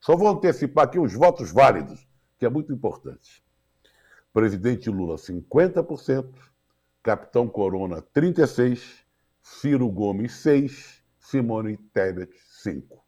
[0.00, 3.40] Só vou antecipar aqui os votos válidos, que é muito importante.
[4.32, 6.34] Presidente Lula, 50%,
[7.04, 8.82] Capitão Corona, 36%,
[9.40, 12.34] Ciro Gomes, 6%, Simone Tebet,
[12.66, 12.98] 5%.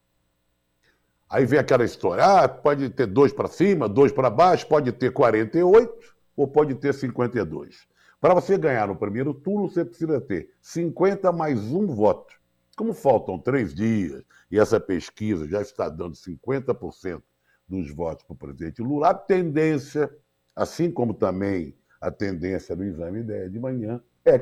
[1.29, 5.13] Aí vem aquela história, ah, pode ter dois para cima, dois para baixo, pode ter
[5.13, 5.93] 48
[6.37, 7.89] ou pode ter 52.
[8.21, 12.35] Para você ganhar no primeiro turno, você precisa ter 50 mais um voto.
[12.77, 17.23] Como faltam três dias e essa pesquisa já está dando 50%
[17.67, 20.15] dos votos para o presidente Lula, a tendência,
[20.55, 24.03] assim como também a tendência do exame ideia de manhã,